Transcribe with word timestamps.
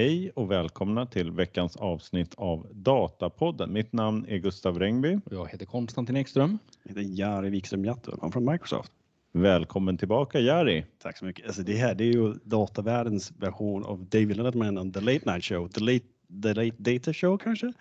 Hej 0.00 0.30
och 0.34 0.50
välkomna 0.50 1.06
till 1.06 1.30
veckans 1.30 1.76
avsnitt 1.76 2.34
av 2.36 2.66
Datapodden. 2.72 3.72
Mitt 3.72 3.92
namn 3.92 4.26
är 4.28 4.36
Gustav 4.36 4.78
Rengby. 4.78 5.18
Jag 5.30 5.48
heter 5.48 5.66
Konstantin 5.66 6.16
Ekström. 6.16 6.58
Jag 6.82 6.90
heter 6.90 7.20
Jari 7.20 7.50
Wikström 7.50 7.84
Jatto 7.84 8.30
från 8.30 8.50
Microsoft. 8.50 8.92
Välkommen 9.32 9.98
tillbaka 9.98 10.40
Jari. 10.40 10.84
Tack 11.02 11.18
så 11.18 11.24
mycket. 11.24 11.46
Alltså 11.46 11.62
det 11.62 11.76
här 11.76 11.94
det 11.94 12.04
är 12.04 12.12
ju 12.12 12.34
datavärldens 12.44 13.32
version 13.36 13.84
av 13.84 14.04
David 14.04 14.36
Letterman 14.36 14.78
och 14.78 14.94
The 14.94 15.00
Late 15.00 15.32
Night 15.32 15.44
Show. 15.44 15.68
The 15.68 15.80
Late, 15.80 16.04
the 16.42 16.54
late 16.54 16.76
Data 16.78 17.12
Show 17.12 17.38
kanske? 17.38 17.72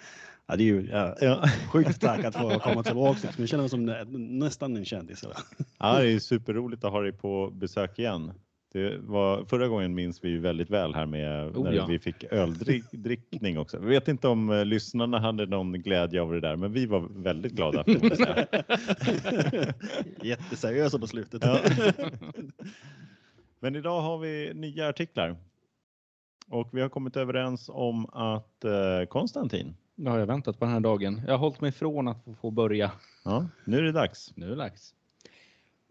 Ja, 0.48 0.56
det 0.56 0.64
är 0.64 0.66
ju 0.66 0.90
ja, 0.92 1.16
ja. 1.22 1.50
sjukt 1.72 2.02
tack 2.02 2.26
att 2.26 2.36
få 2.36 2.60
komma 2.60 2.84
tillbaka. 2.84 3.30
Jag 3.38 3.50
känner 3.50 3.64
mig 3.64 3.70
som 3.70 3.86
nästan 4.40 4.78
en 4.78 4.86
kändis. 4.86 5.24
Ja, 5.78 6.00
det 6.00 6.12
är 6.12 6.20
superroligt 6.20 6.84
att 6.84 6.92
ha 6.92 7.02
dig 7.02 7.12
på 7.12 7.50
besök 7.50 8.00
igen. 8.00 8.32
Det 8.72 8.98
var, 8.98 9.46
förra 9.46 9.68
gången 9.68 9.96
minns 9.96 10.24
vi 10.24 10.38
väldigt 10.38 10.70
väl 10.70 10.96
här 10.96 11.06
med 11.06 11.58
oh, 11.58 11.64
när 11.64 11.74
ja. 11.74 11.86
vi 11.86 12.00
fick 12.00 12.24
öldrickning 12.24 13.60
också. 13.60 13.80
Vi 13.80 13.90
vet 13.90 14.08
inte 14.08 14.28
om 14.28 14.50
uh, 14.50 14.66
lyssnarna 14.66 15.20
hade 15.20 15.46
någon 15.46 15.74
glädje 15.74 16.22
av 16.22 16.32
det 16.32 16.40
där, 16.40 16.56
men 16.56 16.74
vi 16.74 16.86
var 16.86 17.08
väldigt 17.24 17.52
glada. 17.52 17.84
Jätteseriösa 20.24 21.00
på 21.00 21.08
slutet. 21.08 21.44
Ja. 21.44 21.60
Men 23.60 23.76
idag 23.76 24.02
har 24.02 24.18
vi 24.18 24.52
nya 24.54 24.90
artiklar 24.90 25.36
och 26.48 26.70
vi 26.72 26.82
har 26.82 26.90
kommit 26.90 27.18
överens 27.18 27.70
om 27.74 28.06
att 28.06 28.66
uh, 28.66 29.06
Konstantin. 29.06 29.76
Nu 29.96 30.10
har 30.10 30.20
jag 30.20 30.26
väntat 30.26 30.60
på 30.60 30.66
den 30.66 30.74
här 30.74 30.80
dagen. 30.80 31.22
Jag 31.26 31.34
har 31.34 31.40
hållit 31.40 31.62
mig 31.62 31.72
från 31.72 32.08
att 32.08 32.26
få 32.42 32.52
börja. 32.52 32.92
Ja, 33.26 33.48
nu 33.66 33.78
är 33.78 33.82
det 33.82 33.92
dags. 33.92 34.34
Nu 34.36 34.46
är 34.46 34.50
det 34.50 34.56
dags. 34.56 34.96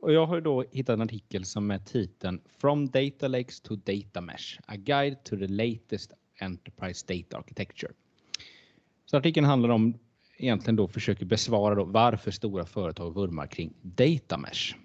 Och 0.02 0.12
jag 0.12 0.26
har 0.26 0.40
då 0.40 0.64
hittat 0.70 0.94
en 0.94 1.02
artikel 1.02 1.44
som 1.44 1.70
är 1.70 1.78
titeln 1.78 2.40
From 2.58 2.88
Data 2.88 3.28
Lakes 3.28 3.60
to 3.60 3.76
Data 3.76 4.20
Mesh, 4.20 4.60
A 4.66 4.76
Guide 4.76 5.24
to 5.24 5.36
the 5.36 5.46
Latest 5.46 6.12
Enterprise 6.40 7.06
Data 7.08 7.38
Architecture. 7.38 7.92
Så 9.06 9.16
artikeln 9.16 9.46
handlar 9.46 9.68
om 9.68 9.98
egentligen 10.36 10.76
då 10.76 10.88
försöker 10.88 11.24
besvara 11.24 11.74
då 11.74 11.84
varför 11.84 12.30
stora 12.30 12.66
företag 12.66 13.14
vurmar 13.14 13.46
kring 13.46 13.74
Data 13.82 14.38
Mesh. 14.38 14.76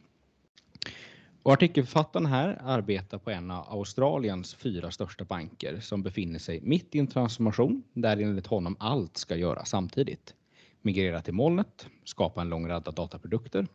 Och 1.43 1.53
artikelförfattaren 1.53 2.25
här 2.25 2.61
arbetar 2.63 3.17
på 3.17 3.31
en 3.31 3.51
av 3.51 3.65
Australiens 3.69 4.55
fyra 4.55 4.91
största 4.91 5.25
banker 5.25 5.79
som 5.79 6.03
befinner 6.03 6.39
sig 6.39 6.61
mitt 6.61 6.95
i 6.95 6.99
en 6.99 7.07
transformation 7.07 7.83
där 7.93 8.17
enligt 8.17 8.47
honom 8.47 8.75
allt 8.79 9.17
ska 9.17 9.35
göras 9.35 9.69
samtidigt. 9.69 10.35
Migrera 10.81 11.21
till 11.21 11.33
molnet, 11.33 11.87
skapa 12.03 12.41
en 12.41 12.49
lång 12.49 12.67
rad 12.67 12.83
dataprodukter 12.83 13.67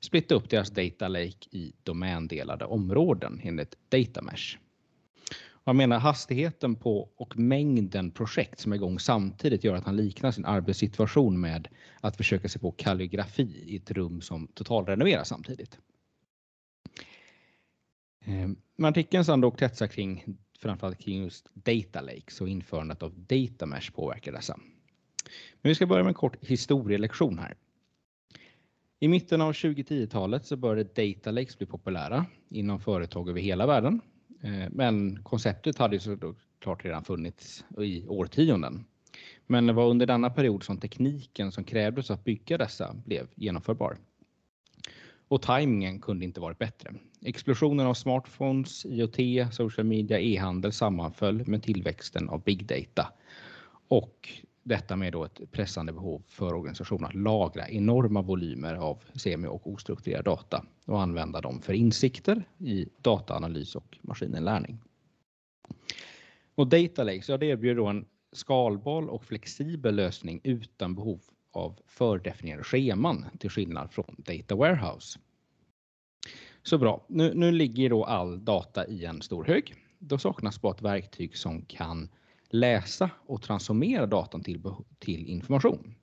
splitta 0.00 0.34
upp 0.34 0.50
deras 0.50 0.70
data 0.70 1.08
lake 1.08 1.48
i 1.50 1.72
domändelade 1.82 2.64
områden 2.64 3.40
enligt 3.42 3.76
data 3.88 4.22
mesh. 4.22 4.58
Jag 5.64 5.76
menar 5.76 5.98
hastigheten 5.98 6.74
på 6.76 7.10
och 7.16 7.38
mängden 7.38 8.10
projekt 8.10 8.60
som 8.60 8.72
är 8.72 8.76
igång 8.76 8.98
samtidigt 8.98 9.64
gör 9.64 9.74
att 9.74 9.84
han 9.84 9.96
liknar 9.96 10.30
sin 10.30 10.44
arbetssituation 10.44 11.40
med 11.40 11.68
att 12.00 12.16
försöka 12.16 12.48
sig 12.48 12.60
på 12.60 12.70
kalligrafi 12.72 13.64
i 13.66 13.76
ett 13.76 13.90
rum 13.90 14.20
som 14.20 14.46
totalrenoveras 14.46 15.28
samtidigt. 15.28 15.78
Ehm, 18.24 18.56
Men 18.76 18.90
artikeln 18.90 19.24
som 19.24 19.40
dock 19.40 19.58
kretsar 19.58 19.86
kring 19.86 20.36
framförallt 20.58 20.98
kring 20.98 21.22
just 21.24 21.48
data 21.54 22.00
lakes 22.00 22.40
och 22.40 22.48
införandet 22.48 23.02
av 23.02 23.14
data 23.18 23.66
mesh 23.66 23.92
påverkar 23.92 24.32
dessa. 24.32 24.56
Men 25.62 25.68
vi 25.70 25.74
ska 25.74 25.86
börja 25.86 26.02
med 26.02 26.10
en 26.10 26.14
kort 26.14 26.36
historielektion 26.40 27.38
här. 27.38 27.54
I 29.02 29.08
mitten 29.08 29.40
av 29.40 29.52
2010-talet 29.52 30.46
så 30.46 30.56
började 30.56 31.04
data 31.04 31.30
lakes 31.30 31.58
bli 31.58 31.66
populära 31.66 32.26
inom 32.48 32.80
företag 32.80 33.28
över 33.28 33.40
hela 33.40 33.66
världen. 33.66 34.00
Eh, 34.42 34.68
men 34.70 35.22
konceptet 35.22 35.78
hade 35.78 35.96
ju 35.96 36.00
såklart 36.00 36.84
redan 36.84 37.04
funnits 37.04 37.64
i 37.78 38.06
årtionden. 38.08 38.84
Men 39.46 39.66
det 39.66 39.72
var 39.72 39.90
under 39.90 40.06
denna 40.06 40.30
period 40.30 40.62
som 40.62 40.78
tekniken 40.78 41.52
som 41.52 41.64
krävdes 41.64 42.10
att 42.10 42.24
bygga 42.24 42.58
dessa 42.58 42.94
blev 43.04 43.28
genomförbar. 43.34 43.98
Och 45.28 45.42
tajmingen 45.42 46.00
kunde 46.00 46.24
inte 46.24 46.40
varit 46.40 46.58
bättre. 46.58 46.94
Explosionen 47.24 47.86
av 47.86 47.94
smartphones, 47.94 48.86
IoT, 48.86 49.54
social 49.54 49.86
media, 49.86 50.20
e-handel 50.20 50.72
sammanföll 50.72 51.46
med 51.46 51.62
tillväxten 51.62 52.28
av 52.28 52.42
big 52.42 52.66
data. 52.66 53.12
Och 53.88 54.28
detta 54.62 54.96
med 54.96 55.12
då 55.12 55.24
ett 55.24 55.50
pressande 55.50 55.92
behov 55.92 56.22
för 56.26 56.54
organisationen 56.54 57.04
att 57.04 57.14
lagra 57.14 57.68
enorma 57.68 58.22
volymer 58.22 58.74
av 58.74 59.02
semi 59.14 59.48
och 59.48 59.70
ostrukturerad 59.70 60.24
data 60.24 60.64
och 60.84 61.02
använda 61.02 61.40
dem 61.40 61.60
för 61.62 61.72
insikter 61.72 62.44
i 62.58 62.88
dataanalys 63.02 63.76
och 63.76 63.98
maskininlärning. 64.02 64.78
Och 66.54 66.66
Data 66.66 67.04
Lakes, 67.04 67.28
ja, 67.28 67.36
det 67.36 67.46
erbjuder 67.46 67.76
då 67.76 67.86
en 67.86 68.04
skalbar 68.32 69.02
och 69.02 69.24
flexibel 69.24 69.94
lösning 69.94 70.40
utan 70.44 70.94
behov 70.94 71.20
av 71.52 71.78
fördefinierade 71.86 72.64
scheman 72.64 73.24
till 73.38 73.50
skillnad 73.50 73.92
från 73.92 74.16
Data 74.18 74.54
Warehouse. 74.54 75.18
Så 76.62 76.78
bra, 76.78 77.04
nu, 77.08 77.34
nu 77.34 77.52
ligger 77.52 77.90
då 77.90 78.04
all 78.04 78.44
data 78.44 78.86
i 78.86 79.04
en 79.04 79.22
stor 79.22 79.44
hög. 79.44 79.74
Då 79.98 80.18
saknas 80.18 80.60
bara 80.60 80.74
ett 80.74 80.82
verktyg 80.82 81.36
som 81.36 81.62
kan 81.62 82.08
läsa 82.50 83.10
och 83.26 83.42
transformera 83.42 84.06
datan 84.06 84.42
till, 84.42 84.62
till 84.98 85.26
information. 85.26 85.94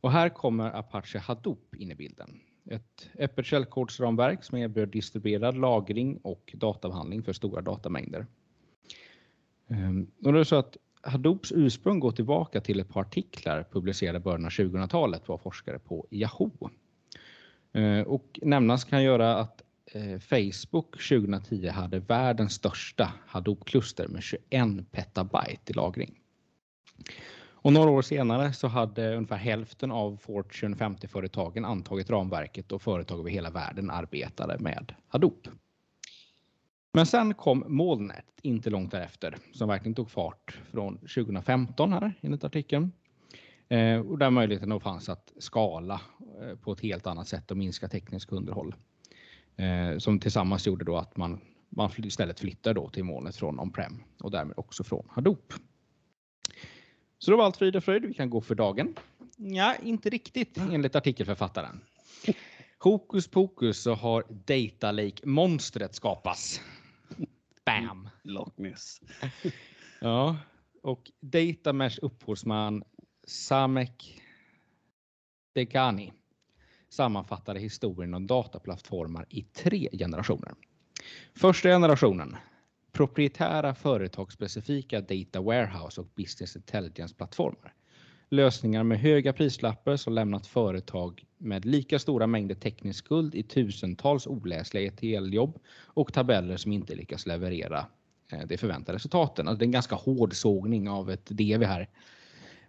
Och 0.00 0.12
här 0.12 0.28
kommer 0.28 0.76
Apache 0.76 1.18
Hadoop 1.18 1.74
in 1.74 1.90
i 1.90 1.94
bilden. 1.94 2.40
Ett 2.70 3.10
öppet 3.18 3.46
källkodsramverk 3.46 4.44
som 4.44 4.58
erbjuder 4.58 4.92
distribuerad 4.92 5.58
lagring 5.58 6.16
och 6.16 6.54
databehandling 6.54 7.22
för 7.22 7.32
stora 7.32 7.62
datamängder. 7.62 8.26
Ehm, 9.68 10.10
och 10.24 10.32
det 10.32 10.40
är 10.40 10.44
så 10.44 10.56
att 10.56 10.76
Hadoops 11.02 11.52
ursprung 11.52 12.00
går 12.00 12.12
tillbaka 12.12 12.60
till 12.60 12.80
ett 12.80 12.88
par 12.88 13.00
artiklar 13.00 13.66
publicerade 13.72 14.18
i 14.18 14.20
början 14.20 14.44
av 14.44 14.50
2000-talet 14.50 15.30
av 15.30 15.38
forskare 15.38 15.78
på 15.78 16.06
Yahoo. 16.10 16.70
Ehm, 17.72 18.06
och 18.06 18.38
nämnas 18.42 18.84
kan 18.84 19.02
göra 19.02 19.36
att 19.36 19.63
Eh, 19.94 20.18
Facebook 20.18 21.08
2010 21.08 21.68
hade 21.68 21.98
världens 21.98 22.52
största 22.52 23.12
Hadoop-kluster 23.26 24.08
med 24.08 24.22
21 24.22 24.90
petabyte 24.90 25.70
i 25.70 25.72
lagring. 25.72 26.20
Och 27.64 27.72
några 27.72 27.90
år 27.90 28.02
senare 28.02 28.52
så 28.52 28.68
hade 28.68 29.16
ungefär 29.16 29.36
hälften 29.36 29.90
av 29.90 30.16
Fortune 30.16 30.76
50-företagen 30.76 31.64
antagit 31.64 32.10
ramverket 32.10 32.72
och 32.72 32.82
företag 32.82 33.18
över 33.18 33.30
hela 33.30 33.50
världen 33.50 33.90
arbetade 33.90 34.58
med 34.58 34.94
Hadoop. 35.08 35.48
Men 36.92 37.06
sen 37.06 37.34
kom 37.34 37.64
molnet 37.66 38.26
inte 38.42 38.70
långt 38.70 38.90
därefter 38.90 39.36
som 39.52 39.68
verkligen 39.68 39.94
tog 39.94 40.10
fart 40.10 40.58
från 40.70 40.98
2015 40.98 41.92
här 41.92 42.14
enligt 42.20 42.44
artikeln. 42.44 42.92
Eh, 43.68 44.00
och 44.00 44.18
där 44.18 44.30
möjligheten 44.30 44.68
då 44.68 44.80
fanns 44.80 45.08
att 45.08 45.32
skala 45.38 46.00
eh, 46.40 46.56
på 46.56 46.72
ett 46.72 46.80
helt 46.80 47.06
annat 47.06 47.28
sätt 47.28 47.50
och 47.50 47.56
minska 47.56 47.88
tekniskt 47.88 48.32
underhåll. 48.32 48.74
Eh, 49.56 49.98
som 49.98 50.20
tillsammans 50.20 50.66
gjorde 50.66 50.84
då 50.84 50.96
att 50.96 51.16
man, 51.16 51.40
man 51.68 51.90
istället 51.96 52.40
flyttar 52.40 52.74
då 52.74 52.88
till 52.88 53.04
molnet 53.04 53.36
från 53.36 53.60
on-prem 53.60 54.02
och 54.20 54.30
därmed 54.30 54.54
också 54.58 54.84
från 54.84 55.08
Hadoop. 55.10 55.52
Så 57.18 57.30
då 57.30 57.36
var 57.36 57.44
allt 57.44 57.56
frid 57.56 57.76
och 57.76 57.84
fröjd. 57.84 58.04
Vi 58.04 58.14
kan 58.14 58.30
gå 58.30 58.40
för 58.40 58.54
dagen. 58.54 58.94
Ja, 59.36 59.74
inte 59.82 60.10
riktigt 60.10 60.58
enligt 60.58 60.96
artikelförfattaren. 60.96 61.80
Hokus 62.78 63.28
pokus 63.28 63.82
så 63.82 63.94
har 63.94 64.24
Data 64.28 64.92
Lake-monstret 64.92 65.94
skapats. 65.94 66.60
Bam! 67.66 68.08
Loch 68.22 68.58
Ness. 68.58 69.00
ja, 70.00 70.36
och 70.82 71.10
Data 71.20 71.72
Mesh 71.72 71.98
upphovsman 72.02 72.84
Samek 73.26 74.22
Degani 75.54 76.12
sammanfattade 76.94 77.60
historien 77.60 78.14
om 78.14 78.26
dataplattformar 78.26 79.26
i 79.30 79.42
tre 79.42 79.88
generationer. 79.92 80.54
Första 81.34 81.68
generationen 81.68 82.36
proprietära 82.92 83.74
företagsspecifika 83.74 85.00
data 85.00 85.40
warehouse 85.40 86.00
och 86.00 86.06
business 86.14 86.56
intelligence-plattformar. 86.56 87.74
Lösningar 88.30 88.84
med 88.84 89.00
höga 89.00 89.32
prislappar 89.32 89.96
som 89.96 90.12
lämnat 90.12 90.46
företag 90.46 91.24
med 91.38 91.64
lika 91.64 91.98
stora 91.98 92.26
mängder 92.26 92.54
teknisk 92.54 93.04
skuld 93.04 93.34
i 93.34 93.42
tusentals 93.42 94.26
oläsliga 94.26 94.92
ETL-jobb 94.92 95.58
och 95.84 96.12
tabeller 96.12 96.56
som 96.56 96.72
inte 96.72 96.94
lyckas 96.94 97.26
leverera 97.26 97.86
eh, 98.32 98.46
de 98.46 98.56
förväntade 98.56 98.96
resultaten. 98.96 99.48
Alltså 99.48 99.58
det 99.58 99.62
är 99.62 99.66
en 99.66 99.72
ganska 99.72 99.94
hård 99.94 100.34
sågning 100.34 100.88
av 100.88 101.10
ett 101.10 101.26
DV 101.26 101.64
här. 101.64 101.88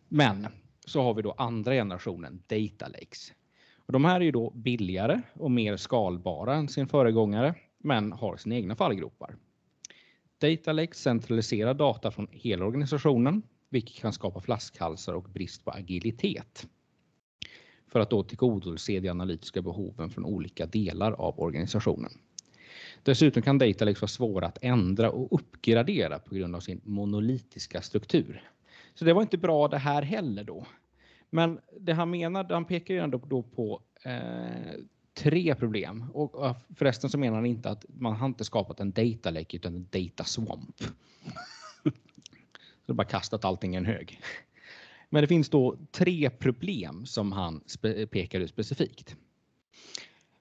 Men 0.07 0.47
så 0.85 1.01
har 1.01 1.13
vi 1.13 1.21
då 1.21 1.31
andra 1.31 1.73
generationen 1.73 2.43
Data 2.47 2.87
Lakes 2.87 3.31
och 3.85 3.93
de 3.93 4.05
här 4.05 4.19
är 4.19 4.25
ju 4.25 4.31
då 4.31 4.49
billigare 4.49 5.21
och 5.33 5.51
mer 5.51 5.77
skalbara 5.77 6.55
än 6.55 6.67
sin 6.67 6.87
föregångare, 6.87 7.55
men 7.77 8.11
har 8.11 8.37
sina 8.37 8.55
egna 8.55 8.75
fallgropar. 8.75 9.35
Data 10.37 10.71
Lake 10.71 10.95
centraliserar 10.95 11.73
data 11.73 12.11
från 12.11 12.27
hela 12.31 12.65
organisationen, 12.65 13.41
vilket 13.69 14.01
kan 14.01 14.13
skapa 14.13 14.41
flaskhalsar 14.41 15.13
och 15.13 15.23
brist 15.23 15.65
på 15.65 15.71
agilitet. 15.71 16.67
För 17.87 17.99
att 17.99 18.09
då 18.09 18.23
tillgodose 18.23 18.99
de 18.99 19.09
analytiska 19.09 19.61
behoven 19.61 20.09
från 20.09 20.25
olika 20.25 20.65
delar 20.65 21.11
av 21.11 21.39
organisationen. 21.39 22.11
Dessutom 23.03 23.41
kan 23.43 23.57
Datalex 23.57 24.01
vara 24.01 24.09
svåra 24.09 24.47
att 24.47 24.57
ändra 24.61 25.11
och 25.11 25.27
uppgradera 25.39 26.19
på 26.19 26.35
grund 26.35 26.55
av 26.55 26.59
sin 26.59 26.81
monolitiska 26.83 27.81
struktur. 27.81 28.43
Så 28.93 29.05
det 29.05 29.13
var 29.13 29.21
inte 29.21 29.37
bra 29.37 29.67
det 29.67 29.77
här 29.77 30.01
heller 30.01 30.43
då. 30.43 30.65
Men 31.29 31.59
det 31.79 31.93
han 31.93 32.09
menar, 32.09 32.43
han 32.43 32.65
pekar 32.65 32.93
ju 32.93 32.99
ändå 32.99 33.17
då 33.17 33.41
på 33.41 33.81
eh, 34.03 34.79
tre 35.13 35.55
problem. 35.55 36.05
Och 36.13 36.55
förresten 36.75 37.09
så 37.09 37.17
menar 37.17 37.35
han 37.35 37.45
inte 37.45 37.69
att 37.69 37.85
man 37.87 38.15
har 38.15 38.25
inte 38.25 38.43
skapat 38.45 38.79
en 38.79 38.91
data 38.91 39.29
lake 39.29 39.57
utan 39.57 39.75
en 39.75 39.87
data 39.91 40.23
swamp. 40.23 40.83
så 41.83 41.91
det 42.85 42.93
bara 42.93 43.07
kastat 43.07 43.45
allting 43.45 43.73
i 43.73 43.77
en 43.77 43.85
hög. 43.85 44.19
Men 45.09 45.21
det 45.21 45.27
finns 45.27 45.49
då 45.49 45.77
tre 45.91 46.29
problem 46.29 47.05
som 47.05 47.31
han 47.31 47.61
pekar 48.11 48.39
ut 48.39 48.49
specifikt. 48.49 49.15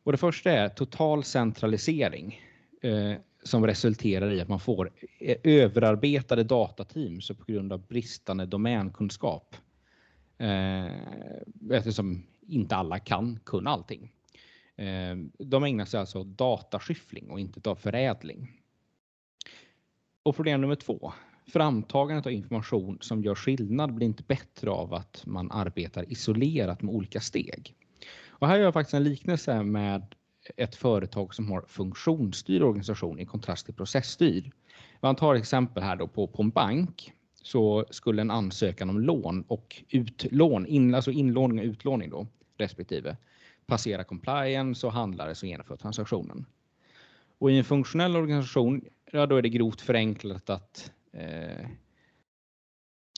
Och 0.03 0.13
det 0.13 0.19
första 0.19 0.51
är 0.51 0.69
total 0.69 1.25
centralisering 1.25 2.41
eh, 2.83 3.13
som 3.43 3.67
resulterar 3.67 4.33
i 4.33 4.41
att 4.41 4.49
man 4.49 4.61
får 4.61 4.91
eh, 5.21 5.37
överarbetade 5.45 6.45
datateam 6.45 7.21
så 7.21 7.35
på 7.35 7.45
grund 7.45 7.73
av 7.73 7.87
bristande 7.87 8.47
domänkunskap. 8.47 9.57
Eh, 10.39 10.93
eftersom 11.71 12.27
inte 12.47 12.77
alla 12.77 12.99
kan 12.99 13.41
kunna 13.45 13.71
allting. 13.71 14.13
Eh, 14.77 15.17
de 15.39 15.65
ägnar 15.65 15.85
sig 15.85 16.01
alltså 16.01 16.21
åt 16.21 16.27
dataskyffling 16.27 17.31
och 17.31 17.41
inte 17.41 17.71
av 17.71 17.77
förädling. 17.77 18.61
Och 20.23 20.37
problem 20.37 20.61
nummer 20.61 20.75
två. 20.75 21.13
Framtagandet 21.47 22.27
av 22.27 22.33
information 22.33 22.99
som 23.01 23.23
gör 23.23 23.35
skillnad 23.35 23.95
blir 23.95 24.07
inte 24.07 24.23
bättre 24.23 24.71
av 24.71 24.95
att 24.95 25.23
man 25.27 25.51
arbetar 25.51 26.13
isolerat 26.13 26.83
med 26.83 26.95
olika 26.95 27.21
steg. 27.21 27.75
Och 28.29 28.49
här 28.49 28.57
gör 28.57 28.65
jag 28.65 28.75
faktiskt 28.75 28.95
en 28.95 29.05
liknelse 29.05 29.63
med 29.63 30.15
ett 30.57 30.75
företag 30.75 31.35
som 31.35 31.51
har 31.51 31.65
funktionsstyrd 31.69 32.63
organisation 32.63 33.19
i 33.19 33.27
kontrast 33.27 33.67
till 33.67 33.75
processstyrd. 33.75 34.51
Man 35.01 35.17
tar 35.17 35.35
exempel 35.35 35.83
här 35.83 35.97
då 35.97 36.09
på, 36.09 36.27
på 36.27 36.43
en 36.43 36.51
bank 36.51 37.13
så 37.45 37.85
skulle 37.91 38.23
en 38.23 38.31
ansökan 38.31 38.91
om 38.91 39.01
lån 39.01 39.45
och 39.49 39.83
utlån, 39.91 40.67
in, 40.67 40.95
alltså 40.95 41.11
inlåning 41.11 41.59
och 41.59 41.65
utlåning 41.65 42.11
då 42.11 42.27
respektive 42.59 43.17
passera 43.67 44.05
compliance 44.05 44.87
och 44.87 44.93
handlare 44.93 45.35
som 45.35 45.49
genomför 45.49 45.77
transaktionen. 45.77 46.47
Och 47.39 47.51
i 47.51 47.59
en 47.59 47.65
funktionell 47.65 48.17
organisation, 48.17 48.85
ja, 49.13 49.27
då 49.27 49.37
är 49.37 49.43
det 49.43 49.49
grovt 49.49 49.81
förenklat 49.81 50.51
att 50.51 50.93
eh, 51.13 51.67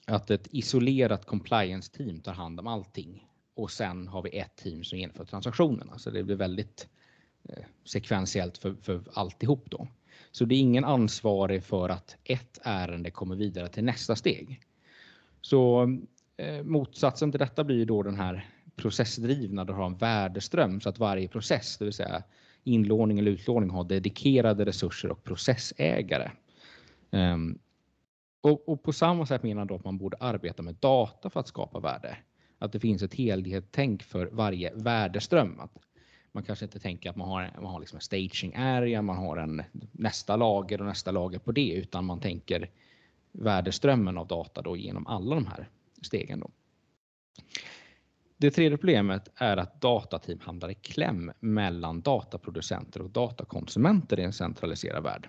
att 0.07 0.31
ett 0.31 0.49
isolerat 0.51 1.27
compliance 1.27 1.93
team 1.93 2.21
tar 2.21 2.33
hand 2.33 2.61
om 2.61 2.67
allting 2.67 3.29
och 3.55 3.71
sen 3.71 4.09
har 4.09 4.23
vi 4.23 4.39
ett 4.39 4.57
team 4.57 4.85
som 4.85 4.99
genomför 4.99 5.25
transaktionerna. 5.25 5.87
Så 5.87 5.93
alltså 5.93 6.11
det 6.11 6.23
blir 6.23 6.37
väldigt 6.37 6.89
eh, 7.49 7.65
sekventiellt 7.85 8.59
för, 8.59 8.75
för 8.75 9.03
alltihop 9.13 9.71
då. 9.71 9.89
Så 10.37 10.45
det 10.45 10.55
är 10.55 10.61
ingen 10.61 10.85
ansvarig 10.85 11.65
för 11.65 11.89
att 11.89 12.17
ett 12.25 12.59
ärende 12.63 13.11
kommer 13.11 13.37
vidare 13.37 13.69
till 13.69 13.85
nästa 13.85 14.17
steg. 14.17 14.61
Så 15.41 15.83
eh, 16.37 16.63
motsatsen 16.63 17.31
till 17.33 17.39
detta 17.39 17.65
blir 17.65 17.87
då 17.87 18.03
den 18.03 18.17
här 18.17 18.49
processdrivna, 18.77 19.65
där 19.65 19.75
har 19.75 19.87
en 19.87 19.97
värdeström 19.97 20.81
så 20.81 20.89
att 20.89 20.99
varje 20.99 21.29
process, 21.29 21.79
det 21.79 21.85
vill 21.85 21.95
säga 21.95 22.23
inlåning 22.65 23.19
eller 23.19 23.31
utlåning, 23.31 23.71
har 23.71 23.85
dedikerade 23.85 24.65
resurser 24.65 25.11
och 25.11 25.25
processägare. 25.25 26.31
Um, 27.11 27.59
och, 28.41 28.69
och, 28.69 28.83
på 28.83 28.93
samma 28.93 29.27
sätt 29.27 29.43
menar 29.43 29.67
jag 29.69 29.73
att 29.73 29.85
man 29.85 29.99
borde 29.99 30.17
arbeta 30.21 30.63
med 30.63 30.75
data 30.75 31.31
för 31.31 31.41
att 31.41 31.49
skapa 31.49 31.81
värde. 31.81 32.17
Att 32.59 32.73
det 32.73 32.81
finns 32.81 33.03
ett 33.03 33.15
helhetstänk 33.15 34.03
för 34.03 34.27
varje 34.33 34.75
värdeström. 34.75 35.61
Att 35.61 35.79
man 36.37 36.45
kanske 36.45 36.65
inte 36.65 36.79
tänker 36.79 37.11
att 37.11 37.17
man 37.17 37.29
har, 37.29 37.53
man 37.55 37.73
har 37.73 37.81
liksom 37.81 37.97
en 37.97 38.01
staging 38.01 38.55
area, 38.57 39.03
man 39.03 39.17
har 39.17 39.37
en 39.37 39.63
nästa 39.93 40.37
lager 40.37 40.81
och 40.81 40.87
nästa 40.87 41.11
lager 41.11 41.39
på 41.39 41.53
det, 41.53 41.73
utan 41.73 42.05
man 42.05 42.21
tänker 42.21 42.71
värdeströmmen 43.33 44.19
av 44.19 44.27
data 44.27 44.63
då 44.63 44.77
genom 44.77 45.07
alla 45.07 45.35
de 45.35 45.47
här 45.47 45.69
stegen. 46.03 46.41
Då. 46.41 46.51
Det 48.37 48.51
tredje 48.51 48.79
problemet 48.79 49.29
är 49.35 49.57
att 49.57 49.81
datateam 49.81 50.41
hamnar 50.41 50.69
i 50.69 50.75
kläm 50.75 51.33
mellan 51.41 52.01
dataproducenter 52.01 53.03
och 53.03 53.11
datakonsumenter 53.11 54.21
i 54.21 54.23
en 54.23 54.33
centraliserad 54.33 55.03
värld. 55.03 55.29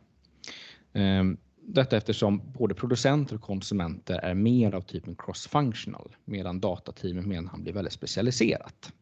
Ehm, 0.94 1.38
detta 1.62 1.98
eftersom 1.98 2.52
både 2.52 2.76
producenter 2.76 3.36
och 3.36 3.42
konsumenter 3.42 4.20
är 4.20 4.34
mer 4.34 4.76
av 4.76 4.82
typen 4.82 5.16
cross-functional 5.16 6.16
medan 6.26 6.60
datateamet 6.60 7.26
menar 7.26 7.52
han 7.52 7.64
blir 7.64 7.74
väldigt 7.74 7.94
specialiserat. 7.94 8.94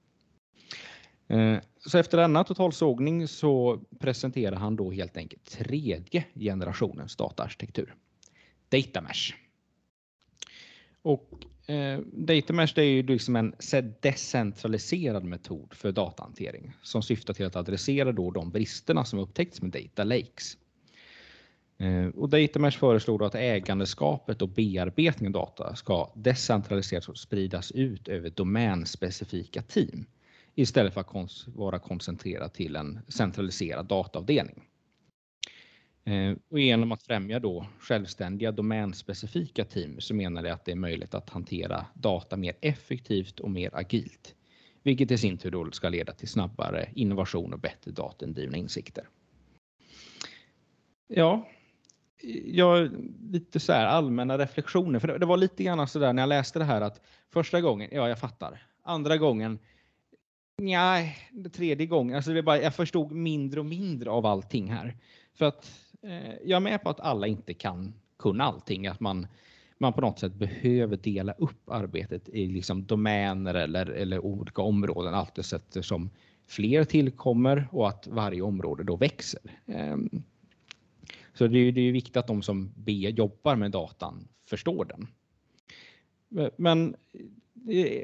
Eh, 1.28 1.58
så 1.86 1.98
efter 1.98 2.18
denna 2.18 2.44
totalsågning 2.44 3.28
så 3.28 3.82
presenterar 4.00 4.56
han 4.56 4.76
då 4.76 4.92
helt 4.92 5.18
enkelt 5.18 5.46
tredje 5.46 6.26
generationens 6.34 7.16
dataarkitektur. 7.16 7.96
Datamesh. 8.70 9.34
Och 11.02 11.30
eh, 11.70 12.00
Datamesh 12.14 12.80
är 12.80 12.84
ju 12.84 13.04
liksom 13.04 13.36
en 13.36 13.56
decentraliserad 14.02 15.24
metod 15.24 15.74
för 15.74 15.92
datahantering 15.92 16.74
som 16.82 17.04
syftar 17.04 17.34
till 17.34 17.46
att 17.46 17.56
adressera 17.56 18.12
då 18.12 18.32
de 18.32 18.52
bristerna 18.52 19.06
som 19.06 19.20
upptäckts 19.20 19.62
med 19.62 19.72
Data 19.72 20.04
Lakes. 20.04 20.58
Eh, 21.78 22.08
och 22.08 22.30
Datamesh 22.30 22.80
föreslår 22.80 23.20
då 23.20 23.26
att 23.26 23.36
ägandeskapet 23.36 24.42
och 24.42 24.50
bearbetning 24.50 25.28
av 25.28 25.34
data 25.34 25.76
ska 25.76 26.12
decentraliseras 26.16 27.10
och 27.10 27.18
spridas 27.18 27.72
ut 27.72 28.08
över 28.08 28.30
domänspecifika 28.30 29.62
team 29.62 30.06
istället 30.56 30.94
för 30.94 31.02
att 31.02 31.48
vara 31.48 31.80
koncentrerad 31.80 32.54
till 32.54 32.76
en 32.76 33.00
centraliserad 33.08 33.86
dataavdelning. 33.86 34.64
Eh, 36.04 36.38
och 36.50 36.60
genom 36.60 36.92
att 36.92 37.04
främja 37.04 37.40
då 37.40 37.68
självständiga 37.80 38.52
domänspecifika 38.52 39.66
team 39.66 40.02
så 40.02 40.14
menar 40.14 40.44
det 40.44 40.54
att 40.54 40.66
det 40.66 40.72
är 40.72 40.76
möjligt 40.76 41.14
att 41.14 41.30
hantera 41.30 41.86
data 41.94 42.38
mer 42.38 42.56
effektivt 42.62 43.40
och 43.40 43.52
mer 43.52 43.76
agilt, 43.76 44.36
vilket 44.84 45.12
i 45.12 45.18
sin 45.18 45.38
tur 45.38 45.52
då 45.52 45.72
ska 45.72 45.90
leda 45.90 46.14
till 46.14 46.28
snabbare 46.28 46.90
innovation 46.96 47.54
och 47.54 47.60
bättre 47.60 47.92
datadrivna 47.92 48.58
insikter. 48.58 49.10
Ja, 51.08 51.48
jag 52.46 52.92
lite 53.32 53.60
så 53.60 53.74
här 53.74 53.86
allmänna 53.86 54.38
reflektioner, 54.38 55.00
för 55.00 55.20
det 55.20 55.26
var 55.26 55.38
lite 55.38 55.64
grann 55.64 55.88
så 55.88 56.00
där 56.00 56.14
när 56.14 56.22
jag 56.22 56.30
läste 56.30 56.60
det 56.60 56.66
här 56.66 56.82
att 56.82 57.02
första 57.34 57.62
gången, 57.62 57.90
ja, 57.92 58.10
jag 58.10 58.20
fattar. 58.20 58.68
Andra 58.84 59.18
gången, 59.18 59.60
nej, 60.58 61.18
tredje 61.54 61.86
gången, 61.86 62.16
alltså 62.16 62.34
det 62.34 62.44
bara, 62.44 62.62
jag 62.62 62.76
förstod 62.76 63.12
mindre 63.12 63.60
och 63.60 63.66
mindre 63.66 64.10
av 64.10 64.26
allting 64.26 64.72
här. 64.72 64.98
För 65.34 65.46
att 65.46 65.86
Eh, 66.06 66.34
jag 66.44 66.58
är 66.58 66.60
med 66.60 66.84
på 66.84 66.90
att 66.90 67.00
alla 67.00 67.28
inte 67.28 67.54
kan 67.54 67.94
kunna 68.20 68.44
allting, 68.44 68.88
att 68.88 69.00
man, 69.00 69.28
man 69.78 69.94
på 69.94 70.02
något 70.02 70.20
sätt 70.20 70.34
behöver 70.34 70.98
dela 70.98 71.32
upp 71.32 71.70
arbetet 71.70 72.30
i 72.30 72.48
liksom 72.48 72.86
domäner 72.86 73.54
eller, 73.54 73.86
eller 73.86 74.26
olika 74.26 74.62
områden 74.62 75.14
allt 75.14 75.40
som 75.82 76.10
fler 76.48 76.84
tillkommer 76.84 77.68
och 77.72 77.90
att 77.90 78.08
varje 78.08 78.42
område 78.42 78.84
då 78.84 78.96
växer. 78.96 79.62
Eh, 79.66 79.98
så 81.34 81.48
det 81.48 81.60
är, 81.60 81.72
det 81.72 81.82
är 81.82 81.92
viktigt 81.92 82.18
att 82.18 82.28
de 82.28 82.42
som 82.42 82.74
B 82.76 82.92
jobbar 82.92 83.56
med 83.56 83.72
datan 83.72 84.28
förstår 84.50 84.86
den. 84.86 85.08
Men 86.58 86.96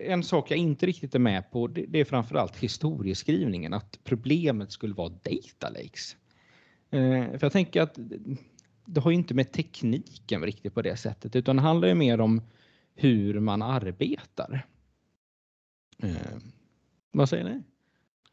en 0.05 0.24
sak 0.24 0.51
jag 0.51 0.58
inte 0.58 0.86
riktigt 0.86 1.15
är 1.15 1.20
med 1.20 1.51
på, 1.51 1.67
det 1.67 2.00
är 2.00 2.05
framförallt 2.05 2.55
historieskrivningen, 2.58 3.74
att 3.74 4.00
problemet 4.03 4.72
skulle 4.72 4.93
vara 4.93 5.10
data 5.10 5.70
lakes. 5.70 6.15
Eh, 6.89 7.31
för 7.31 7.39
jag 7.41 7.51
tänker 7.51 7.81
att 7.81 8.00
det 8.86 9.01
har 9.01 9.12
ju 9.12 9.17
inte 9.17 9.34
med 9.34 9.51
tekniken 9.51 10.43
riktigt 10.43 10.74
på 10.74 10.81
det 10.81 10.98
sättet, 10.98 11.36
utan 11.36 11.55
det 11.55 11.62
handlar 11.62 11.88
ju 11.88 11.96
mer 11.96 12.22
om 12.22 12.41
hur 12.96 13.39
man 13.39 13.62
arbetar. 13.62 14.65
Eh, 16.03 16.15
vad 17.12 17.29
säger 17.29 17.43
ni? 17.43 17.63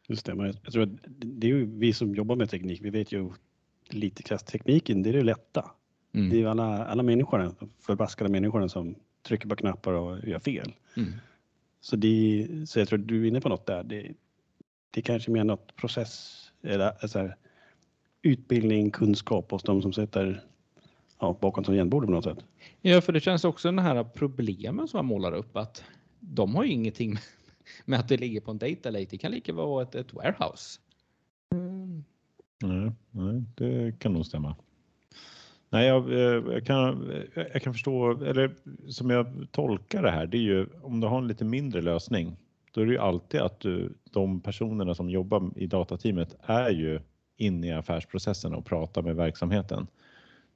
Det, 0.07 0.35
men 0.35 0.53
jag 0.63 0.73
tror 0.73 0.83
att 0.83 0.89
det 1.07 1.47
är 1.47 1.51
ju 1.51 1.65
vi 1.65 1.93
som 1.93 2.15
jobbar 2.15 2.35
med 2.35 2.49
teknik, 2.49 2.81
vi 2.81 2.89
vet 2.89 3.11
ju 3.11 3.31
lite 3.89 4.23
krasst, 4.23 4.47
tekniken 4.47 5.03
det 5.03 5.09
är 5.09 5.13
det 5.13 5.23
lätta. 5.23 5.71
Mm. 6.13 6.29
Det 6.29 6.35
är 6.35 6.39
ju 6.39 6.47
alla, 6.47 6.85
alla 6.85 7.03
människorna, 7.03 7.55
förbaskade 7.79 8.29
människorna 8.29 8.69
som 8.69 8.95
trycker 9.21 9.49
på 9.49 9.55
knappar 9.55 9.93
och 9.93 10.27
gör 10.27 10.39
fel. 10.39 10.73
Mm. 10.97 11.13
Så, 11.81 11.95
det, 11.95 12.47
så 12.65 12.79
jag 12.79 12.87
tror 12.87 12.99
du 12.99 13.23
är 13.23 13.27
inne 13.27 13.41
på 13.41 13.49
något 13.49 13.65
där. 13.65 13.83
Det, 13.83 14.11
det 14.91 14.99
är 14.99 15.01
kanske 15.01 15.31
mer 15.31 15.43
något 15.43 15.75
process, 15.75 16.43
eller 16.61 16.91
alltså, 17.01 17.29
utbildning, 18.21 18.91
kunskap 18.91 19.51
hos 19.51 19.63
de 19.63 19.81
som 19.81 19.93
sitter 19.93 20.43
ja, 21.19 21.37
bakom 21.41 21.63
tangentbordet 21.63 22.07
på 22.07 22.11
något 22.11 22.23
sätt. 22.23 22.45
Ja, 22.81 23.01
för 23.01 23.13
det 23.13 23.19
känns 23.19 23.43
också 23.43 23.67
den 23.67 23.79
här 23.79 24.03
problemen 24.03 24.87
som 24.87 24.97
man 24.97 25.05
målar 25.05 25.31
upp 25.31 25.57
att 25.57 25.83
de 26.19 26.55
har 26.55 26.63
ju 26.63 26.71
ingenting 26.71 27.17
med 27.85 27.99
att 27.99 28.07
det 28.07 28.17
ligger 28.17 28.41
på 28.41 28.51
en 28.51 28.57
data 28.57 28.89
lake. 28.89 29.07
Det 29.09 29.17
kan 29.17 29.31
lika 29.31 29.53
vara 29.53 29.83
ett, 29.83 29.95
ett 29.95 30.13
warehouse. 30.13 30.79
Mm. 31.51 32.03
Nej, 32.61 32.91
nej, 33.11 33.43
det 33.55 33.99
kan 33.99 34.13
nog 34.13 34.25
stämma. 34.25 34.55
Nej, 35.69 35.87
jag, 35.87 36.11
eh, 36.11 36.53
jag, 36.53 36.65
kan, 36.65 37.11
jag 37.35 37.61
kan 37.61 37.73
förstå, 37.73 38.11
eller 38.23 38.51
som 38.89 39.09
jag 39.09 39.47
tolkar 39.51 40.03
det 40.03 40.11
här, 40.11 40.25
det 40.27 40.37
är 40.37 40.41
ju 40.41 40.67
om 40.81 40.99
du 40.99 41.07
har 41.07 41.17
en 41.17 41.27
lite 41.27 41.45
mindre 41.45 41.81
lösning, 41.81 42.35
då 42.71 42.81
är 42.81 42.85
det 42.85 42.91
ju 42.91 42.97
alltid 42.97 43.41
att 43.41 43.59
du, 43.59 43.93
de 44.11 44.41
personerna 44.41 44.95
som 44.95 45.09
jobbar 45.09 45.51
i 45.55 45.67
datateamet 45.67 46.35
är 46.41 46.69
ju 46.69 46.99
in 47.37 47.63
i 47.63 47.71
affärsprocessen 47.71 48.53
och 48.53 48.65
prata 48.65 49.01
med 49.01 49.15
verksamheten. 49.15 49.87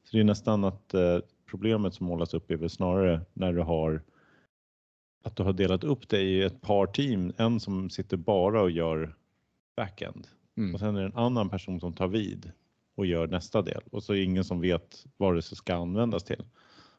Så 0.03 0.17
det 0.17 0.19
är 0.19 0.23
nästan 0.23 0.63
att 0.63 0.93
eh, 0.93 1.17
problemet 1.49 1.93
som 1.93 2.05
målas 2.07 2.33
upp 2.33 2.51
är 2.51 2.55
väl 2.55 2.69
snarare 2.69 3.21
när 3.33 3.53
du 3.53 3.61
har 3.61 4.01
att 5.23 5.35
du 5.35 5.43
har 5.43 5.53
delat 5.53 5.83
upp 5.83 6.09
det 6.09 6.21
i 6.21 6.41
ett 6.41 6.61
par 6.61 6.87
team. 6.87 7.33
En 7.37 7.59
som 7.59 7.89
sitter 7.89 8.17
bara 8.17 8.61
och 8.61 8.71
gör 8.71 9.15
backend 9.75 10.27
mm. 10.57 10.73
och 10.73 10.79
sen 10.79 10.95
är 10.95 10.99
det 10.99 11.05
en 11.05 11.17
annan 11.17 11.49
person 11.49 11.79
som 11.79 11.93
tar 11.93 12.07
vid 12.07 12.51
och 12.95 13.05
gör 13.05 13.27
nästa 13.27 13.61
del 13.61 13.81
och 13.91 14.03
så 14.03 14.13
är 14.13 14.17
det 14.17 14.23
ingen 14.23 14.43
som 14.43 14.61
vet 14.61 15.05
vad 15.17 15.35
det 15.35 15.41
ska 15.41 15.75
användas 15.75 16.23
till. 16.23 16.43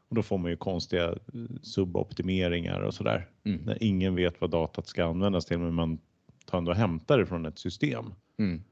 Och 0.09 0.17
då 0.17 0.23
får 0.23 0.39
man 0.39 0.51
ju 0.51 0.57
konstiga 0.57 1.09
eh, 1.13 1.17
suboptimeringar 1.63 2.81
och 2.81 2.95
sådär. 2.95 3.29
Mm. 3.45 3.61
När 3.65 3.83
ingen 3.83 4.15
vet 4.15 4.41
vad 4.41 4.51
datat 4.51 4.87
ska 4.87 5.05
användas 5.05 5.47
till 5.47 5.59
men 5.59 5.75
man 5.75 5.99
tar 6.47 6.59
ändå 6.59 6.71
och 6.71 6.77
hämtar 6.77 7.19
det 7.19 7.27
från 7.27 7.47
ett 7.47 7.59
system. 7.59 8.05
Mm. 8.39 8.63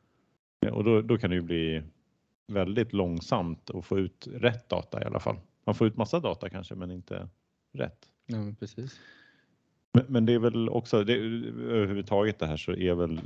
Och 0.72 0.84
då, 0.84 1.02
då 1.02 1.18
kan 1.18 1.30
det 1.30 1.36
ju 1.36 1.42
bli 1.42 1.82
väldigt 2.46 2.92
långsamt 2.92 3.70
att 3.70 3.84
få 3.84 3.98
ut 3.98 4.28
rätt 4.32 4.68
data 4.68 5.02
i 5.02 5.04
alla 5.04 5.20
fall. 5.20 5.36
Man 5.64 5.74
får 5.74 5.86
ut 5.86 5.96
massa 5.96 6.20
data 6.20 6.48
kanske 6.50 6.74
men 6.74 6.90
inte 6.90 7.28
rätt. 7.72 8.08
Ja, 8.26 8.36
men 8.36 8.54
precis. 8.54 9.00
Men, 9.92 10.04
men, 10.08 10.26
det 10.26 10.32
är 10.32 10.38
väl 10.38 10.68
också, 10.68 11.04
det, 11.04 11.14
överhuvudtaget 11.14 12.38
det 12.38 12.46
här 12.46 12.56
så 12.56 12.72
är 12.72 12.94
väl 12.94 13.20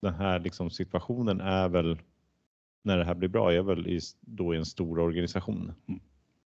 den 0.00 0.14
här 0.14 0.40
liksom 0.40 0.70
situationen 0.70 1.40
är 1.40 1.68
väl 1.68 1.98
när 2.84 2.98
det 2.98 3.04
här 3.04 3.14
blir 3.14 3.28
bra 3.28 3.52
är 3.52 3.62
väl 3.62 3.86
i, 3.86 4.00
då 4.20 4.54
i 4.54 4.56
en 4.56 4.64
stor 4.64 4.98
organisation. 4.98 5.72
Mm. 5.88 6.00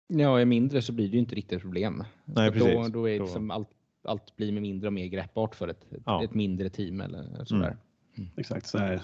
Ja, 0.08 0.39
är 0.39 0.46
mindre 0.46 0.82
så 0.82 0.94
blir 0.94 1.08
det 1.08 1.13
ju 1.13 1.20
inte 1.20 1.36
riktigt 1.36 1.62
problem. 1.62 2.04
Nej, 2.25 2.51
precis. 2.51 2.74
Då, 2.74 2.88
då 2.88 3.10
är 3.10 3.20
liksom 3.20 3.51
allt, 3.51 3.70
allt 4.04 4.36
blir 4.36 4.51
med 4.51 4.62
mindre 4.62 4.88
och 4.88 4.94
mer 4.94 5.06
greppbart 5.06 5.56
för 5.56 5.68
ett, 5.68 5.86
ja. 6.06 6.24
ett 6.24 6.34
mindre 6.34 6.70
team 6.70 7.01
eller 7.01 7.46
sådär. 7.46 7.65
Mm. 7.65 7.77
Mm. 8.18 8.30
Exakt 8.38 8.68
så 8.68 8.77
här. 8.77 9.01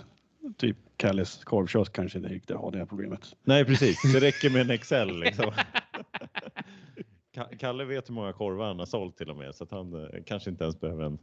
Typ 0.58 0.78
Kalles 0.98 1.44
korvkiosk 1.44 1.94
kanske 1.94 2.18
inte 2.18 2.30
riktigt 2.30 2.56
har 2.56 2.72
det 2.72 2.78
här 2.78 2.86
problemet. 2.86 3.36
Nej, 3.44 3.66
precis. 3.66 4.14
Det 4.14 4.20
räcker 4.20 4.50
med 4.50 4.62
en 4.62 4.70
Excel 4.70 5.20
liksom. 5.24 5.52
Kalle 7.60 7.86
vet 7.86 8.10
hur 8.10 8.14
många 8.14 8.34
korvar 8.34 8.68
han 8.68 8.80
har 8.80 8.86
sålt 8.86 9.18
till 9.18 9.30
och 9.30 9.38
med 9.38 9.56
så 9.56 9.64
att 9.64 9.72
han 9.72 9.94
eh, 9.94 10.24
kanske 10.26 10.50
inte 10.50 10.64
ens 10.64 10.80
behöver 10.80 11.04
en, 11.04 11.20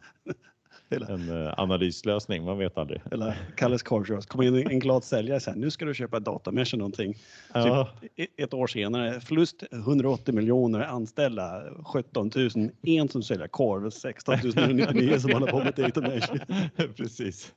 en 0.91 1.29
uh, 1.29 1.55
analyslösning. 1.57 2.45
Man 2.45 2.59
vet 2.59 2.79
aldrig. 2.79 3.03
Eller 3.11 3.37
Kalles 3.57 3.83
korvkiosk. 3.83 4.29
Kommer 4.29 4.45
in 4.45 4.71
en 4.71 4.79
glad 4.79 5.05
säljare 5.05 5.41
så 5.41 5.51
här, 5.51 5.59
nu 5.59 5.71
ska 5.71 5.85
du 5.85 5.95
köpa 5.95 6.21
datamesh 6.21 6.75
eller 6.75 6.79
någonting. 6.79 7.15
Ja. 7.55 7.89
Typ 8.17 8.31
ett 8.37 8.55
år 8.55 8.67
senare, 8.67 9.21
förlust 9.21 9.63
180 9.73 10.35
miljoner 10.35 10.81
anställda, 10.81 11.63
17 11.85 12.31
000, 12.35 12.71
en 12.83 13.09
som 13.09 13.23
säljer 13.23 13.49
korv, 13.49 13.91
16 13.91 14.35
099 14.45 15.19
som 15.19 15.33
håller 15.33 15.47
på 15.47 15.59
med 15.59 15.75
datamesh. 15.77 16.33
Precis. 16.97 17.53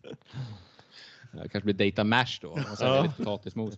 Det 1.32 1.50
kanske 1.50 1.74
blir 1.74 1.92
data 1.92 2.04
mash 2.04 2.40
då, 2.42 2.50
om 2.50 2.62
man 2.68 2.78
säljer 2.78 2.96
ja. 2.96 3.04
lite 3.04 3.16
potatismos. 3.16 3.78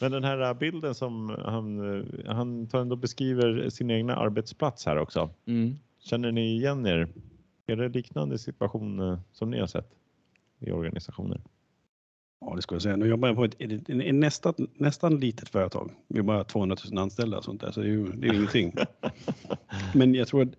Men 0.00 0.12
den 0.12 0.24
här 0.24 0.54
bilden 0.54 0.94
som 0.94 1.28
han, 1.44 2.06
han 2.26 2.68
tar 2.68 2.80
ändå 2.80 2.96
beskriver 2.96 3.70
sin 3.70 3.90
egna 3.90 4.16
arbetsplats 4.16 4.86
här 4.86 4.96
också. 4.96 5.30
Mm. 5.46 5.78
Känner 6.00 6.32
ni 6.32 6.56
igen 6.56 6.86
er? 6.86 7.08
Är 7.66 7.76
det 7.76 7.88
liknande 7.88 8.38
situation 8.38 9.18
som 9.32 9.50
ni 9.50 9.60
har 9.60 9.66
sett 9.66 9.90
i 10.58 10.70
organisationer? 10.70 11.40
Ja, 12.40 12.54
det 12.56 12.62
skulle 12.62 12.76
jag 12.76 12.82
säga. 12.82 12.96
Nu 12.96 13.06
jobbar 13.06 13.28
jag 13.28 13.36
på 13.36 13.44
ett, 13.44 13.56
ett, 13.58 13.88
ett, 13.88 14.14
nästan, 14.14 14.54
nästan 14.74 15.20
litet 15.20 15.48
företag. 15.48 15.90
Vi 16.08 16.18
har 16.18 16.24
bara 16.24 16.44
200 16.44 16.76
000 16.90 16.98
anställda 16.98 17.38
och 17.38 17.44
sånt 17.44 17.60
där, 17.60 17.70
så 17.70 17.80
det 17.80 17.86
är 17.86 17.90
ju, 17.90 18.06
det 18.06 18.28
är 18.28 18.34
ingenting. 18.34 18.74
Men 19.94 20.14
jag 20.14 20.28
tror 20.28 20.42
att 20.42 20.54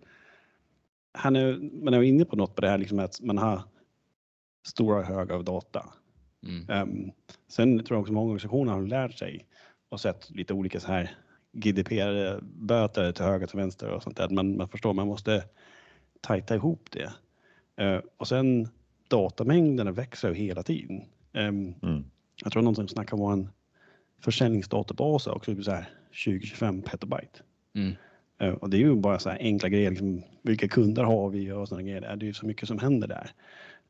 han 1.13 1.35
är, 1.35 1.83
man 1.83 1.93
är 1.93 2.01
inne 2.01 2.25
på 2.25 2.35
något 2.35 2.55
på 2.55 2.61
det 2.61 2.69
här 2.69 2.77
liksom 2.77 2.99
att 2.99 3.21
man 3.21 3.37
har 3.37 3.61
stora 4.67 5.03
högar 5.03 5.35
av 5.35 5.43
data 5.43 5.93
Mm. 6.43 6.81
Um, 6.81 7.11
sen 7.47 7.83
tror 7.83 7.95
jag 7.95 8.01
också 8.01 8.13
många 8.13 8.25
organisationer 8.25 8.71
har 8.71 8.81
lärt 8.81 9.17
sig 9.17 9.45
och 9.89 9.99
sett 9.99 10.29
lite 10.29 10.53
olika 10.53 10.79
så 10.79 10.87
här 10.87 11.17
GDPR-böter 11.51 13.11
till 13.11 13.25
höger 13.25 13.47
till 13.47 13.59
vänster 13.59 13.89
och 13.89 14.03
sånt 14.03 14.17
där. 14.17 14.29
Man, 14.29 14.57
man 14.57 14.69
förstår, 14.69 14.93
man 14.93 15.07
måste 15.07 15.43
tajta 16.27 16.55
ihop 16.55 16.89
det. 16.91 17.11
Uh, 17.83 18.01
och 18.17 18.27
sen 18.27 18.67
datamängderna 19.07 19.91
växer 19.91 20.33
hela 20.33 20.63
tiden. 20.63 21.01
Um, 21.33 21.75
mm. 21.83 22.03
Jag 22.43 22.51
tror 22.51 22.61
någon 22.61 22.75
som 22.75 22.87
snackar 22.87 23.21
om 23.21 23.31
en 23.31 23.49
försäljningsdatabas 24.21 25.27
också, 25.27 25.63
så 25.63 25.71
här 25.71 25.89
20-25 26.13 26.81
petabyte. 26.81 27.39
Mm. 27.75 27.93
Uh, 28.41 28.53
och 28.53 28.69
det 28.69 28.77
är 28.77 28.79
ju 28.79 28.95
bara 28.95 29.19
så 29.19 29.29
här 29.29 29.37
enkla 29.39 29.69
grejer, 29.69 29.89
liksom, 29.89 30.23
vilka 30.41 30.67
kunder 30.67 31.03
har 31.03 31.29
vi 31.29 31.51
och 31.51 31.67
sådana 31.67 31.83
grejer. 31.83 32.01
Det 32.01 32.25
är 32.25 32.27
ju 32.27 32.33
så 32.33 32.45
mycket 32.45 32.67
som 32.67 32.79
händer 32.79 33.07
där. 33.07 33.31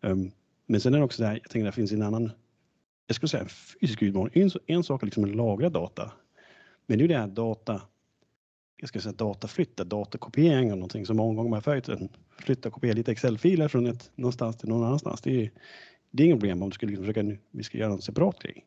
Um, 0.01 0.31
men 0.65 0.81
sen 0.81 0.93
är 0.93 0.97
det 0.97 1.05
också 1.05 1.17
så 1.17 1.23
här, 1.23 1.39
jag 1.43 1.51
tänker 1.51 1.67
att 1.67 1.75
det 1.75 1.81
finns 1.81 1.91
en 1.91 2.01
annan, 2.01 2.31
jag 3.07 3.15
skulle 3.15 3.29
säga 3.29 3.43
en 3.43 3.49
fysisk 3.49 4.01
utmaning. 4.01 4.43
En, 4.43 4.49
en 4.67 4.83
sak 4.83 5.01
är 5.03 5.05
liksom 5.05 5.23
att 5.23 5.35
lagra 5.35 5.69
data. 5.69 6.11
Men 6.85 6.97
det 6.97 7.01
är 7.01 7.03
ju 7.03 7.13
det 7.13 7.19
här 7.19 7.27
data, 7.27 7.81
jag 8.77 8.89
ska 8.89 8.99
säga 8.99 9.13
dataflytta, 9.13 9.83
datakopiering 9.83 10.71
och 10.71 10.77
någonting 10.77 11.05
som 11.05 11.17
många 11.17 11.35
gånger 11.35 11.55
har 11.55 11.61
följt 11.61 11.89
flytta 12.39 12.69
och 12.69 12.73
kopiera 12.73 12.93
lite 12.93 13.11
Excel-filer 13.11 13.67
från 13.67 13.85
ett, 13.85 14.11
någonstans 14.15 14.57
till 14.57 14.69
någon 14.69 14.83
annanstans. 14.83 15.21
Det 15.21 15.43
är, 15.43 15.51
det 16.11 16.23
är 16.23 16.25
inget 16.25 16.39
problem 16.39 16.63
om 16.63 16.69
du 16.69 16.73
skulle 16.73 16.89
liksom 16.89 17.05
försöka, 17.05 17.37
vi 17.51 17.63
ska 17.63 17.77
göra 17.77 17.93
en 17.93 18.01
separat 18.01 18.43
grej. 18.43 18.65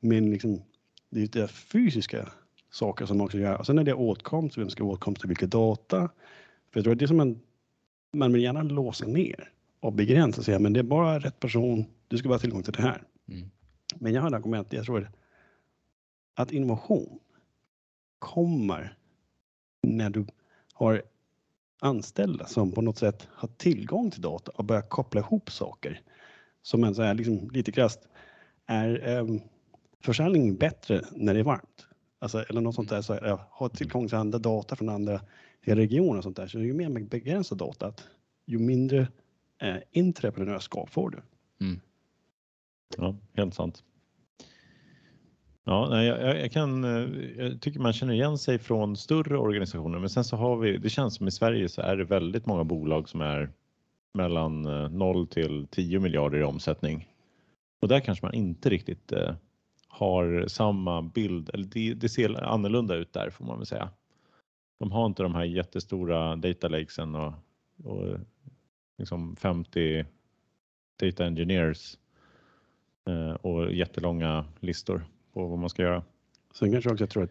Men 0.00 0.30
liksom, 0.30 0.62
det 1.10 1.22
är 1.22 1.26
det 1.26 1.48
fysiska 1.48 2.28
saker 2.70 3.06
som 3.06 3.18
man 3.18 3.24
också 3.24 3.38
gör. 3.38 3.58
Och 3.58 3.66
sen 3.66 3.78
är 3.78 3.84
det 3.84 3.94
åtkomst, 3.94 4.58
vem 4.58 4.70
ska 4.70 4.84
åtkomst 4.84 5.20
till 5.20 5.28
vilka 5.28 5.46
data? 5.46 6.08
För 6.72 6.80
jag 6.80 6.84
tror 6.84 6.92
att 6.92 6.98
det 6.98 7.04
är 7.04 7.06
som 7.06 7.16
man, 7.16 7.40
man 8.12 8.32
vill 8.32 8.42
gärna 8.42 8.62
låsa 8.62 9.06
ner 9.06 9.52
och 9.80 9.92
begränsa 9.92 10.42
sig. 10.42 10.58
Men 10.58 10.72
det 10.72 10.80
är 10.80 10.84
bara 10.84 11.18
rätt 11.18 11.40
person. 11.40 11.84
Du 12.08 12.18
ska 12.18 12.28
bara 12.28 12.34
ha 12.34 12.40
tillgång 12.40 12.62
till 12.62 12.72
det 12.72 12.82
här. 12.82 13.02
Mm. 13.28 13.50
Men 13.94 14.12
jag 14.12 14.22
har 14.22 14.28
ett 14.28 14.34
argument. 14.34 14.72
Jag 14.72 14.84
tror 14.84 15.10
att 16.34 16.52
innovation 16.52 17.18
kommer 18.18 18.97
när 19.82 20.10
du 20.10 20.26
har 20.72 21.02
anställda 21.80 22.46
som 22.46 22.72
på 22.72 22.82
något 22.82 22.98
sätt 22.98 23.28
har 23.30 23.48
tillgång 23.48 24.10
till 24.10 24.22
data 24.22 24.52
och 24.54 24.64
börjar 24.64 24.82
koppla 24.82 25.20
ihop 25.20 25.50
saker. 25.50 26.00
Som 26.62 26.84
en 26.84 26.94
så 26.94 27.02
här, 27.02 27.14
liksom, 27.14 27.50
lite 27.52 27.72
krasst, 27.72 28.08
är 28.66 29.18
um, 29.18 29.40
försäljning 30.00 30.56
bättre 30.56 31.04
när 31.12 31.34
det 31.34 31.40
är 31.40 31.44
varmt? 31.44 31.86
Alltså, 32.18 32.42
eller 32.42 32.60
något 32.60 32.74
sånt 32.74 32.88
där, 32.88 33.02
så 33.02 33.14
här, 33.14 33.38
ha 33.50 33.68
tillgång 33.68 34.08
till 34.08 34.16
andra 34.16 34.38
data 34.38 34.76
från 34.76 34.88
andra 34.88 35.20
regioner 35.60 36.18
och 36.18 36.22
sånt 36.22 36.36
där. 36.36 36.46
Så 36.46 36.58
ju 36.58 36.72
mer 36.72 36.88
begränsad 36.88 37.58
data, 37.58 37.92
ju 38.46 38.58
mindre 38.58 39.08
eh, 39.58 39.76
entreprenörskap 39.94 40.90
får 40.90 41.10
du. 41.10 41.18
Mm. 41.64 41.80
Ja, 42.96 43.16
helt 43.34 43.54
sant. 43.54 43.84
Ja, 45.68 46.02
jag, 46.02 46.40
jag, 46.40 46.52
kan, 46.52 46.84
eh, 46.84 47.44
jag 47.44 47.60
tycker 47.60 47.80
man 47.80 47.92
känner 47.92 48.14
igen 48.14 48.38
sig 48.38 48.58
från 48.58 48.96
större 48.96 49.38
organisationer, 49.38 49.98
men 49.98 50.10
sen 50.10 50.24
så 50.24 50.36
har 50.36 50.56
vi, 50.56 50.78
det 50.78 50.90
känns 50.90 51.14
som 51.14 51.28
i 51.28 51.30
Sverige 51.30 51.68
så 51.68 51.82
är 51.82 51.96
det 51.96 52.04
väldigt 52.04 52.46
många 52.46 52.64
bolag 52.64 53.08
som 53.08 53.20
är 53.20 53.50
mellan 54.14 54.66
eh, 54.66 54.88
0 54.90 55.26
till 55.26 55.66
10 55.70 56.00
miljarder 56.00 56.38
i 56.38 56.44
omsättning. 56.44 57.08
Och 57.82 57.88
där 57.88 58.00
kanske 58.00 58.26
man 58.26 58.34
inte 58.34 58.70
riktigt 58.70 59.12
eh, 59.12 59.34
har 59.88 60.44
samma 60.48 61.02
bild, 61.02 61.50
eller 61.54 61.64
det, 61.64 61.94
det, 61.94 62.08
ser 62.08 62.44
annorlunda 62.44 62.94
ut 62.94 63.12
där 63.12 63.30
får 63.30 63.44
man 63.44 63.58
väl 63.58 63.66
säga. 63.66 63.90
De 64.78 64.92
har 64.92 65.06
inte 65.06 65.22
de 65.22 65.34
här 65.34 65.44
jättestora 65.44 66.36
data 66.36 66.68
lakesen 66.68 67.14
och, 67.14 67.32
och 67.84 68.18
liksom 68.98 69.36
50 69.36 70.04
data 71.00 71.26
engineers 71.26 71.98
eh, 73.08 73.32
och 73.32 73.72
jättelånga 73.72 74.44
listor 74.60 75.04
på 75.38 75.46
vad 75.46 75.58
man 75.58 75.70
ska 75.70 75.82
göra. 75.82 76.02
Sen 76.54 76.72
kanske 76.72 76.90
också 76.90 77.02
jag 77.02 77.10
tror 77.10 77.22
att, 77.22 77.30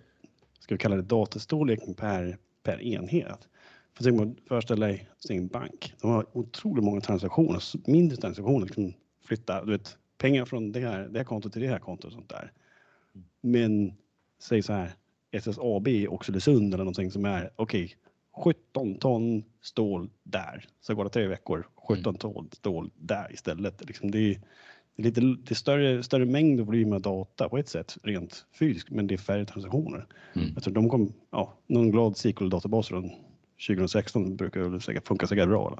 ska 0.59 0.75
vi 0.75 0.79
kalla 0.79 0.95
det 0.95 1.01
datastorleken 1.01 1.93
per, 1.93 2.37
per 2.63 2.81
enhet. 2.81 3.47
För 3.93 4.03
tänk 4.03 4.19
på, 4.19 4.47
föreställ 4.47 4.79
dig 4.79 5.09
sin 5.19 5.47
bank. 5.47 5.93
De 6.01 6.11
har 6.11 6.25
otroligt 6.37 6.83
många 6.83 7.01
transaktioner, 7.01 7.89
mindre 7.89 8.17
transaktioner, 8.17 8.65
liksom 8.65 8.93
flytta 9.25 9.65
du 9.65 9.71
vet, 9.71 9.97
pengar 10.17 10.45
från 10.45 10.71
det 10.71 10.79
här, 10.79 10.99
det 10.99 11.19
här 11.19 11.23
kontot 11.25 11.53
till 11.53 11.61
det 11.61 11.67
här 11.67 11.79
kontot 11.79 12.05
och 12.05 12.11
sånt 12.11 12.29
där. 12.29 12.51
Men 13.41 13.93
säg 14.39 14.61
så 14.61 14.73
här, 14.73 14.91
SSAB 15.31 15.87
i 15.87 16.07
Oxelösund 16.07 16.73
eller 16.73 16.83
någonting 16.83 17.11
som 17.11 17.25
är 17.25 17.51
okej, 17.55 17.95
okay, 18.35 18.53
17 18.53 18.95
ton 18.95 19.43
stål 19.61 20.09
där. 20.23 20.65
Så 20.81 20.95
går 20.95 21.03
det 21.03 21.09
tre 21.09 21.27
veckor, 21.27 21.67
17 21.87 22.03
mm. 22.05 22.15
ton 22.19 22.49
stål 22.51 22.91
där 22.95 23.33
istället. 23.33 23.87
Liksom 23.87 24.11
det 24.11 24.19
är 24.19 24.41
lite 24.97 25.21
det 25.21 25.51
är 25.51 25.55
större, 25.55 26.03
större 26.03 26.25
mängd 26.25 26.59
och 26.59 26.65
volym 26.65 26.93
av 26.93 27.01
data 27.01 27.49
på 27.49 27.57
ett 27.57 27.69
sätt 27.69 27.97
rent 28.03 28.45
fysiskt, 28.59 28.89
men 28.89 29.07
det 29.07 29.15
är 29.15 29.17
färre 29.17 29.45
transaktioner. 29.45 30.05
Mm. 30.33 30.51
Jag 30.53 30.63
tror 30.63 30.73
de 30.73 30.89
kom, 30.89 31.13
ja, 31.31 31.53
någon 31.67 31.91
glad 31.91 32.17
SQL-databas 32.17 32.87
från 32.87 33.09
2016 33.67 34.35
brukar 34.35 34.61
väl 34.61 34.81
säkert 34.81 35.07
funka 35.07 35.27
säkert 35.27 35.47
bra. 35.47 35.67
Eller? 35.67 35.79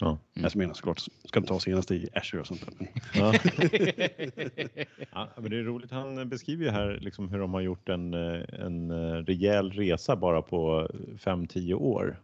Ja. 0.00 0.08
Mm. 0.08 0.44
Jag 0.44 0.56
menar 0.56 0.74
såklart, 0.74 1.00
ska 1.24 1.40
de 1.40 1.46
ta 1.46 1.60
senast 1.60 1.90
i 1.90 2.08
Azure 2.14 2.40
och 2.40 2.46
sånt 2.46 2.66
där. 2.78 2.88
Ja. 3.14 3.34
ja, 5.12 5.28
men 5.36 5.50
det 5.50 5.58
är 5.58 5.62
roligt, 5.62 5.90
han 5.90 6.28
beskriver 6.28 6.64
ju 6.64 6.70
här 6.70 6.98
liksom 7.00 7.28
hur 7.28 7.38
de 7.38 7.54
har 7.54 7.60
gjort 7.60 7.88
en, 7.88 8.14
en 8.14 8.92
rejäl 9.26 9.70
resa 9.70 10.16
bara 10.16 10.42
på 10.42 10.88
5-10 11.18 11.74
år. 11.74 12.20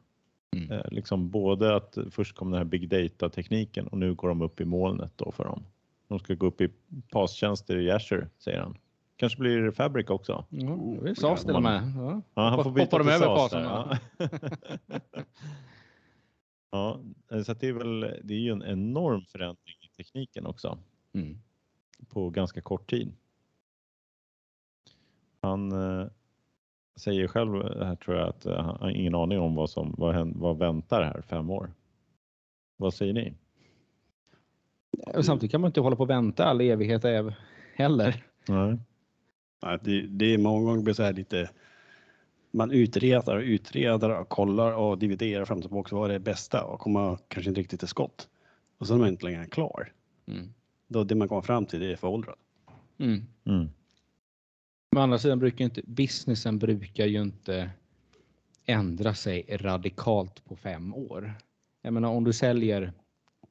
Mm. 0.57 0.71
Eh, 0.71 0.91
liksom 0.91 1.31
både 1.31 1.77
att 1.77 1.99
först 2.11 2.37
kom 2.37 2.51
den 2.51 2.59
här 2.59 2.65
big 2.65 2.89
data 2.89 3.29
tekniken 3.29 3.87
och 3.87 3.99
nu 3.99 4.15
går 4.15 4.29
de 4.29 4.43
upp 4.43 4.61
i 4.61 4.65
molnet 4.65 5.13
då 5.17 5.33
för 5.33 5.45
dem. 5.45 5.65
De 6.09 6.19
ska 6.19 6.35
gå 6.35 6.47
upp 6.47 6.61
i 6.61 6.69
PAS-tjänster 7.13 7.77
i 7.79 7.91
Azure, 7.91 8.29
säger 8.39 8.61
han. 8.61 8.79
Kanske 9.17 9.39
blir 9.39 9.59
det 9.59 9.73
Fabric 9.73 10.09
också. 10.11 10.45
Ja, 10.49 10.79
det 11.03 11.15
SAS 11.15 11.45
till 11.45 11.55
och 11.57 11.63
med. 11.63 11.93
Ja. 11.97 12.23
Ja, 12.35 12.49
han 12.49 12.65
får 12.65 12.71
byta 12.71 12.85
Hoppar 12.85 12.99
de 12.99 13.11
över 13.11 13.49
där, 13.51 13.63
Ja. 13.65 13.99
ja, 17.31 17.43
så 17.45 17.55
det 17.55 17.69
är 17.69 17.73
väl, 17.73 18.01
det 18.01 18.35
är 18.35 18.39
ju 18.39 18.53
en 18.53 18.63
enorm 18.63 19.25
förändring 19.25 19.75
i 19.81 19.97
tekniken 19.97 20.47
också 20.47 20.79
Mm. 21.13 21.39
på 22.09 22.31
ganska 22.31 22.61
kort 22.61 22.91
tid. 22.91 23.13
Han 25.41 25.73
eh, 25.73 26.07
säger 26.97 27.29
själv 27.29 27.53
här 27.85 27.95
tror 27.97 28.17
jag 28.17 28.29
att 28.29 28.47
eh, 28.47 28.57
han 28.63 28.77
har 28.81 28.91
ingen 28.91 29.15
aning 29.15 29.39
om 29.39 29.55
vad 29.55 29.71
som 29.71 29.95
vad, 29.99 30.15
hän- 30.15 30.39
vad 30.41 30.59
väntar 30.59 31.03
här 31.03 31.23
fem 31.23 31.51
år. 31.51 31.71
Vad 32.77 32.95
säger 32.95 33.13
ni? 33.13 33.35
Och 35.15 35.25
samtidigt 35.25 35.51
kan 35.51 35.61
man 35.61 35.69
inte 35.69 35.81
hålla 35.81 35.97
på 35.97 36.03
och 36.03 36.11
vänta 36.11 36.45
all 36.45 36.61
evighet 36.61 37.05
ev- 37.05 37.35
heller. 37.77 38.25
Nej. 38.49 38.79
Nej, 39.63 39.79
det, 39.83 40.07
det 40.07 40.35
är 40.35 40.39
många 40.39 40.65
gånger 40.65 40.83
blir 40.83 40.95
så 40.95 41.03
här 41.03 41.13
lite 41.13 41.51
man 42.51 42.71
utreder 42.71 43.37
och 43.37 43.43
utreder 43.43 44.21
och 44.21 44.29
kollar 44.29 44.73
och 44.73 44.99
dividerar 44.99 45.45
fram 45.45 45.59
och 45.59 45.63
tillbaka 45.65 45.97
vad 45.97 46.11
är 46.11 46.13
det 46.13 46.21
bästa 46.21 46.65
och 46.65 46.81
kommer 46.81 47.19
kanske 47.29 47.49
inte 47.51 47.61
riktigt 47.61 47.81
till 47.81 47.89
skott. 47.89 48.29
Och 48.79 48.87
så 48.87 48.95
är 48.95 48.99
man 48.99 49.09
inte 49.09 49.25
längre 49.25 49.47
klar. 49.47 49.93
Mm. 50.27 50.55
Då 50.89 51.05
det 51.05 51.15
man 51.15 51.29
kommer 51.29 51.43
fram 51.43 51.67
till 51.67 51.81
det 51.81 51.93
är 51.93 51.97
föråldrat. 51.97 52.39
Mm. 52.99 53.27
Mm. 53.45 53.69
Men 54.91 55.01
å 55.01 55.03
andra 55.03 55.19
sidan 55.19 55.39
brukar 55.39 55.65
inte 55.65 55.83
businessen 55.85 56.59
brukar 56.59 57.07
ju 57.07 57.23
inte 57.23 57.71
ändra 58.65 59.15
sig 59.15 59.47
radikalt 59.51 60.45
på 60.45 60.57
fem 60.57 60.95
år. 60.95 61.35
Jag 61.83 61.93
menar 61.93 62.09
om 62.09 62.25
du 62.25 62.33
säljer 62.33 62.93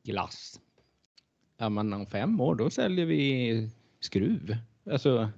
glass. 0.03 0.59
Ja, 1.57 1.69
men 1.69 1.93
om 1.93 2.05
fem 2.05 2.41
år 2.41 2.55
då 2.55 2.69
säljer 2.69 3.05
vi 3.05 3.69
skruv. 3.99 4.57
Alltså, 4.91 5.29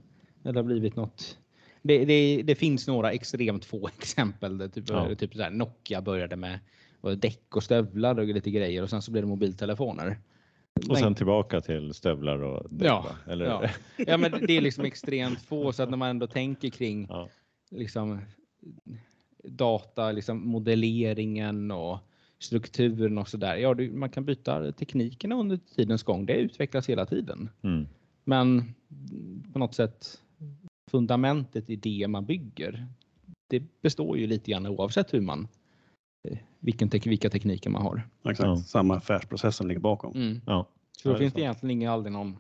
det 0.44 0.56
har 0.56 0.64
blivit 0.64 0.96
något. 0.96 1.38
Det, 1.82 2.06
det, 2.06 2.42
det 2.42 2.56
finns 2.56 2.88
några 2.88 3.12
extremt 3.12 3.66
få 3.66 3.88
exempel. 3.98 4.58
Där 4.58 4.68
typ, 4.68 4.90
Ja. 4.90 5.16
typ 5.16 5.34
så 5.34 5.42
här, 5.44 5.50
Nokia 5.52 6.02
började 6.02 6.36
med 6.36 6.60
däck 7.18 7.56
och 7.56 7.64
stövlar 7.64 8.20
och 8.20 8.26
lite 8.26 8.52
grejer 8.52 8.84
och 8.84 8.90
sen 8.90 9.02
så 9.02 9.12
blev 9.12 9.24
det 9.24 9.30
mobiltelefoner. 9.30 10.18
Och 10.90 10.98
sen 10.98 11.16
tillbaka 11.16 11.62
till 11.62 11.94
stövlar 11.94 12.44
och 12.44 12.68
däck, 12.70 12.88
Ja? 12.88 13.06
Eller, 13.28 13.46
ja. 13.46 13.70
Ja, 13.98 14.18
men 14.18 14.32
det 14.48 14.58
är 14.58 14.62
liksom 14.62 14.86
extremt 14.86 15.42
få 15.42 15.74
så 15.74 15.84
att 15.84 15.90
när 15.90 15.98
man 15.98 16.10
ändå 16.10 16.28
tänker 16.28 16.70
kring 16.70 17.06
Ja. 17.10 17.30
liksom 17.72 18.20
data, 19.44 20.12
liksom 20.12 20.48
modelleringen 20.48 21.72
och 21.72 21.98
strukturen 22.40 23.18
och 23.18 23.28
så 23.28 23.38
där. 23.38 23.56
Ja, 23.56 23.74
du, 23.74 23.92
man 23.92 24.10
kan 24.10 24.26
byta 24.26 24.72
teknikerna 24.72 25.36
under 25.36 25.60
tidens 25.76 26.04
gång. 26.04 26.26
Det 26.26 26.34
utvecklas 26.34 26.90
hela 26.90 27.06
tiden. 27.06 27.50
Mm. 27.62 27.88
Men 28.24 28.74
på 29.54 29.60
något 29.60 29.76
sätt 29.76 30.22
fundamentet 30.92 31.70
i 31.70 31.76
det 31.76 32.08
man 32.08 32.26
bygger. 32.26 32.88
Det 33.48 33.82
består 33.82 34.18
ju 34.18 34.28
lite 34.28 34.52
grann 34.52 34.68
oavsett 34.68 35.14
hur 35.14 35.22
man 35.22 35.48
eh, 36.30 36.38
vilken 36.60 36.90
tek, 36.90 37.08
vilka 37.08 37.30
tekniker 37.30 37.70
man 37.70 37.82
har. 37.82 38.10
Exakt. 38.24 38.48
Ja. 38.48 38.58
Samma 38.58 38.96
affärsprocess 38.96 39.56
som 39.56 39.68
ligger 39.68 39.82
bakom. 39.82 40.16
Mm. 40.16 40.42
Ja. 40.46 40.68
Så 40.98 41.10
då 41.10 41.14
Ja, 41.14 41.14
det 41.14 41.20
finns 41.20 41.34
det 41.34 41.42
egentligen 41.42 41.72
ingen, 41.72 41.92
aldrig 41.92 42.14
någon, 42.14 42.38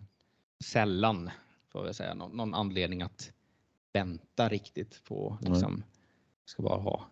sällan 0.64 1.30
får 1.72 1.86
jag 1.86 1.96
säga, 1.96 2.14
någon, 2.14 2.38
någon 2.38 2.54
anledning 2.54 3.02
att 3.02 3.32
vänta 3.94 4.50
riktigt 4.50 5.02
på, 5.08 5.38
liksom, 5.42 5.84
ska 6.46 6.64
bara 6.64 6.80
ha 6.80 7.06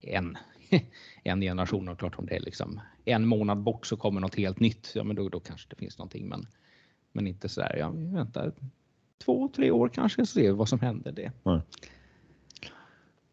en, 0.00 0.38
en 1.22 1.40
generation 1.40 1.88
och 1.88 1.98
klart 1.98 2.18
om 2.18 2.26
det 2.26 2.36
är 2.36 2.40
liksom 2.40 2.80
en 3.04 3.26
månad 3.26 3.58
bort 3.58 3.86
så 3.86 3.96
kommer 3.96 4.20
något 4.20 4.34
helt 4.34 4.60
nytt, 4.60 4.92
ja 4.94 5.04
men 5.04 5.16
då, 5.16 5.28
då 5.28 5.40
kanske 5.40 5.66
det 5.70 5.76
finns 5.76 5.98
någonting 5.98 6.28
men, 6.28 6.46
men 7.12 7.26
inte 7.26 7.48
så 7.48 7.60
där, 7.60 7.76
ja 7.76 7.90
vi 7.90 8.06
väntar 8.06 8.52
två, 9.24 9.48
tre 9.48 9.70
år 9.70 9.88
kanske 9.88 10.26
så 10.26 10.32
ser 10.32 10.42
vi 10.42 10.50
vad 10.50 10.68
som 10.68 10.80
händer 10.80 11.12
det. 11.12 11.32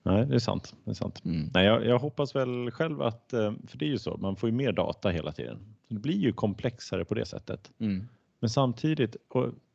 Nej, 0.07 0.25
det 0.25 0.35
är 0.35 0.39
sant. 0.39 0.75
Det 0.83 0.91
är 0.91 0.95
sant. 0.95 1.25
Mm. 1.25 1.49
Nej, 1.53 1.65
jag, 1.65 1.85
jag 1.85 1.99
hoppas 1.99 2.35
väl 2.35 2.71
själv 2.71 3.01
att, 3.01 3.33
eh, 3.33 3.53
för 3.67 3.77
det 3.77 3.85
är 3.85 3.89
ju 3.89 3.97
så, 3.97 4.17
man 4.17 4.35
får 4.35 4.49
ju 4.49 4.55
mer 4.55 4.71
data 4.71 5.09
hela 5.09 5.31
tiden. 5.31 5.75
Det 5.88 5.99
blir 5.99 6.17
ju 6.17 6.33
komplexare 6.33 7.05
på 7.05 7.13
det 7.13 7.25
sättet. 7.25 7.71
Mm. 7.79 8.07
Men 8.39 8.49
samtidigt 8.49 9.15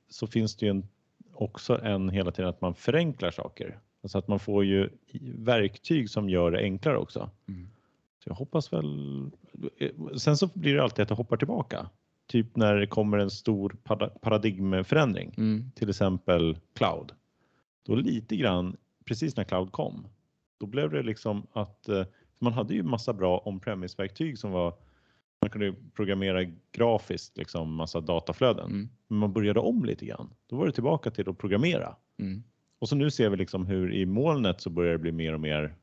så 0.08 0.26
finns 0.26 0.56
det 0.56 0.66
ju 0.66 0.70
en, 0.70 0.88
också 1.32 1.80
en 1.82 2.08
hela 2.08 2.30
tiden 2.30 2.48
att 2.48 2.60
man 2.60 2.74
förenklar 2.74 3.30
saker. 3.30 3.78
Alltså 4.02 4.18
att 4.18 4.28
man 4.28 4.38
får 4.38 4.64
ju 4.64 4.88
verktyg 5.36 6.10
som 6.10 6.28
gör 6.30 6.50
det 6.50 6.58
enklare 6.58 6.96
också. 6.98 7.30
Mm. 7.48 7.68
Så 8.24 8.30
jag 8.30 8.34
hoppas 8.34 8.72
väl. 8.72 9.30
Sen 10.16 10.36
så 10.36 10.46
blir 10.54 10.74
det 10.74 10.82
alltid 10.82 11.02
att 11.02 11.08
det 11.08 11.14
hoppar 11.14 11.36
tillbaka. 11.36 11.90
Typ 12.26 12.56
när 12.56 12.74
det 12.76 12.86
kommer 12.86 13.18
en 13.18 13.30
stor 13.30 13.76
paradigmförändring, 14.20 15.34
Mm. 15.36 15.70
till 15.74 15.88
exempel 15.90 16.58
cloud. 16.74 17.12
Då 17.86 17.94
lite 17.94 18.36
grann, 18.36 18.76
precis 19.04 19.36
när 19.36 19.44
cloud 19.44 19.72
kom, 19.72 20.06
då 20.60 20.66
blev 20.66 20.90
det 20.90 21.02
liksom 21.02 21.46
att 21.52 21.88
eh, 21.88 22.04
man 22.38 22.52
hade 22.52 22.74
ju 22.74 22.82
massa 22.82 23.12
bra 23.12 23.42
on-premise 23.44 24.02
verktyg 24.02 24.38
som 24.38 24.50
var 24.50 24.74
man 25.40 25.50
kunde 25.50 25.74
programmera 25.94 26.44
grafiskt 26.72 27.38
liksom 27.38 27.74
massa 27.74 28.00
dataflöden. 28.00 28.66
Mm. 28.70 28.88
Men 29.08 29.18
man 29.18 29.32
började 29.32 29.60
om 29.60 29.84
lite 29.84 30.06
grann. 30.06 30.30
Då 30.46 30.56
var 30.56 30.66
det 30.66 30.72
tillbaka 30.72 31.10
till 31.10 31.28
att 31.28 31.38
programmera. 31.38 31.96
Mm. 32.18 32.42
Och 32.82 32.88
så 32.88 32.96
nu 32.96 33.10
ser 33.10 33.28
vi 33.28 33.36
liksom 33.36 33.66
hur 33.66 33.94
i 33.94 34.06
molnet 34.06 34.60
så 34.60 34.70
börjar 34.70 34.92
det 34.92 34.98
bli 34.98 35.12
mer 35.12 35.32
och 35.32 35.40
mer 35.40 35.74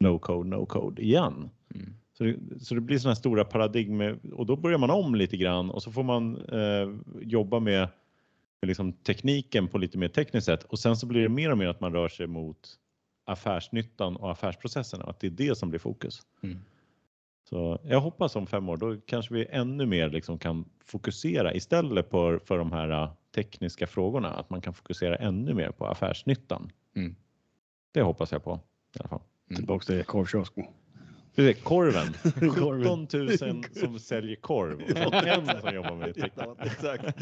no 0.00 0.18
code, 0.18 0.48
no 0.48 0.66
code 0.66 1.02
igen. 1.02 1.50
Mm. 1.74 1.94
Så 2.12 2.24
det, 2.24 2.38
så 2.60 2.74
det 2.74 2.80
blir 2.80 2.98
sådana 2.98 3.14
här 3.14 3.18
stora 3.18 3.44
paradigmer 3.44 4.18
och 4.32 4.46
då 4.46 4.56
börjar 4.56 4.78
man 4.78 4.90
om 4.90 5.14
lite 5.14 5.36
grann 5.36 5.70
och 5.70 5.82
så 5.82 5.92
får 5.92 6.02
man 6.02 6.36
eh, 6.36 7.18
jobba 7.20 7.60
med, 7.60 7.88
med 8.62 8.68
liksom 8.68 8.92
tekniken 8.92 9.68
på 9.68 9.78
lite 9.78 9.98
mer 9.98 10.08
tekniskt 10.08 10.46
sätt 10.46 10.64
och 10.64 10.78
sen 10.78 10.96
så 10.96 11.06
blir 11.06 11.22
det 11.22 11.28
mer 11.28 11.50
och 11.50 11.58
mer 11.58 11.68
att 11.68 11.80
man 11.80 11.92
rör 11.92 12.08
sig 12.08 12.26
mot 12.26 12.68
affärsnyttan 13.24 14.16
och 14.16 14.30
affärsprocesserna 14.30 15.04
att 15.04 15.20
det 15.20 15.26
är 15.26 15.30
det 15.30 15.58
som 15.58 15.70
blir 15.70 15.80
fokus. 15.80 16.22
Mm. 16.42 16.58
Så 17.50 17.80
jag 17.84 18.00
hoppas 18.00 18.36
om 18.36 18.46
fem 18.46 18.68
år 18.68 18.76
då 18.76 18.96
kanske 19.06 19.34
vi 19.34 19.46
ännu 19.50 19.86
mer 19.86 20.10
liksom 20.10 20.38
kan 20.38 20.64
fokusera 20.84 21.54
istället 21.54 22.10
på 22.10 22.40
för 22.44 22.58
de 22.58 22.72
här 22.72 22.90
eh, 22.90 23.12
tekniska 23.34 23.86
frågorna 23.86 24.28
att 24.28 24.50
man 24.50 24.60
kan 24.60 24.74
fokusera 24.74 25.16
ännu 25.16 25.54
mer 25.54 25.70
på 25.70 25.86
affärsnyttan. 25.86 26.72
Mm. 26.96 27.16
Det 27.92 28.02
hoppas 28.02 28.32
jag 28.32 28.44
på 28.44 28.60
i 28.96 28.98
alla 28.98 29.08
fall. 29.08 29.20
Tillbaks 29.56 29.86
till 29.86 30.04
korvkiosken. 30.04 30.66
Precis, 31.34 31.64
korven. 31.64 32.12
Korven. 32.54 33.06
17 33.08 33.52
000 33.52 33.64
som 33.72 33.98
säljer 33.98 34.36
korv 34.36 34.82
och 35.06 35.14
en 35.14 35.60
som 35.60 35.74
jobbar 35.74 35.96
med 35.96 36.14
teknik. 36.14 36.48
Exakt. 36.58 37.20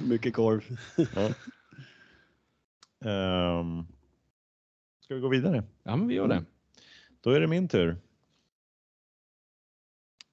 Mycket 0.08 0.34
korv. 0.34 0.78
Ja. 0.96 1.30
Ehm, 3.10 3.86
ska 5.00 5.14
vi 5.14 5.20
gå 5.20 5.28
vidare? 5.28 5.64
Ja, 5.82 5.96
men 5.96 6.08
vi 6.08 6.14
gör 6.14 6.28
det. 6.28 6.44
Då 7.26 7.32
är 7.32 7.40
det 7.40 7.46
min 7.46 7.68
tur. 7.68 7.96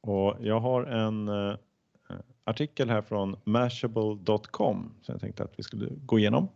Och 0.02 0.38
jag 0.40 0.60
har 0.60 0.84
en 0.84 1.28
eh, 1.28 1.58
eh 2.10 2.18
artikel 2.44 2.90
här 2.90 3.02
från 3.02 3.36
mashable.com 3.44 4.94
som 5.02 5.14
jag 5.14 5.22
tänkte 5.22 5.44
att 5.44 5.60
vi 5.60 5.64
skulle 5.64 5.90
gå 6.06 6.20
igenom. 6.20 6.48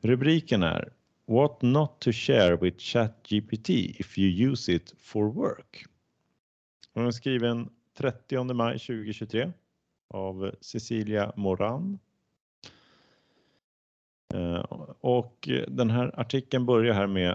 Rubriken 0.00 0.62
är 0.62 0.92
What 1.26 1.62
not 1.62 2.00
to 2.00 2.12
share 2.12 2.56
with 2.56 2.78
ChatGPT 2.78 3.68
if 3.70 4.18
you 4.18 4.50
use 4.50 4.72
it 4.72 4.94
for 4.98 5.24
work. 5.24 5.84
Den 6.92 7.06
är 7.06 7.10
skriven 7.10 7.70
30 7.98 8.54
maj 8.54 8.78
2023 8.78 9.52
av 10.08 10.54
Cecilia 10.60 11.32
Moran. 11.36 11.98
Eh, 14.34 14.64
och 15.00 15.48
den 15.68 15.90
här 15.90 16.20
artikeln 16.20 16.66
börjar 16.66 16.94
här 16.94 17.06
med 17.06 17.30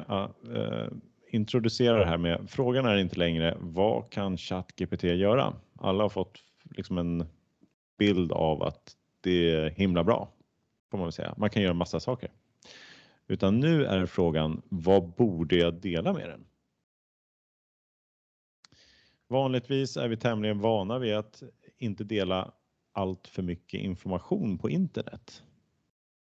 eh, 0.56 0.88
introducera 1.34 1.98
det 1.98 2.06
här 2.06 2.18
med 2.18 2.50
frågan 2.50 2.86
är 2.86 2.98
inte 2.98 3.20
längre 3.20 3.58
vad 3.60 4.10
kan 4.10 4.38
ChatGPT 4.38 5.04
göra? 5.04 5.54
Alla 5.80 6.04
har 6.04 6.10
fått 6.10 6.44
liksom 6.64 6.98
en 6.98 7.26
bild 7.98 8.32
av 8.32 8.64
att 8.64 8.98
det 9.22 9.52
är 9.52 9.70
himla 9.70 10.04
bra 10.04 10.32
får 10.92 10.98
man 10.98 11.06
väl 11.06 11.12
säga. 11.12 11.34
Man 11.38 11.50
kan 11.50 11.64
göra 11.64 11.74
massa 11.74 12.00
saker. 12.00 12.32
Utan 13.28 13.60
nu 13.60 13.86
är 13.86 14.06
frågan 14.06 14.62
vad 14.70 15.10
borde 15.10 15.56
jag 15.56 15.74
dela 15.74 16.14
med 16.14 16.30
den? 16.30 16.46
Vanligtvis 19.28 19.98
är 19.98 20.08
vi 20.08 20.18
tämligen 20.18 20.60
vana 20.60 21.00
vid 21.00 21.16
att 21.16 21.44
inte 21.78 22.04
dela 22.04 22.52
allt 22.94 23.28
för 23.28 23.44
mycket 23.44 23.82
information 23.82 24.58
på 24.58 24.70
internet. 24.70 25.44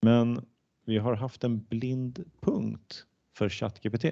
Men 0.03 0.47
vi 0.85 0.99
har 0.99 1.14
haft 1.14 1.44
en 1.44 1.64
blind 1.64 2.31
punkt 2.40 3.07
för 3.35 3.49
ChatGPT. 3.49 4.05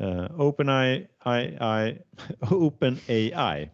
Uh, 0.00 0.40
OpenAI, 0.40 1.06
OpenAI 2.50 3.70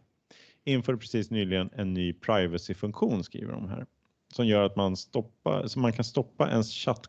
införde 0.64 0.98
precis 0.98 1.30
nyligen 1.30 1.70
en 1.72 1.94
ny 1.94 2.12
privacy-funktion 2.12 3.24
skriver 3.24 3.52
de 3.52 3.68
här 3.68 3.86
som 4.32 4.46
gör 4.46 4.64
att 4.64 4.76
man, 4.76 4.96
stoppa, 4.96 5.68
så 5.68 5.80
man 5.80 5.92
kan 5.92 6.04
stoppa 6.04 6.50
ens 6.50 6.72
chatt 6.72 7.06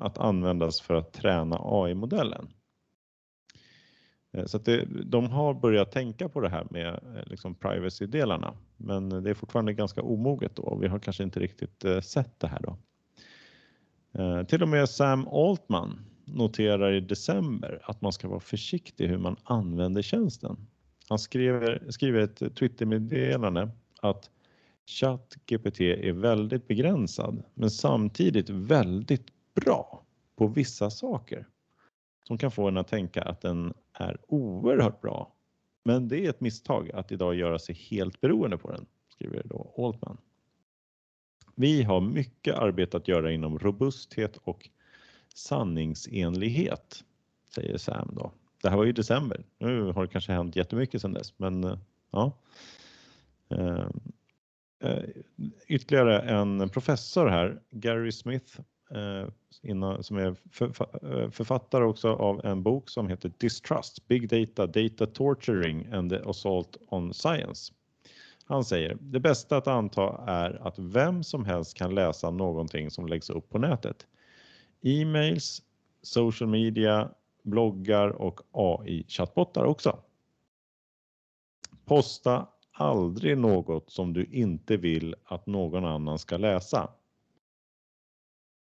att 0.00 0.18
användas 0.18 0.80
för 0.80 0.94
att 0.94 1.12
träna 1.12 1.56
AI-modellen. 1.60 2.48
Eh, 4.32 4.44
så 4.44 4.56
att 4.56 4.64
det, 4.64 4.84
de 5.04 5.30
har 5.30 5.54
börjat 5.54 5.92
tänka 5.92 6.28
på 6.28 6.40
det 6.40 6.48
här 6.48 6.66
med 6.70 6.88
eh, 6.88 7.26
liksom 7.26 7.54
privacy-delarna, 7.54 8.54
men 8.76 9.08
det 9.08 9.30
är 9.30 9.34
fortfarande 9.34 9.72
ganska 9.72 10.02
omoget 10.02 10.56
då 10.56 10.62
och 10.62 10.82
vi 10.82 10.88
har 10.88 10.98
kanske 10.98 11.22
inte 11.22 11.40
riktigt 11.40 11.84
sett 12.02 12.40
det 12.40 12.46
här 12.46 12.60
då. 12.60 12.76
Till 14.44 14.62
och 14.62 14.68
med 14.68 14.88
Sam 14.88 15.28
Altman 15.28 16.11
noterar 16.34 16.92
i 16.92 17.00
december 17.00 17.80
att 17.84 18.00
man 18.00 18.12
ska 18.12 18.28
vara 18.28 18.40
försiktig 18.40 19.08
hur 19.08 19.18
man 19.18 19.36
använder 19.44 20.02
tjänsten. 20.02 20.56
Han 21.08 21.18
skriver, 21.18 21.90
skriver 21.90 22.20
ett 22.20 22.56
Twittermeddelande 22.56 23.70
att 24.00 24.30
ChatGPT 24.86 25.80
är 25.80 26.12
väldigt 26.12 26.68
begränsad 26.68 27.42
men 27.54 27.70
samtidigt 27.70 28.50
väldigt 28.50 29.26
bra 29.54 30.04
på 30.36 30.46
vissa 30.46 30.90
saker 30.90 31.46
som 32.26 32.38
kan 32.38 32.50
få 32.50 32.68
en 32.68 32.76
att 32.76 32.88
tänka 32.88 33.22
att 33.22 33.40
den 33.40 33.74
är 33.92 34.16
oerhört 34.28 35.00
bra. 35.00 35.34
Men 35.84 36.08
det 36.08 36.24
är 36.24 36.30
ett 36.30 36.40
misstag 36.40 36.90
att 36.90 37.12
idag 37.12 37.34
göra 37.34 37.58
sig 37.58 37.74
helt 37.74 38.20
beroende 38.20 38.58
på 38.58 38.70
den, 38.70 38.86
skriver 39.08 39.42
då 39.44 39.74
Altman. 39.78 40.18
Vi 41.54 41.82
har 41.82 42.00
mycket 42.00 42.54
arbete 42.54 42.96
att 42.96 43.08
göra 43.08 43.32
inom 43.32 43.58
robusthet 43.58 44.36
och 44.36 44.68
sanningsenlighet, 45.34 47.04
säger 47.54 47.78
Sam 47.78 48.10
då. 48.12 48.32
Det 48.62 48.68
här 48.68 48.76
var 48.76 48.84
ju 48.84 48.92
december. 48.92 49.44
Nu 49.58 49.92
har 49.92 50.02
det 50.02 50.08
kanske 50.08 50.32
hänt 50.32 50.56
jättemycket 50.56 51.00
sedan 51.00 51.12
dess, 51.12 51.38
men 51.38 51.64
eh, 51.64 51.78
ja. 52.10 52.32
Eh, 53.48 53.86
eh, 54.82 55.04
ytterligare 55.68 56.20
en 56.20 56.68
professor 56.68 57.26
här, 57.26 57.60
Gary 57.70 58.12
Smith, 58.12 58.60
som 60.00 60.16
är 60.16 60.36
författare 61.30 61.84
också 61.84 62.08
av 62.08 62.44
en 62.44 62.62
bok 62.62 62.90
som 62.90 63.08
heter 63.08 63.32
Distrust, 63.38 64.08
Big 64.08 64.28
Data, 64.28 64.66
Data 64.66 65.06
Torturing 65.06 65.92
and 65.92 66.10
the 66.10 66.18
Assault 66.18 66.76
on 66.88 67.14
Science. 67.14 67.72
Han 68.44 68.64
säger, 68.64 68.96
det 69.00 69.20
bästa 69.20 69.56
att 69.56 69.66
anta 69.66 70.24
är 70.26 70.66
att 70.66 70.78
vem 70.78 71.24
som 71.24 71.44
helst 71.44 71.76
kan 71.76 71.94
läsa 71.94 72.30
någonting 72.30 72.90
som 72.90 73.06
läggs 73.06 73.30
upp 73.30 73.50
på 73.50 73.58
nätet. 73.58 74.06
E-mails, 74.82 75.62
social 76.02 76.48
media, 76.48 77.10
bloggar 77.42 78.08
och 78.08 78.40
AI-chattbottar 78.52 79.64
också. 79.64 79.98
Posta 81.84 82.46
aldrig 82.72 83.38
något 83.38 83.90
som 83.90 84.12
du 84.12 84.24
inte 84.24 84.76
vill 84.76 85.14
att 85.24 85.46
någon 85.46 85.84
annan 85.84 86.18
ska 86.18 86.36
läsa. 86.36 86.90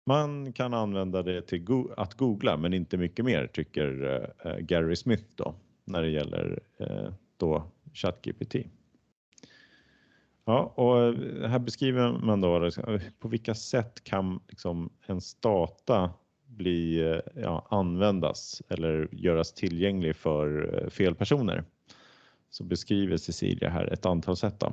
Man 0.07 0.53
kan 0.53 0.75
använda 0.75 1.23
det 1.23 1.43
till 1.43 1.65
go 1.65 1.91
att 1.97 2.15
googla 2.15 2.57
men 2.57 2.75
inte 2.75 2.97
mycket 2.97 3.25
mer 3.25 3.47
tycker 3.47 4.05
eh, 4.45 4.53
eh, 4.53 4.59
Gary 4.59 4.97
Smith 4.97 5.25
då 5.35 5.55
när 5.85 6.03
det 6.03 6.11
gäller 6.11 6.61
eh, 6.77 7.13
då 7.37 7.63
ChatGPT. 7.95 8.57
Ja, 10.49 10.73
och 10.75 11.03
eh, 11.03 11.49
här 11.49 11.59
beskriver 11.59 12.13
man 12.13 12.41
då 12.41 12.59
liksom, 12.59 12.95
eh, 12.95 13.03
på 13.19 13.29
vilka 13.29 13.55
sätt 13.55 14.05
kan 14.05 14.41
liksom 14.49 14.91
ens 15.07 15.35
data 15.35 16.11
bli, 16.47 17.01
eh, 17.01 17.43
ja, 17.43 17.67
användas 17.71 18.63
eller 18.69 19.09
göras 19.13 19.53
tillgänglig 19.53 20.17
för 20.17 20.89
fel 20.91 21.15
personer. 21.15 21.65
Så 22.51 22.65
beskriver 22.65 23.17
Cecilia 23.17 23.71
här 23.71 23.93
ett 23.93 24.07
antal 24.07 24.37
sätt. 24.37 24.61
Då. 24.61 24.73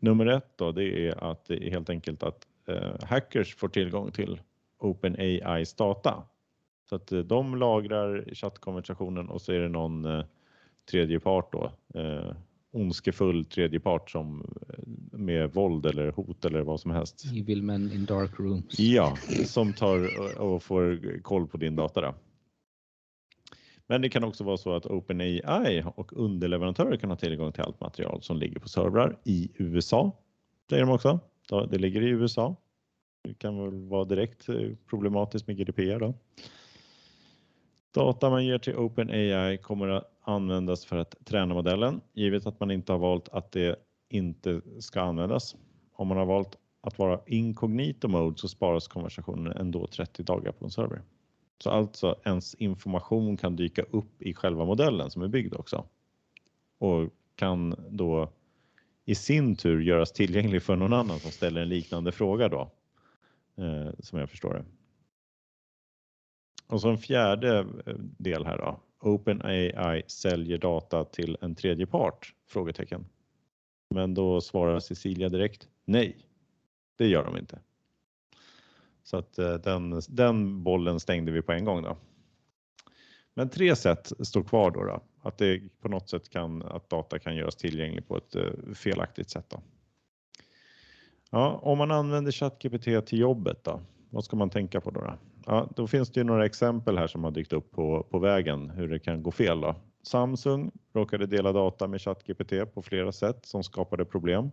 Nummer 0.00 0.26
ett 0.26 0.58
då, 0.58 0.72
det 0.72 1.08
är 1.08 1.30
att 1.30 1.44
det 1.44 1.66
är 1.66 1.70
helt 1.70 1.90
enkelt 1.90 2.22
att 2.22 2.46
eh, 2.68 3.04
hackers 3.04 3.56
får 3.56 3.68
tillgång 3.68 4.10
till 4.10 4.40
OpenAIs 4.78 5.74
data. 5.74 6.22
Så 6.88 6.96
att 6.96 7.12
eh, 7.12 7.18
de 7.18 7.56
lagrar 7.56 8.34
chattkonversationen 8.34 9.28
och 9.28 9.42
så 9.42 9.52
är 9.52 9.60
det 9.60 9.68
någon 9.68 10.04
eh, 10.04 10.24
tredje 10.90 11.20
part 11.20 11.52
då, 11.52 11.72
eh, 12.00 12.32
ondskefull 12.76 13.44
tredje 13.44 13.80
part 13.80 14.10
som 14.10 14.54
eh, 14.68 15.18
med 15.18 15.54
våld 15.54 15.86
eller 15.86 16.12
hot 16.12 16.44
eller 16.44 16.60
vad 16.60 16.80
som 16.80 16.90
helst. 16.90 17.24
Evil 17.36 17.62
men 17.62 17.92
in 17.92 18.04
dark 18.04 18.38
rooms. 18.38 18.78
Ja, 18.78 19.16
som 19.44 19.72
tar 19.72 20.10
och 20.40 20.62
får 20.62 21.20
koll 21.22 21.46
på 21.46 21.56
din 21.56 21.76
data. 21.76 22.00
Då. 22.00 22.14
Men 23.86 24.02
det 24.02 24.08
kan 24.08 24.24
också 24.24 24.44
vara 24.44 24.56
så 24.56 24.76
att 24.76 24.86
OpenAI 24.86 25.84
och 25.96 26.12
underleverantörer 26.12 26.96
kan 26.96 27.10
ha 27.10 27.16
tillgång 27.16 27.52
till 27.52 27.62
allt 27.62 27.80
material 27.80 28.22
som 28.22 28.36
ligger 28.36 28.60
på 28.60 28.68
servrar 28.68 29.18
i 29.24 29.50
USA. 29.54 30.12
Säger 30.70 30.82
de 30.82 30.92
också. 30.92 31.20
Det 31.70 31.78
ligger 31.78 32.02
i 32.02 32.08
USA. 32.08 32.56
Det 33.22 33.34
kan 33.34 33.58
väl 33.58 33.88
vara 33.88 34.04
direkt 34.04 34.48
eh, 34.48 34.70
problematiskt 34.90 35.46
med 35.46 35.56
GDPR 35.56 35.98
då. 35.98 36.14
Data 37.94 38.30
man 38.30 38.46
ger 38.46 38.58
till 38.58 38.76
OpenAI 38.76 39.58
kommer 39.58 39.88
att 39.88 40.15
användas 40.26 40.84
för 40.84 40.96
att 40.96 41.14
träna 41.24 41.54
modellen, 41.54 42.00
givet 42.14 42.46
att 42.46 42.60
man 42.60 42.70
inte 42.70 42.92
har 42.92 42.98
valt 42.98 43.28
att 43.28 43.52
det 43.52 43.76
inte 44.08 44.60
ska 44.80 45.00
användas. 45.00 45.56
Om 45.92 46.08
man 46.08 46.16
har 46.16 46.26
valt 46.26 46.58
att 46.80 46.98
vara 46.98 47.20
incognito 47.26 48.08
mode 48.08 48.38
så 48.38 48.48
sparas 48.48 48.88
konversationen 48.88 49.52
ändå 49.52 49.86
30 49.86 50.22
dagar 50.22 50.52
på 50.52 50.64
en 50.64 50.70
server. 50.70 51.02
Så 51.58 51.70
alltså 51.70 52.20
ens 52.24 52.54
information 52.54 53.36
kan 53.36 53.56
dyka 53.56 53.82
upp 53.82 54.22
i 54.22 54.34
själva 54.34 54.64
modellen 54.64 55.10
som 55.10 55.22
är 55.22 55.28
byggd 55.28 55.54
också 55.54 55.84
och 56.78 57.10
kan 57.34 57.74
då 57.90 58.32
i 59.04 59.14
sin 59.14 59.56
tur 59.56 59.80
göras 59.80 60.12
tillgänglig 60.12 60.62
för 60.62 60.76
någon 60.76 60.92
annan 60.92 61.18
som 61.20 61.30
ställer 61.30 61.60
en 61.62 61.68
liknande 61.68 62.12
fråga 62.12 62.48
då, 62.48 62.70
eh, 63.56 63.90
som 63.98 64.18
jag 64.18 64.30
förstår 64.30 64.54
det. 64.54 64.64
Och 66.66 66.80
så 66.80 66.90
en 66.90 66.98
fjärde 66.98 67.58
eh, 67.58 67.94
del 67.98 68.46
här 68.46 68.58
då. 68.58 68.80
OpenAI 69.06 70.02
säljer 70.06 70.58
data 70.58 71.04
till 71.04 71.36
en 71.40 71.54
tredje 71.54 71.86
part? 71.86 72.34
Frågetecken. 72.48 73.06
Men 73.90 74.14
då 74.14 74.40
svarar 74.40 74.80
Cecilia 74.80 75.28
direkt 75.28 75.68
nej, 75.84 76.16
det 76.96 77.06
gör 77.06 77.24
de 77.24 77.36
inte. 77.36 77.58
Så 79.02 79.16
att 79.16 79.38
eh, 79.38 79.54
den, 79.54 80.02
den 80.08 80.62
bollen 80.62 81.00
stängde 81.00 81.32
vi 81.32 81.42
på 81.42 81.52
en 81.52 81.64
gång 81.64 81.82
då. 81.82 81.96
Men 83.34 83.48
tre 83.48 83.76
sätt 83.76 84.12
står 84.20 84.42
kvar 84.42 84.70
då, 84.70 84.84
då, 84.84 85.02
att 85.22 85.38
det 85.38 85.62
på 85.80 85.88
något 85.88 86.08
sätt 86.08 86.28
kan 86.28 86.62
att 86.62 86.90
data 86.90 87.18
kan 87.18 87.36
göras 87.36 87.56
tillgänglig 87.56 88.08
på 88.08 88.16
ett 88.16 88.34
eh, 88.34 88.74
felaktigt 88.74 89.30
sätt. 89.30 89.46
Då. 89.48 89.62
Ja, 91.30 91.60
om 91.62 91.78
man 91.78 91.90
använder 91.90 92.32
ChatGPT 92.32 93.06
till 93.06 93.18
jobbet 93.18 93.64
då, 93.64 93.80
vad 94.10 94.24
ska 94.24 94.36
man 94.36 94.50
tänka 94.50 94.80
på 94.80 94.90
då? 94.90 95.00
Då, 95.00 95.14
ja, 95.46 95.68
då 95.76 95.86
finns 95.86 96.10
det 96.10 96.20
ju 96.20 96.24
några 96.24 96.46
exempel 96.46 96.98
här 96.98 97.06
som 97.06 97.24
har 97.24 97.30
dykt 97.30 97.52
upp 97.52 97.70
på, 97.70 98.06
på 98.10 98.18
vägen 98.18 98.70
hur 98.70 98.88
det 98.88 98.98
kan 98.98 99.22
gå 99.22 99.30
fel. 99.30 99.60
Då. 99.60 99.76
Samsung 100.02 100.70
råkade 100.92 101.26
dela 101.26 101.52
data 101.52 101.88
med 101.88 102.00
ChatGPT 102.00 102.74
på 102.74 102.82
flera 102.82 103.12
sätt 103.12 103.46
som 103.46 103.62
skapade 103.62 104.04
problem. 104.04 104.50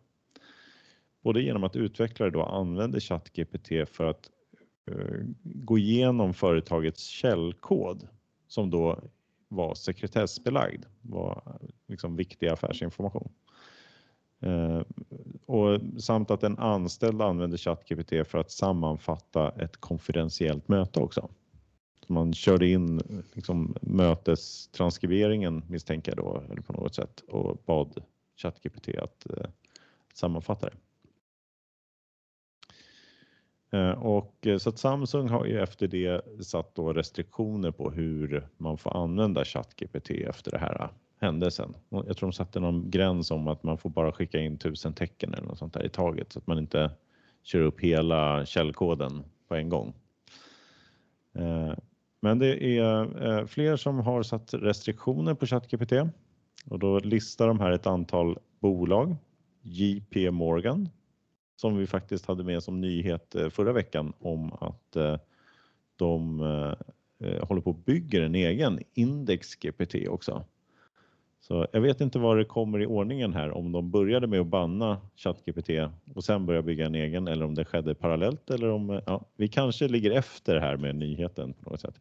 Både 1.23 1.41
genom 1.41 1.63
att 1.63 1.75
utvecklare 1.75 2.29
då 2.29 2.43
använde 2.43 2.99
ChatGPT 2.99 3.89
för 3.89 4.05
att 4.05 4.29
uh, 4.91 5.25
gå 5.43 5.77
igenom 5.77 6.33
företagets 6.33 7.03
källkod 7.03 8.07
som 8.47 8.69
då 8.69 8.99
var 9.47 9.75
sekretessbelagd, 9.75 10.85
var 11.01 11.59
liksom 11.87 12.15
viktig 12.15 12.47
affärsinformation. 12.47 13.31
Eh, 14.43 14.81
och 15.45 15.79
samt 15.97 16.31
att 16.31 16.43
en 16.43 16.59
anställd 16.59 17.21
använder 17.21 17.57
ChatGPT 17.57 18.27
för 18.27 18.37
att 18.37 18.51
sammanfatta 18.51 19.49
ett 19.49 19.77
konfidentiellt 19.77 20.67
möte 20.67 20.99
också. 20.99 21.29
Så 22.07 22.13
man 22.13 22.33
körde 22.33 22.67
in 22.67 23.01
liksom, 23.33 23.75
mötestranskriberingen 23.81 25.63
misstänker 25.67 26.11
jag 26.11 26.25
då, 26.25 26.43
eller 26.51 26.61
på 26.61 26.73
något 26.73 26.95
sätt 26.95 27.19
och 27.19 27.57
bad 27.65 28.03
ChatGPT 28.35 28.89
att 28.97 29.29
eh, 29.29 29.45
sammanfatta 30.13 30.69
det. 30.69 30.77
Eh, 33.73 33.91
och 33.91 34.47
eh, 34.47 34.57
så 34.57 34.69
att 34.69 34.79
Samsung 34.79 35.29
har 35.29 35.45
ju 35.45 35.59
efter 35.59 35.87
det 35.87 36.43
satt 36.45 36.75
då 36.75 36.93
restriktioner 36.93 37.71
på 37.71 37.91
hur 37.91 38.47
man 38.57 38.77
får 38.77 38.97
använda 38.97 39.45
ChatGPT 39.45 40.09
efter 40.09 40.51
det 40.51 40.57
här 40.57 40.81
eh, 40.81 40.89
händelsen. 41.23 41.75
Jag 41.89 42.17
tror 42.17 42.29
de 42.29 42.33
satte 42.33 42.59
någon 42.59 42.91
gräns 42.91 43.31
om 43.31 43.47
att 43.47 43.63
man 43.63 43.77
får 43.77 43.89
bara 43.89 44.11
skicka 44.11 44.39
in 44.39 44.57
tusen 44.57 44.93
tecken 44.93 45.33
eller 45.33 45.47
något 45.47 45.57
sånt 45.57 45.73
där 45.73 45.85
i 45.85 45.89
taget 45.89 46.31
så 46.31 46.39
att 46.39 46.47
man 46.47 46.59
inte 46.59 46.91
kör 47.43 47.61
upp 47.61 47.79
hela 47.79 48.45
källkoden 48.45 49.23
på 49.47 49.55
en 49.55 49.69
gång. 49.69 49.93
Eh, 51.35 51.73
men 52.19 52.39
det 52.39 52.77
är 52.77 53.25
eh, 53.27 53.45
fler 53.45 53.75
som 53.75 53.99
har 53.99 54.23
satt 54.23 54.53
restriktioner 54.53 55.33
på 55.33 55.45
ChatGPT 55.45 55.93
och 56.65 56.79
då 56.79 56.99
listar 56.99 57.47
de 57.47 57.59
här 57.59 57.71
ett 57.71 57.87
antal 57.87 58.37
bolag. 58.59 59.15
JP 59.61 60.31
Morgan 60.31 60.89
som 61.55 61.77
vi 61.77 61.87
faktiskt 61.87 62.25
hade 62.25 62.43
med 62.43 62.63
som 62.63 62.81
nyhet 62.81 63.35
eh, 63.35 63.49
förra 63.49 63.73
veckan 63.73 64.13
om 64.19 64.53
att 64.53 64.97
de 65.95 66.39
håller 67.41 67.61
på 67.61 67.69
att 67.69 67.85
bygga 67.85 68.25
en 68.25 68.35
egen 68.35 68.79
index 68.93 69.55
GPT 69.55 69.95
också. 70.07 70.45
Så 71.47 71.67
jag 71.71 71.81
vet 71.81 72.01
inte 72.01 72.19
var 72.19 72.37
det 72.37 72.45
kommer 72.45 72.81
i 72.81 72.85
ordningen 72.85 73.33
här, 73.33 73.51
om 73.51 73.71
de 73.71 73.91
började 73.91 74.27
med 74.27 74.39
att 74.39 74.47
banna 74.47 75.01
ChatGPT 75.15 75.69
och 76.15 76.23
sen 76.23 76.45
började 76.45 76.65
bygga 76.65 76.85
en 76.85 76.95
egen 76.95 77.27
eller 77.27 77.45
om 77.45 77.55
det 77.55 77.65
skedde 77.65 77.95
parallellt 77.95 78.49
eller 78.49 78.69
om 78.69 79.01
ja, 79.05 79.25
vi 79.35 79.47
kanske 79.47 79.87
ligger 79.87 80.11
efter 80.11 80.59
här 80.59 80.77
med 80.77 80.95
nyheten 80.95 81.53
på 81.53 81.69
något 81.69 81.81
sätt. 81.81 81.95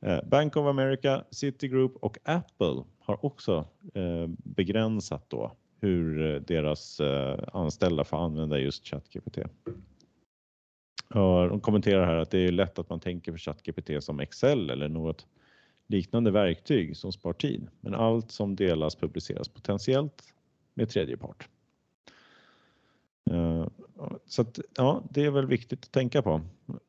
Eh, 0.00 0.18
Bank 0.24 0.56
of 0.56 0.66
America, 0.66 1.24
Citigroup 1.30 1.96
och 1.96 2.18
Apple 2.24 2.84
har 2.98 3.24
också 3.24 3.64
eh, 3.94 4.26
begränsat 4.28 5.24
då 5.28 5.52
hur 5.80 6.34
eh, 6.34 6.40
deras 6.40 7.00
anställda 7.52 8.04
får 8.04 8.16
använda 8.16 8.58
just 8.58 8.86
ChatGPT. 8.86 9.38
De 11.08 11.60
kommenterar 11.60 12.06
här 12.06 12.16
att 12.16 12.30
det 12.30 12.38
är 12.38 12.52
lätt 12.52 12.78
att 12.78 12.90
man 12.90 13.00
tänker 13.00 13.32
på 13.32 13.38
ChatGPT 13.38 14.04
som 14.04 14.20
Excel 14.20 14.70
eller 14.70 14.88
något 14.88 15.26
liknande 15.86 16.30
verktyg 16.30 16.96
som 16.96 17.12
spar 17.12 17.32
tid. 17.32 17.68
Men 17.80 17.94
allt 17.94 18.30
som 18.30 18.56
delas 18.56 18.96
publiceras 18.96 19.48
potentiellt 19.48 20.22
med 20.74 20.88
tredje 20.88 21.16
part. 21.16 21.48
Eh, 23.30 23.66
så 24.26 24.42
att, 24.42 24.58
ja, 24.76 25.02
det 25.10 25.24
är 25.24 25.30
väl 25.30 25.46
viktigt 25.46 25.84
att 25.84 25.92
tänka 25.92 26.22
på. 26.22 26.40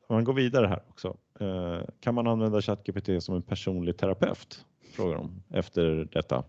Man 0.10 0.24
går 0.24 0.34
vidare 0.34 0.68
här 0.68 0.84
också. 0.90 1.18
Eh, 1.40 1.80
kan 2.00 2.16
man 2.16 2.28
använda 2.28 2.62
ChatGPT 2.62 3.24
som 3.24 3.36
en 3.36 3.42
personlig 3.42 3.98
terapeut? 3.98 4.66
Frågar 4.92 5.16
de 5.16 5.44
efter 5.50 6.10
detta. 6.12 6.44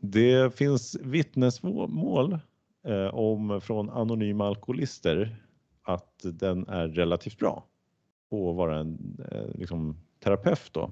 Det 0.00 0.54
finns 0.54 0.96
vittnesmål 1.02 2.38
eh, 2.86 3.14
om 3.14 3.60
från 3.60 3.90
anonyma 3.90 4.46
alkoholister 4.46 5.36
att 5.82 6.20
den 6.24 6.68
är 6.68 6.88
relativt 6.88 7.38
bra 7.38 7.64
på 8.30 8.50
att 8.50 8.56
vara 8.56 8.78
en 8.78 9.18
liksom, 9.54 9.96
terapeut. 10.20 10.72
Då. 10.72 10.90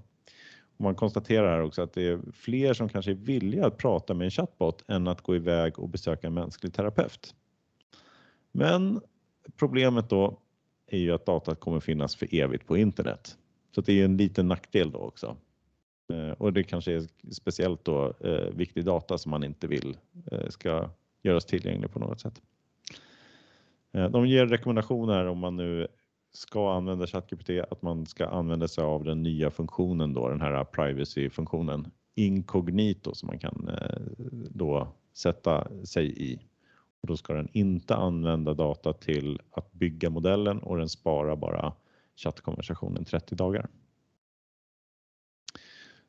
Man 0.76 0.94
konstaterar 0.94 1.52
här 1.52 1.62
också 1.62 1.82
att 1.82 1.92
det 1.92 2.02
är 2.02 2.20
fler 2.32 2.74
som 2.74 2.88
kanske 2.88 3.10
är 3.10 3.14
villiga 3.14 3.66
att 3.66 3.76
prata 3.76 4.14
med 4.14 4.24
en 4.24 4.30
chatbot 4.30 4.84
än 4.88 5.08
att 5.08 5.20
gå 5.20 5.36
iväg 5.36 5.78
och 5.78 5.88
besöka 5.88 6.26
en 6.26 6.34
mänsklig 6.34 6.74
terapeut. 6.74 7.34
Men 8.52 9.00
problemet 9.56 10.10
då 10.10 10.38
är 10.86 10.98
ju 10.98 11.12
att 11.12 11.26
datat 11.26 11.60
kommer 11.60 11.80
finnas 11.80 12.16
för 12.16 12.34
evigt 12.34 12.66
på 12.66 12.76
internet. 12.76 13.38
Så 13.74 13.80
det 13.80 14.00
är 14.00 14.04
en 14.04 14.16
liten 14.16 14.48
nackdel 14.48 14.90
då 14.90 14.98
också. 14.98 15.36
Eh, 16.12 16.30
och 16.30 16.52
det 16.52 16.62
kanske 16.62 16.92
är 16.92 17.32
speciellt 17.32 17.84
då 17.84 18.14
eh, 18.20 18.48
viktig 18.54 18.84
data 18.84 19.18
som 19.18 19.30
man 19.30 19.44
inte 19.44 19.66
vill 19.66 19.96
eh, 20.32 20.48
ska 20.48 20.90
göras 21.22 21.44
tillgänglig 21.44 21.90
på 21.90 21.98
något 21.98 22.20
sätt. 22.20 22.40
Eh, 23.92 24.10
de 24.10 24.26
ger 24.26 24.46
rekommendationer 24.46 25.26
om 25.26 25.38
man 25.38 25.56
nu 25.56 25.88
ska 26.34 26.72
använda 26.76 27.06
ChatGPT 27.06 27.50
att 27.70 27.82
man 27.82 28.06
ska 28.06 28.26
använda 28.26 28.68
sig 28.68 28.84
av 28.84 29.04
den 29.04 29.22
nya 29.22 29.50
funktionen 29.50 30.14
då, 30.14 30.28
den 30.28 30.40
här 30.40 30.64
privacy-funktionen 30.64 31.90
incognito 32.14 33.14
som 33.14 33.26
man 33.26 33.38
kan 33.38 33.68
eh, 33.68 34.00
då 34.50 34.88
sätta 35.14 35.68
sig 35.84 36.32
i. 36.32 36.38
Och 37.02 37.08
då 37.08 37.16
ska 37.16 37.34
den 37.34 37.48
inte 37.52 37.94
använda 37.94 38.54
data 38.54 38.92
till 38.92 39.40
att 39.50 39.72
bygga 39.72 40.10
modellen 40.10 40.58
och 40.58 40.78
den 40.78 40.88
sparar 40.88 41.36
bara 41.36 41.72
chattkonversationen 42.16 43.04
30 43.04 43.34
dagar. 43.34 43.68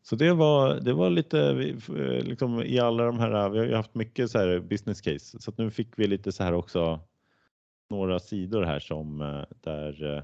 Så 0.02 0.16
det 0.16 0.34
var, 0.34 0.80
det 0.80 0.94
var 0.94 1.10
lite 1.10 1.40
eh, 1.40 2.24
liksom 2.24 2.64
i 2.64 2.80
alla 2.80 3.06
de 3.06 3.20
här, 3.20 3.50
vi 3.50 3.60
har 3.60 3.66
ju 3.66 3.76
haft 3.76 3.96
mycket 3.96 4.32
så 4.32 4.38
här 4.38 4.60
business 4.60 5.02
case 5.02 5.42
så 5.42 5.52
att 5.52 5.58
nu 5.58 5.72
fick 5.72 6.00
vi 6.00 6.08
lite 6.08 6.32
så 6.32 6.44
här 6.44 6.54
också 6.54 7.00
några 7.90 8.20
sidor 8.20 8.64
här 8.64 8.80
som 8.80 9.18
där, 9.62 10.24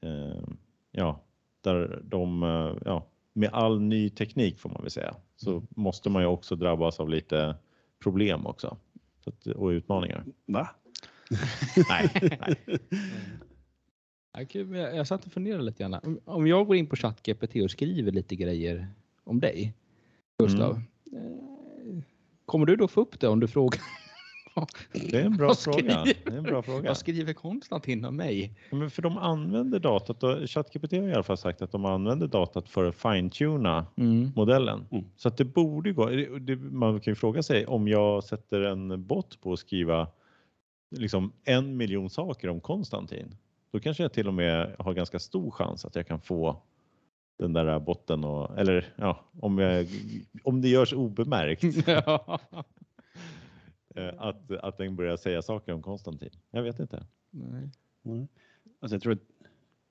eh, 0.00 0.42
ja, 0.90 1.20
där 1.60 2.00
de, 2.04 2.42
ja, 2.84 3.06
med 3.32 3.50
all 3.52 3.80
ny 3.80 4.10
teknik 4.10 4.58
får 4.58 4.70
man 4.70 4.82
väl 4.82 4.90
säga, 4.90 5.14
så 5.36 5.50
mm. 5.50 5.66
måste 5.70 6.10
man 6.10 6.22
ju 6.22 6.28
också 6.28 6.56
drabbas 6.56 7.00
av 7.00 7.08
lite 7.08 7.56
problem 8.02 8.46
också 8.46 8.76
och 9.56 9.68
utmaningar. 9.68 10.24
Va? 10.46 10.68
nej. 11.88 12.10
nej. 12.40 12.78
Jag, 14.32 14.70
jag 14.96 15.06
satt 15.06 15.26
och 15.26 15.32
funderade 15.32 15.64
lite 15.64 15.82
grann. 15.82 16.20
Om 16.24 16.46
jag 16.46 16.66
går 16.66 16.76
in 16.76 16.86
på 16.86 16.96
ChatGPT 16.96 17.56
och 17.56 17.70
skriver 17.70 18.12
lite 18.12 18.36
grejer 18.36 18.88
om 19.24 19.40
dig, 19.40 19.74
Gustav. 20.38 20.80
Mm. 21.12 22.02
Kommer 22.46 22.66
du 22.66 22.76
då 22.76 22.88
få 22.88 23.00
upp 23.00 23.20
det 23.20 23.28
om 23.28 23.40
du 23.40 23.48
frågar? 23.48 23.80
Det 24.92 25.20
är 25.20 25.24
en 25.24 25.36
bra, 25.36 25.54
fråga. 25.54 26.04
Det 26.04 26.26
är 26.26 26.36
en 26.36 26.42
bra 26.42 26.62
fråga. 26.62 26.88
Vad 26.88 26.96
skriver 26.96 27.32
Konstantin 27.32 28.04
om 28.04 28.16
mig? 28.16 28.54
Men 28.70 28.90
för 28.90 29.02
de 29.02 29.18
använder 29.18 29.78
datat 29.78 30.22
och 30.22 30.50
ChatGPT 30.50 30.92
har 30.92 31.08
i 31.08 31.12
alla 31.14 31.22
fall 31.22 31.36
sagt 31.36 31.62
att 31.62 31.72
de 31.72 31.84
använder 31.84 32.26
datat 32.26 32.68
för 32.68 32.84
att 32.84 32.96
fine-tuna 32.96 33.86
mm. 33.96 34.32
modellen. 34.36 34.86
Mm. 34.90 35.04
Så 35.16 35.28
att 35.28 35.36
det 35.36 35.44
borde 35.44 35.92
gå. 35.92 36.10
Man 36.58 37.00
kan 37.00 37.10
ju 37.10 37.14
fråga 37.14 37.42
sig 37.42 37.66
om 37.66 37.88
jag 37.88 38.24
sätter 38.24 38.60
en 38.60 39.06
bot 39.06 39.40
på 39.40 39.52
att 39.52 39.58
skriva 39.58 40.08
liksom 40.90 41.32
en 41.44 41.76
miljon 41.76 42.10
saker 42.10 42.48
om 42.48 42.60
Konstantin. 42.60 43.36
Då 43.72 43.80
kanske 43.80 44.02
jag 44.02 44.12
till 44.12 44.28
och 44.28 44.34
med 44.34 44.76
har 44.78 44.94
ganska 44.94 45.18
stor 45.18 45.50
chans 45.50 45.84
att 45.84 45.96
jag 45.96 46.06
kan 46.06 46.20
få 46.20 46.62
den 47.38 47.52
där 47.52 47.78
botten 47.80 48.24
och 48.24 48.58
eller 48.58 48.94
ja, 48.96 49.24
om, 49.40 49.58
jag, 49.58 49.86
om 50.44 50.62
det 50.62 50.68
görs 50.68 50.92
obemärkt. 50.92 51.86
Ja. 51.86 52.40
Eh, 53.94 54.12
att, 54.18 54.50
att 54.50 54.78
den 54.78 54.96
börjar 54.96 55.16
säga 55.16 55.42
saker 55.42 55.72
om 55.72 55.82
Konstantin. 55.82 56.30
Jag 56.50 56.62
vet 56.62 56.80
inte. 56.80 57.06
Nej. 57.30 57.70
Mm. 58.04 58.28
Alltså 58.80 58.94
jag 58.94 59.02
tror 59.02 59.12
att 59.12 59.22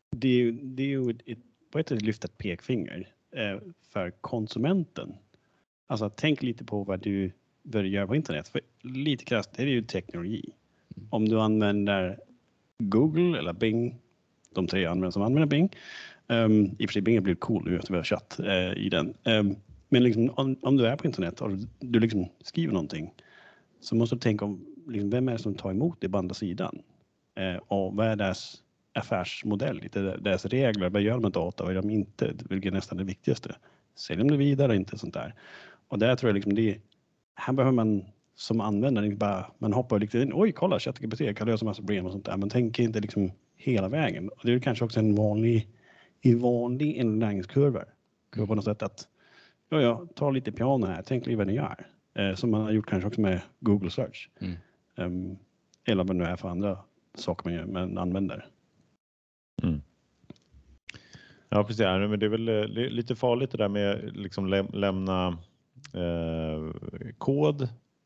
det 0.10 0.28
är 0.28 0.36
ju, 0.36 0.52
det 0.52 0.84
är 0.84 0.88
ju 0.88 1.10
ett, 1.26 1.38
på 1.72 1.80
ett 1.80 1.90
sätt 1.90 2.02
lyft 2.02 2.26
ett 2.26 2.38
pekfinger 2.38 3.08
eh, 3.32 3.60
för 3.94 4.12
konsumenten. 4.12 5.14
Alltså 5.88 6.10
tänk 6.10 6.44
lite 6.44 6.66
på 6.66 6.84
vad 6.84 7.00
du 7.00 7.32
börjar 7.64 7.90
göra 7.90 8.08
på 8.08 8.16
internet. 8.16 8.48
För 8.48 8.62
lite 8.82 9.26
krasst 9.26 9.54
det 9.54 9.64
är 9.64 9.68
ju 9.68 9.82
teknologi. 9.82 10.54
Mm. 10.98 11.08
Om 11.12 11.30
du 11.30 11.40
använder 11.40 12.20
Google 12.78 13.40
eller 13.40 13.54
Bing, 13.54 14.00
de 14.54 14.68
tre 14.68 14.86
användare 14.86 15.12
som 15.12 15.22
använder 15.22 15.48
Bing. 15.48 15.76
Um, 16.28 16.66
I 16.80 16.86
och 16.86 16.90
för 16.90 16.94
sig 16.94 17.02
Bing 17.02 17.16
har 17.16 17.22
blivit 17.22 17.40
cool 17.40 17.64
nu 17.66 17.78
efter 17.78 17.94
vi 17.94 17.98
har 17.98 18.04
chatt 18.04 18.40
uh, 18.40 18.78
i 18.86 18.90
den. 18.90 19.14
Um, 19.24 19.56
men 19.90 20.04
liksom, 20.04 20.30
om, 20.30 20.56
om, 20.62 20.78
du 20.78 20.88
är 20.88 20.96
på 20.96 21.08
internet 21.08 21.42
och 21.42 21.52
du 21.80 22.00
liksom 22.00 22.30
skriver 22.42 22.74
någonting 22.74 23.14
så 23.82 23.96
måste 23.96 24.16
du 24.16 24.20
tänka 24.20 24.46
om 24.46 24.66
liksom, 24.88 25.10
vem 25.10 25.28
är 25.28 25.32
det 25.32 25.40
som 25.40 25.56
tar 25.56 25.72
emot 25.72 25.98
det 26.02 26.10
på 26.10 26.18
andra 26.18 26.34
sidan? 26.34 26.82
Eh, 27.36 27.62
och 27.68 27.96
vad 27.96 28.08
är 28.08 28.16
deras 28.16 28.64
affärsmodell, 28.94 29.80
lite 29.82 30.02
deras 30.02 30.46
regler, 30.46 30.90
vad 30.90 31.02
gör 31.02 31.14
de 31.14 31.22
med 31.22 31.32
data, 31.32 31.64
vad 31.64 31.74
gör 31.74 31.82
de 31.82 31.90
inte, 31.90 32.34
vilket 32.50 32.72
är 32.72 32.76
nästan 32.76 32.98
det 32.98 33.04
viktigaste. 33.04 33.56
Säljer 33.96 34.24
de 34.24 34.32
det 34.32 34.38
vidare, 34.38 34.76
inte 34.76 34.98
sånt 34.98 35.14
där. 35.14 35.36
Och 35.88 36.00
där 36.00 36.16
tror 36.16 36.30
jag 36.30 36.36
liksom 36.36 36.56
det, 36.56 36.78
här 37.36 37.54
behöver 37.54 37.76
man 37.76 38.06
som 38.36 38.62
användare 38.62 39.06
inte 39.06 39.18
bara, 39.18 39.52
man 39.58 39.74
hoppar 39.74 40.00
lite 40.00 40.20
in, 40.20 40.32
oj 40.34 40.52
kolla 40.52 40.80
ChatGPT 40.80 41.38
kan 41.38 41.48
lösa 41.48 41.66
massa 41.66 41.82
problem 41.82 42.06
och 42.06 42.12
sånt 42.12 42.26
där, 42.26 42.38
man 42.38 42.50
tänker 42.50 42.84
inte 42.84 43.00
liksom 43.00 43.32
hela 43.56 43.90
vägen. 43.90 44.30
Och 44.30 44.40
det 44.44 44.54
är 44.54 44.60
kanske 44.60 44.86
också 44.86 45.00
en 45.00 45.16
vanlig, 45.16 45.68
en 46.22 46.40
vanlig 46.40 46.96
inlärningskurva, 46.96 47.84
på 48.48 48.56
något 48.56 48.66
sätt 48.66 48.84
att, 48.84 49.08
ja, 49.70 49.82
ja, 49.82 50.08
ta 50.16 50.32
lite 50.32 50.52
piano 50.52 50.86
här, 50.86 51.04
tänk 51.06 51.26
lite 51.26 51.38
vad 51.38 51.48
ni 51.48 51.54
gör 51.54 51.88
eh, 52.14 52.36
som 52.36 52.52
man 52.52 52.62
har 52.62 52.72
gjort 52.72 52.90
kanske 52.90 53.08
också 53.08 53.22
med 53.22 53.42
Google 53.60 53.90
Search. 53.90 54.30
Mm. 54.40 54.58
Um, 54.96 55.38
eller 55.86 56.04
vad 56.04 56.16
det 56.16 56.24
nu 56.24 56.24
är 56.24 56.36
för 56.36 56.50
andra 56.50 56.80
saker 57.16 57.50
man, 57.50 57.54
gör, 57.54 57.66
man 57.66 57.98
använder. 57.98 58.48
Mm. 59.64 59.82
Ja 61.50 61.64
precis, 61.64 61.86
men 61.86 62.20
det 62.20 62.26
är 62.26 62.30
väl 62.30 62.50
eh, 62.50 62.66
lite 62.68 63.16
farligt 63.16 63.52
det 63.52 63.58
där 63.58 63.70
med 63.70 64.18
liksom 64.18 64.48
läm 64.48 64.68
lämna 64.74 65.28
eh, 65.94 66.74
kod. 67.18 67.62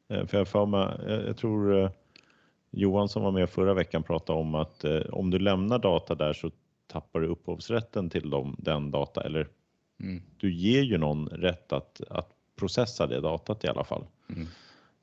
Eh, 0.10 0.26
för 0.26 0.38
jag, 0.38 0.48
för 0.48 0.66
mig, 0.66 0.98
jag 1.26 1.38
tror 1.38 1.84
eh, 1.84 1.90
Johan 2.72 3.10
som 3.10 3.24
var 3.24 3.32
med 3.32 3.50
förra 3.50 3.74
veckan 3.74 4.04
pratade 4.04 4.40
om 4.40 4.56
att 4.56 4.84
eh, 4.84 5.02
om 5.12 5.32
du 5.32 5.40
lämnar 5.40 5.80
data 5.80 6.16
där 6.16 6.34
så 6.34 6.52
tappar 6.88 7.20
du 7.20 7.28
upphovsrätten 7.28 8.10
till 8.10 8.30
dem, 8.30 8.56
den 8.60 8.92
data 8.92 9.24
eller 9.24 9.48
mm. 10.00 10.22
du 10.38 10.54
ger 10.54 10.82
ju 10.82 10.98
någon 10.98 11.28
rätt 11.28 11.74
att, 11.74 12.02
att 12.10 12.35
processa 12.56 13.08
det 13.08 13.22
datat 13.22 13.64
i 13.64 13.68
alla 13.68 13.84
fall. 13.84 14.06
Mm. 14.30 14.48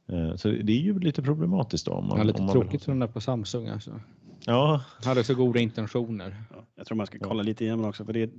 Eh, 0.07 0.37
så 0.37 0.49
det 0.49 0.73
är 0.73 0.81
ju 0.81 0.99
lite 0.99 1.23
problematiskt 1.23 1.87
då. 1.87 1.93
Om 1.93 2.07
man, 2.07 2.19
ja, 2.19 2.25
lite 2.25 2.47
tråkigt 2.47 2.85
för 2.85 2.93
den 2.93 2.99
där 2.99 3.07
på 3.07 3.21
Samsung 3.21 3.69
alltså. 3.69 4.01
Ja. 4.47 4.85
Hade 5.05 5.25
så 5.25 5.35
goda 5.35 5.61
intentioner. 5.61 6.43
Ja, 6.51 6.65
jag 6.75 6.87
tror 6.87 6.97
man 6.97 7.07
ska 7.07 7.19
kolla 7.19 7.43
lite 7.43 7.65
igenom 7.65 7.85
också 7.85 8.05
för 8.05 8.13
det, 8.13 8.31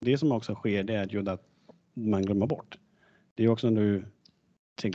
det 0.00 0.18
som 0.18 0.32
också 0.32 0.54
sker 0.54 0.84
det 0.84 0.94
är 0.94 1.08
ju 1.08 1.30
att 1.30 1.42
man 1.94 2.22
glömmer 2.22 2.46
bort. 2.46 2.78
Det 3.34 3.44
är 3.44 3.48
också 3.48 3.70
när 3.70 3.80
du 3.80 4.04
till 4.76 4.88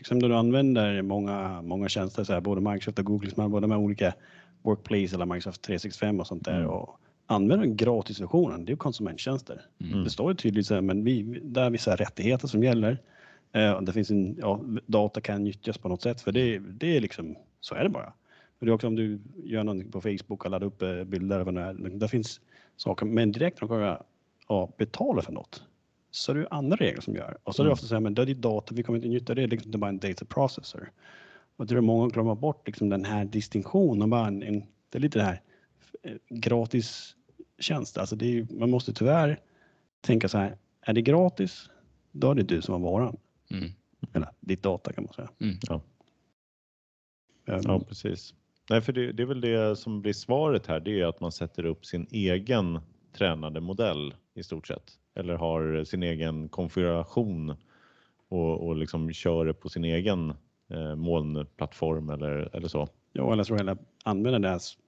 exempel 0.00 0.16
när 0.16 0.28
du 0.28 0.34
använder 0.34 1.02
många, 1.02 1.62
många 1.62 1.88
tjänster, 1.88 2.24
så 2.24 2.32
här, 2.32 2.40
både 2.40 2.60
Microsoft 2.60 2.98
och 2.98 3.04
Google, 3.04 3.30
man 3.36 3.50
både 3.50 3.66
med 3.66 3.78
olika 3.78 4.14
Workplace 4.62 5.14
eller 5.14 5.26
Microsoft 5.26 5.62
365 5.62 6.20
och 6.20 6.26
sånt 6.26 6.44
där. 6.44 6.58
Mm. 6.58 6.70
Och 6.70 7.00
använder 7.30 7.66
gratisversionen, 7.66 8.64
det 8.64 8.72
är 8.72 8.76
konsumenttjänster. 8.76 9.62
Mm. 9.80 10.04
Det 10.04 10.10
står 10.10 10.30
ju 10.30 10.36
tydligt 10.36 10.66
så 10.66 10.74
här, 10.74 10.80
men 10.80 11.04
vi, 11.04 11.40
där 11.42 11.62
är 11.62 11.70
vissa 11.70 11.96
rättigheter 11.96 12.48
som 12.48 12.62
gäller. 12.62 12.98
Eh, 13.52 13.80
det 13.80 13.92
finns 13.92 14.10
en, 14.10 14.36
ja, 14.38 14.60
data 14.86 15.20
kan 15.20 15.44
nyttjas 15.44 15.78
på 15.78 15.88
något 15.88 16.02
sätt 16.02 16.20
för 16.20 16.32
det, 16.32 16.58
det 16.58 16.96
är 16.96 17.00
liksom, 17.00 17.36
så 17.60 17.74
är 17.74 17.82
det 17.82 17.90
bara. 17.90 18.12
Och 18.58 18.66
det 18.66 18.70
är 18.70 18.74
också 18.74 18.86
om 18.86 18.96
du 18.96 19.20
gör 19.44 19.64
någonting 19.64 19.90
på 19.90 20.00
Facebook 20.00 20.44
och 20.44 20.50
laddar 20.50 20.66
upp 20.66 20.82
eh, 20.82 21.04
bilder, 21.04 21.40
vad 21.40 21.54
det 21.54 21.60
är, 21.60 21.74
där 21.74 22.08
finns 22.08 22.40
saker, 22.76 23.06
men 23.06 23.32
direkt 23.32 23.60
när 23.62 23.68
du 23.68 23.96
ja, 24.48 24.72
betala 24.78 25.22
för 25.22 25.32
något 25.32 25.62
så 26.10 26.32
är 26.32 26.36
det 26.36 26.48
andra 26.50 26.76
regler 26.76 27.00
som 27.00 27.14
gör. 27.14 27.38
Och 27.42 27.54
så 27.54 27.62
är 27.62 27.64
det 27.64 27.68
mm. 27.68 27.72
ofta 27.72 27.86
så 27.86 27.94
här, 27.94 28.00
men 28.00 28.14
det 28.14 28.22
är 28.22 28.26
ditt 28.26 28.40
data, 28.40 28.74
vi 28.74 28.82
kommer 28.82 28.96
inte 28.96 29.08
nyttja 29.08 29.34
det, 29.34 29.46
liksom, 29.46 29.70
det 29.70 29.76
är 29.76 29.78
bara 29.78 29.88
en 29.88 29.98
data 29.98 30.24
processor. 30.24 30.90
Och 31.56 31.66
det 31.66 31.74
är 31.74 31.80
många 31.80 32.08
glömmer 32.08 32.34
bort 32.34 32.66
liksom, 32.66 32.88
den 32.88 33.04
här 33.04 33.24
distinktionen, 33.24 34.10
bara 34.10 34.26
en, 34.26 34.40
det 34.90 34.98
är 34.98 35.00
lite 35.00 35.18
det 35.18 35.24
här 35.24 35.40
eh, 36.02 36.14
gratis 36.28 37.16
tjänst. 37.58 37.98
Alltså 37.98 38.16
det 38.16 38.38
är, 38.38 38.46
man 38.50 38.70
måste 38.70 38.92
tyvärr 38.92 39.40
tänka 40.00 40.28
så 40.28 40.38
här, 40.38 40.56
är 40.80 40.92
det 40.92 41.02
gratis, 41.02 41.70
då 42.12 42.30
är 42.30 42.34
det 42.34 42.42
du 42.42 42.62
som 42.62 42.72
har 42.72 42.90
varan. 42.90 43.16
Mm. 43.50 43.72
Eller 44.12 44.28
ditt 44.40 44.62
data 44.62 44.92
kan 44.92 45.04
man 45.04 45.12
säga. 45.12 45.30
Mm. 45.40 45.56
Ja. 45.68 45.80
Um, 47.46 47.60
Ja, 47.64 47.80
precis. 47.80 48.34
Nej, 48.70 48.80
för 48.80 48.92
det, 48.92 49.12
det 49.12 49.22
är 49.22 49.26
väl 49.26 49.40
det 49.40 49.76
som 49.76 50.02
blir 50.02 50.12
svaret 50.12 50.66
här, 50.66 50.80
det 50.80 51.00
är 51.00 51.06
att 51.06 51.20
man 51.20 51.32
sätter 51.32 51.66
upp 51.66 51.86
sin 51.86 52.06
egen 52.10 52.80
tränade 53.12 53.60
modell 53.60 54.14
i 54.34 54.42
stort 54.42 54.66
sett. 54.66 54.92
Eller 55.14 55.34
har 55.34 55.84
sin 55.84 56.02
egen 56.02 56.48
konfiguration 56.48 57.56
och, 58.28 58.66
och 58.66 58.76
liksom 58.76 59.12
kör 59.12 59.44
det 59.44 59.54
på 59.54 59.68
sin 59.68 59.84
egen 59.84 60.34
eh, 60.70 60.94
molnplattform 60.94 62.10
eller, 62.10 62.56
eller 62.56 62.68
så. 62.68 62.88
Ja, 63.12 63.32
eller 63.32 63.44
så 63.44 63.76
använder 64.04 64.38
deras 64.38 64.78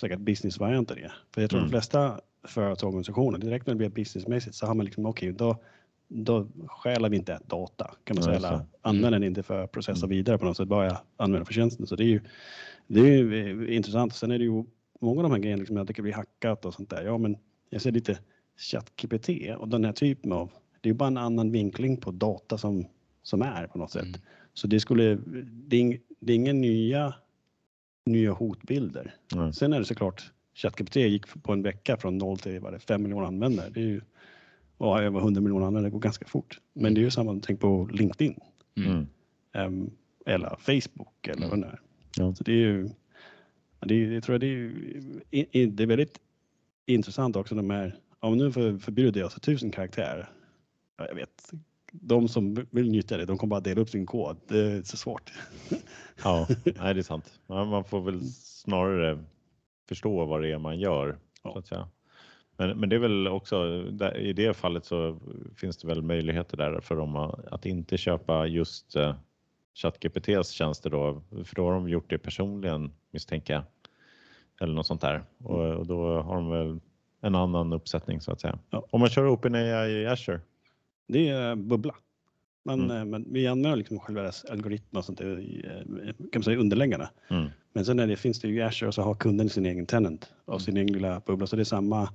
säkert 0.00 0.18
businessvariant 0.18 0.90
av 0.90 0.96
det. 0.96 1.12
För 1.34 1.40
jag 1.40 1.50
tror 1.50 1.60
Mm. 1.60 1.70
de 1.70 1.74
flesta 1.74 2.20
företagsorganisationer, 2.44 3.38
direkt 3.38 3.66
när 3.66 3.74
det 3.74 3.78
blir 3.78 3.88
businessmässigt 3.88 4.54
så 4.56 4.66
har 4.66 4.74
man 4.74 4.84
liksom, 4.86 5.06
okej, 5.06 5.32
då, 5.32 5.56
då 6.08 6.48
stjälar 6.66 7.08
vi 7.08 7.16
inte 7.16 7.38
data 7.46 7.94
kan 8.04 8.16
man 8.16 8.24
säga. 8.24 8.36
Eller 8.36 8.60
använder 8.82 9.10
den 9.10 9.22
inte 9.24 9.42
för 9.42 9.64
att 9.64 9.72
processa 9.72 10.06
Mm. 10.06 10.16
vidare 10.16 10.38
på 10.38 10.44
något 10.44 10.56
sätt, 10.56 10.68
bara 10.68 10.98
använder 11.16 11.44
för 11.44 11.54
tjänsten. 11.54 11.86
Så 11.86 11.96
det 11.96 12.04
är 12.04 12.08
ju, 12.08 12.20
det 12.86 13.00
är 13.00 13.04
ju 13.06 13.68
eh, 13.70 13.76
intressant. 13.76 14.14
Sen 14.14 14.30
är 14.30 14.38
det 14.38 14.44
ju 14.44 14.64
många 15.00 15.16
av 15.18 15.22
de 15.22 15.32
här 15.32 15.38
grejerna 15.38 15.60
liksom, 15.60 15.76
jag 15.76 15.88
tycker 15.88 16.02
blir 16.02 16.12
hackat 16.12 16.64
och 16.64 16.74
sånt 16.74 16.90
där. 16.90 17.04
Ja, 17.04 17.18
men 17.18 17.36
jag 17.70 17.82
ser 17.82 17.92
lite 17.92 18.18
ChatGPT 18.56 19.28
och 19.58 19.68
den 19.68 19.84
här 19.84 19.92
typen 19.92 20.32
av, 20.32 20.50
det 20.80 20.88
är 20.88 20.92
ju 20.92 20.96
bara 20.98 21.06
en 21.06 21.16
annan 21.16 21.50
vinkling 21.50 21.96
på 21.96 22.10
data 22.10 22.58
som, 22.58 22.86
som 23.22 23.42
är 23.42 23.66
på 23.66 23.78
något 23.78 23.90
sätt. 23.90 24.02
Mm. 24.02 24.20
Så 24.54 24.66
det 24.66 24.80
skulle, 24.80 25.18
det 25.44 25.76
är, 25.76 25.98
det 26.20 26.32
är 26.32 26.36
inga 26.36 26.52
nya, 26.52 27.14
nya 28.06 28.32
hotbilder. 28.32 29.14
Nej. 29.34 29.52
Sen 29.52 29.72
är 29.72 29.78
det 29.78 29.84
såklart, 29.84 30.32
ChatGPT 30.54 30.96
gick 30.96 31.42
på 31.42 31.52
en 31.52 31.62
vecka 31.62 31.96
från 31.96 32.18
0 32.18 32.38
till 32.38 32.60
vad 32.60 32.72
det, 32.72 32.78
5 32.78 33.02
miljoner 33.02 33.26
användare. 33.26 33.70
Det 33.70 33.80
är 33.80 33.84
ju, 33.84 34.00
och 34.76 35.00
över 35.02 35.20
100 35.20 35.40
miljoner 35.40 35.66
användare, 35.66 35.90
det 35.90 35.92
går 35.92 36.00
ganska 36.00 36.24
fort. 36.26 36.60
Men 36.72 36.94
det 36.94 37.00
är 37.00 37.02
ju 37.02 37.10
samma, 37.10 37.40
tänk 37.42 37.60
på 37.60 37.88
LinkedIn 37.92 38.40
Mm. 38.76 38.90
Mm. 38.92 39.06
ehm, 39.52 39.90
eller 40.26 40.56
Facebook 40.58 41.28
eller 41.28 41.48
vad 41.48 41.60
det 41.60 41.66
är. 41.66 41.80
Ja. 42.16 42.34
Så 42.34 42.44
det 42.44 42.52
är 42.52 42.56
ju, 42.56 42.88
ja, 43.80 43.86
det, 43.86 43.94
är, 43.94 44.12
jag 44.12 44.22
tror 44.22 44.38
det 44.38 44.46
är, 44.46 44.50
ju- 44.50 45.66
det 45.66 45.82
är 45.82 45.86
väldigt 45.86 46.18
intressant 46.86 47.36
också 47.36 47.54
de 47.54 47.70
här, 47.70 47.98
om 48.20 48.38
nu 48.38 48.52
för, 48.52 48.78
förbjuder 48.78 49.20
jag 49.20 49.32
så 49.32 49.40
tusen 49.40 49.70
karaktärer. 49.70 50.28
Ja, 50.96 51.06
jag 51.08 51.14
vet, 51.14 51.52
de 52.00 52.28
som 52.28 52.66
vill 52.70 52.90
nyttja 52.90 53.16
det, 53.16 53.24
de 53.24 53.38
kommer 53.38 53.50
bara 53.50 53.60
dela 53.60 53.80
upp 53.80 53.88
sin 53.88 54.06
kod. 54.06 54.36
Det 54.48 54.58
är 54.58 54.82
så 54.82 54.96
svårt. 54.96 55.32
Ja, 56.24 56.46
nej, 56.64 56.94
det 56.94 57.00
är 57.00 57.02
sant. 57.02 57.40
Man 57.46 57.84
får 57.84 58.00
väl 58.00 58.22
snarare 58.42 59.24
förstå 59.88 60.24
vad 60.24 60.42
det 60.42 60.52
är 60.52 60.58
man 60.58 60.78
gör. 60.78 61.18
Ja. 61.42 61.62
Så. 61.64 61.88
Men, 62.56 62.78
men 62.80 62.88
det 62.88 62.96
är 62.96 63.00
väl 63.00 63.28
också, 63.28 63.82
där, 63.82 64.16
i 64.16 64.32
det 64.32 64.54
fallet 64.54 64.84
så 64.84 65.18
finns 65.56 65.76
det 65.76 65.88
väl 65.88 66.02
möjligheter 66.02 66.56
där 66.56 66.80
för 66.80 66.96
dem 66.96 67.16
att, 67.16 67.46
att 67.46 67.66
inte 67.66 67.96
köpa 67.96 68.46
just 68.46 68.96
eh, 68.96 69.14
ChatGPTs 69.74 70.50
tjänster 70.50 70.90
då, 70.90 71.22
för 71.44 71.54
då 71.54 71.64
har 71.64 71.72
de 71.72 71.88
gjort 71.88 72.10
det 72.10 72.18
personligen 72.18 72.92
misstänker 73.10 73.54
jag. 73.54 73.62
Eller 74.60 74.74
något 74.74 74.86
sånt 74.86 75.00
där. 75.00 75.24
Och, 75.38 75.60
och 75.60 75.86
då 75.86 76.22
har 76.22 76.34
de 76.34 76.50
väl 76.50 76.80
en 77.20 77.34
annan 77.34 77.72
uppsättning 77.72 78.20
så 78.20 78.32
att 78.32 78.40
säga. 78.40 78.58
Ja. 78.70 78.86
Om 78.90 79.00
man 79.00 79.08
kör 79.08 79.28
OpenAI 79.28 79.90
i 79.90 80.06
Azure. 80.06 80.40
Det 81.06 81.28
är 81.28 81.50
eh, 81.50 81.54
bubbla. 81.54 81.94
Men, 82.64 82.80
Mm. 82.80 82.96
eh, 82.96 83.04
men 83.04 83.32
vi 83.32 83.46
använder 83.46 83.76
liksom 83.76 83.98
själva 83.98 84.32
algoritmer 84.50 84.98
och 85.00 85.04
sånt 85.04 85.20
eh, 85.20 85.26
kan 86.18 86.28
man 86.34 86.42
säga 86.42 86.58
underläggarna. 86.58 87.10
Mm. 87.30 87.48
Men 87.72 87.84
sen 87.84 87.98
är 87.98 88.06
det, 88.06 88.16
finns 88.16 88.40
det 88.40 88.48
ju 88.48 88.62
Azure 88.62 88.88
och 88.88 88.94
så 88.94 89.02
har 89.02 89.14
kunden 89.14 89.48
sin 89.48 89.66
egen 89.66 89.86
tenant 89.86 90.32
av 90.44 90.58
sin 90.58 90.76
egen 90.76 90.92
lilla 90.92 91.20
bubbla. 91.26 91.46
Så 91.46 91.56
det 91.56 91.62
är 91.62 91.64
samma 91.64 92.08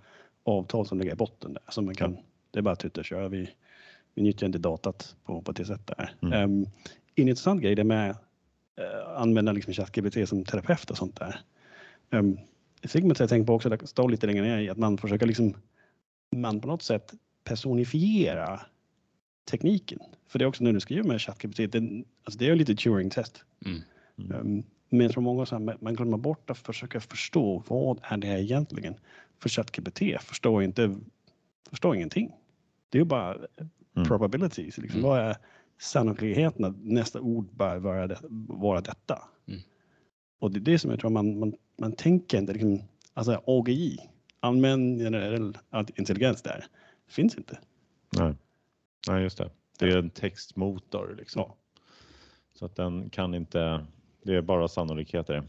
avtal 0.43 0.86
som 0.86 0.99
ligger 0.99 1.12
i 1.12 1.15
botten 1.15 1.54
där. 1.54 1.63
Så 1.69 1.82
man 1.82 1.95
kan, 1.95 2.17
Det 2.52 2.60
är 2.60 2.63
bara 2.63 2.73
att 2.73 2.80
tuta 2.80 3.02
och 3.02 3.06
köra. 3.06 3.28
Vi, 3.30 3.49
vi 4.15 4.21
nyttjar 4.21 4.47
inte 4.47 4.60
datat 4.60 5.15
på, 5.23 5.41
på 5.41 5.52
det 5.52 5.65
sättet 5.65 5.97
där. 5.97 6.12
Mm. 6.21 6.43
Um, 6.43 6.67
en 7.15 7.28
intressant 7.28 7.62
grej 7.62 7.75
det 7.75 7.84
med 7.84 8.10
uh, 8.10 9.21
använda 9.21 9.52
liksom 9.52 9.73
ChatGPT 9.73 10.30
som 10.30 10.45
terapeut 10.45 10.91
och 10.91 10.97
sånt 10.97 11.15
där. 11.19 11.39
Um, 12.12 12.39
mig 12.93 13.15
till 13.15 13.23
att 13.23 13.30
tänka 13.30 13.47
på 13.47 13.54
också, 13.54 13.69
det 13.69 13.88
står 13.88 14.10
lite 14.10 14.28
längre 14.28 14.45
ner 14.45 14.58
i 14.60 14.69
att 14.69 14.78
man 14.78 14.97
försöker 14.97 15.25
liksom, 15.25 15.54
man 16.36 16.62
på 16.62 16.67
något 16.67 16.84
sätt 16.84 17.13
personifiera 17.43 18.62
tekniken. 19.45 19.99
För 20.28 20.39
det 20.39 20.45
är 20.45 20.47
också 20.47 20.63
när 20.63 20.73
du 20.73 20.80
skriver 20.80 21.04
med 21.04 21.21
ChatGPT, 21.21 21.71
den, 21.71 22.06
alltså 22.23 22.39
det 22.39 22.45
är 22.45 22.49
ju 22.49 22.56
lite 22.56 22.75
Turing-test. 22.75 23.43
Mm. 23.65 23.82
Um, 24.17 24.63
men 24.89 24.99
jag 25.02 25.12
tror 25.12 25.23
många 25.23 25.45
så 25.45 25.58
här, 25.58 25.78
man 25.80 25.93
glömmer 25.93 26.17
bort 26.17 26.49
att 26.49 26.58
försöka 26.58 26.99
förstå 26.99 27.63
vad 27.67 27.99
är 28.04 28.17
det 28.17 28.28
här 28.28 28.38
egentligen? 28.38 28.95
För 29.39 29.49
ChatGPT 29.49 29.99
förstår 30.21 30.63
inte, 30.63 30.95
förstår 31.69 31.95
ingenting. 31.95 32.32
Det 32.89 32.97
är 32.97 33.02
ju 33.02 33.06
bara 33.06 33.38
Mm. 33.95 34.08
probabilities. 34.08 34.78
Liksom. 34.78 34.99
Mm. 34.99 35.10
Vad 35.10 35.19
är 35.19 35.38
sannolikheten 35.80 36.65
att 36.65 36.75
nästa 36.84 37.21
ord 37.21 37.49
bara 37.54 37.80
vara, 37.80 38.08
det, 38.08 38.17
vara 38.47 38.82
detta? 38.82 39.23
Mm. 39.47 39.60
Och 40.39 40.52
det 40.52 40.60
är 40.60 40.62
det 40.62 40.80
som 40.80 40.91
jag 40.91 40.99
tror 40.99 41.10
man, 41.10 41.39
man, 41.39 41.54
man 41.78 41.91
tänker 41.91 42.38
inte, 42.38 42.54
liksom, 42.54 42.82
alltså 43.13 43.41
AGI, 43.45 43.97
använd 44.39 44.99
generell 44.99 45.58
intelligens 45.95 46.41
där, 46.41 46.65
finns 47.08 47.38
inte. 47.38 47.60
Nej. 48.17 48.34
Nej, 49.08 49.24
just 49.24 49.38
det. 49.38 49.50
Det 49.80 49.86
är 49.86 49.98
en 49.98 50.10
textmotor 50.10 51.16
liksom. 51.18 51.42
Ja. 51.42 51.56
Så 52.54 52.66
att 52.66 52.76
den 52.76 53.10
kan 53.10 53.36
inte, 53.36 53.86
det 54.24 54.36
är 54.36 54.42
bara 54.42 54.68
sannolikheter. 54.68 55.44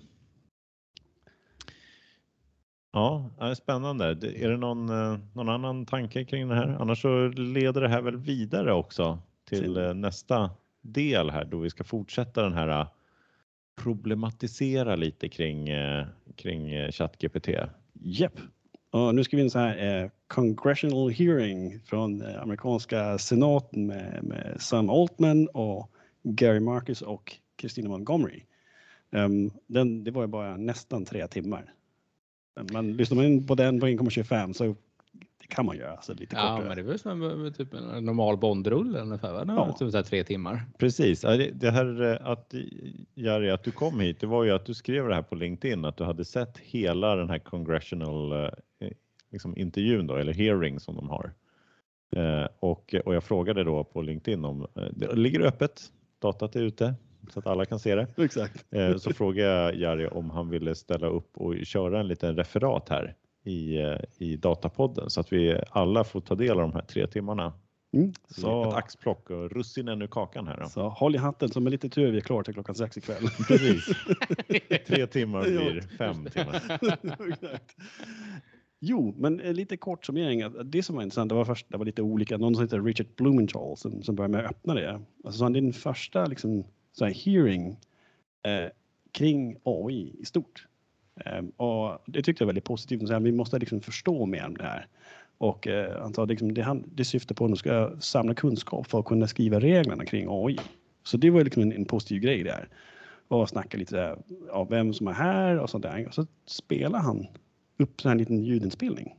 Ja, 2.93 3.31
ja, 3.39 3.55
spännande. 3.55 4.15
Det- 4.15 4.45
Är 4.45 4.49
det 4.51 4.57
någon, 4.57 4.89
eh, 4.89 5.19
någon 5.35 5.49
annan 5.49 5.87
tanke 5.87 6.25
kring 6.25 6.49
det 6.49 6.55
här? 6.55 6.69
Annars 6.81 7.03
så 7.03 7.29
leder 7.29 7.81
det 7.81 7.89
här 7.89 8.03
väl 8.03 8.17
vidare 8.17 8.73
också 8.73 9.19
till 9.45 9.77
eh, 9.77 9.95
nästa 9.95 10.51
del 10.81 11.31
här 11.31 11.45
då 11.45 11.59
vi 11.59 11.71
ska 11.71 11.85
fortsätta 11.85 12.43
den 12.43 12.53
här 12.53 12.69
eh, 12.81 12.89
problematisera 13.77 14.97
lite 14.97 15.29
kring, 15.29 15.69
kring 16.37 16.93
ChatGPT. 16.93 17.49
Japp. 17.93 18.33
Och 18.91 19.15
nu 19.15 19.25
ska 19.25 19.37
vi 19.37 19.43
in 19.43 19.51
så 19.51 19.59
här 19.59 20.03
eh, 20.05 20.11
congressional 20.31 21.11
hearing 21.11 21.81
från 21.81 22.23
eh, 22.23 22.43
amerikanska 22.43 23.19
senaten 23.19 23.87
med, 23.87 24.21
med 24.23 24.57
Sam 24.61 24.90
Altman 24.90 25.49
och 25.49 25.90
Gary 26.23 26.61
Marcus 26.61 27.03
och 27.03 27.37
Christina 27.61 27.88
Montgomery. 27.88 28.43
Um, 29.11 29.51
den, 29.66 30.05
det 30.05 30.11
var 30.11 30.23
ju 30.23 30.29
bara 30.29 30.57
nästan 30.57 31.05
tre 31.05 31.27
timmar. 31.27 31.75
Men 32.73 32.97
lyssnar 32.97 33.16
man 33.16 33.25
in 33.25 33.47
på 33.47 33.55
den 33.55 33.81
på 33.81 33.87
1,25 33.87 34.53
så 34.53 34.64
det 35.40 35.47
kan 35.49 35.66
man 35.66 35.77
göra. 35.77 36.03
Så 36.03 36.14
lite 36.14 36.37
Ja, 36.37 36.43
kortare. 36.43 36.69
men 36.69 36.77
det 36.77 36.83
är 36.83 36.87
väl 36.87 36.99
som 36.99 37.23
en, 37.23 37.43
med 37.43 37.57
typ 37.57 37.75
en 37.75 38.05
normal 38.05 38.37
Bondrulle 38.37 38.99
ungefär, 39.01 39.33
va? 39.33 39.45
Ja. 39.47 39.77
Typ 39.79 39.90
så 39.90 39.97
här 39.97 40.05
tre 40.05 40.25
timmar. 40.25 40.62
Precis. 40.79 41.23
Ja, 41.25 41.37
Det 41.53 41.71
här 41.71 42.03
eh, 42.03 42.31
att 42.31 42.55
Jari, 43.14 43.51
att 43.51 43.64
du 43.64 43.71
kom 43.71 44.01
hit, 44.01 44.21
det 44.21 44.27
var 44.27 44.45
ju 44.45 44.51
att 44.51 44.66
du 44.66 44.75
skrev 44.75 45.09
det 45.09 45.14
här 45.14 45.23
på 45.23 45.35
LinkedIn 45.35 45.85
att 45.85 45.97
du 45.97 46.05
hade 46.05 46.25
sett 46.25 46.59
hela 46.59 47.16
den 47.16 47.31
här 47.31 47.38
congressional 47.38 48.33
eh, 48.33 48.49
liksom 49.31 49.57
intervjun 49.57 50.07
då, 50.07 50.16
eller 50.16 50.33
hearing 50.33 50.81
som 50.81 50.97
de 50.97 51.09
har. 51.09 51.33
Eh, 52.16 52.49
och, 52.61 52.95
och 53.05 53.14
jag 53.14 53.25
frågade 53.25 53.64
då 53.64 53.85
på 53.85 54.03
LinkedIn 54.03 54.45
om 54.45 54.62
eh, 54.62 54.85
det 54.93 55.14
ligger 55.14 55.40
öppet, 55.40 55.83
datat 56.19 56.57
är 56.57 56.61
ute 56.61 56.95
så 57.33 57.38
att 57.38 57.47
alla 57.47 57.64
kan 57.64 57.79
se 57.79 57.95
det. 57.95 58.07
Exakt. 58.16 58.64
Eh, 58.71 58.97
så 58.97 59.12
frågade 59.12 59.51
jag 59.51 59.75
Jari 59.75 60.09
om 60.09 60.31
han 60.31 60.49
ville 60.49 60.75
ställa 60.75 61.07
upp 61.07 61.37
och 61.37 61.66
köra 61.66 62.01
en 62.01 62.09
liten 62.09 62.37
referat 62.37 62.88
här 62.88 63.14
i, 63.45 63.77
eh, 63.79 63.99
i 64.19 64.37
datapodden 64.37 65.11
så 65.11 65.21
att 65.21 65.33
vi 65.33 65.61
alla 65.71 66.05
får 66.05 66.21
ta 66.21 66.35
del 66.35 66.51
av 66.51 66.61
de 66.61 66.73
här 66.73 66.83
tre 66.83 67.07
timmarna. 67.07 67.53
Mm. 67.93 68.12
Så 68.29 68.69
ett 68.69 68.75
axplock 68.75 69.31
och 69.31 69.51
russinen 69.51 70.03
ur 70.03 70.07
kakan 70.07 70.47
här. 70.47 70.61
Då. 70.61 70.69
så 70.69 70.88
håll 70.88 71.14
i 71.14 71.19
hatten 71.19 71.49
så 71.49 71.61
med 71.61 71.71
lite 71.71 71.88
tur 71.88 72.09
är 72.09 72.12
vi 72.12 72.21
klara 72.21 72.45
till 72.45 72.55
klockan 72.55 72.75
sex 72.75 72.97
ikväll. 72.97 73.29
Precis. 73.49 73.87
Tre 74.87 75.07
timmar 75.07 75.43
blir 75.43 75.81
fem 75.81 76.27
timmar. 76.27 76.62
Jo, 78.81 79.14
men 79.18 79.40
eh, 79.40 79.52
lite 79.52 79.76
kort 79.76 80.06
summering. 80.06 80.44
Det 80.64 80.83
som 80.83 80.96
var 80.96 81.02
intressant, 81.02 81.28
det 81.28 81.35
var 81.35 81.44
först, 81.44 81.66
det 81.68 81.76
var 81.76 81.85
lite 81.85 82.02
olika. 82.02 82.37
Någon 82.37 82.54
som 82.54 82.64
heter 82.64 82.83
Richard 82.83 83.06
Blumenthal 83.16 83.76
som, 83.76 84.02
som 84.02 84.14
började 84.14 84.33
med 84.33 84.44
att 84.44 84.50
öppna 84.50 84.74
det. 84.74 85.00
Alltså 85.24 85.38
så 85.38 85.44
han 85.44 85.52
din 85.52 85.72
första 85.72 86.26
liksom, 86.26 86.64
så 86.92 87.04
här 87.04 87.12
hearing 87.12 87.76
eh, 88.42 88.70
kring 89.12 89.56
AI 89.64 90.14
i 90.20 90.24
stort. 90.24 90.66
Eh, 91.24 91.42
och 91.56 91.98
det 92.06 92.22
tyckte 92.22 92.42
jag 92.42 92.46
var 92.46 92.52
väldigt 92.52 92.64
positivt. 92.64 93.06
Så 93.06 93.12
här, 93.12 93.20
vi 93.20 93.33
måste 93.33 93.58
liksom 93.58 93.81
förstå 93.81 94.26
mer 94.26 94.46
om 94.46 94.56
det 94.56 94.64
här. 94.64 94.87
Och 95.38 95.66
eh, 95.66 96.02
han 96.02 96.14
sa 96.14 96.24
liksom, 96.24 96.54
det, 96.54 96.62
han, 96.62 96.85
det 96.94 97.04
syftar 97.04 97.35
på 97.35 97.44
att 97.44 97.50
de 97.50 97.56
ska 97.56 97.90
samla 98.00 98.35
kunskap 98.35 98.87
för 98.87 99.00
att 99.00 99.04
kunna 99.04 99.26
skriva 99.26 99.60
reglerna 99.60 100.04
kring 100.04 100.26
AI. 100.31 100.58
Så 101.02 101.16
det 101.16 101.31
var 101.31 101.44
liksom 101.44 101.62
en, 101.62 101.72
en 101.72 101.85
positiv 101.85 102.22
grej 102.22 102.42
där. 102.42 102.68
Och 103.28 103.48
snacka 103.48 103.78
lite 103.78 104.12
om 104.12 104.37
ja, 104.48 104.64
vem 104.64 104.92
som 104.92 105.08
är 105.08 105.12
här 105.12 105.58
och 105.58 105.70
sånt 105.70 105.83
där. 105.83 106.06
Och 106.06 106.14
så 106.14 106.26
spelar 106.46 106.98
han 106.98 107.26
upp 107.81 108.04
en 108.04 108.18
liten 108.18 108.44
ljudinspelning. 108.44 109.16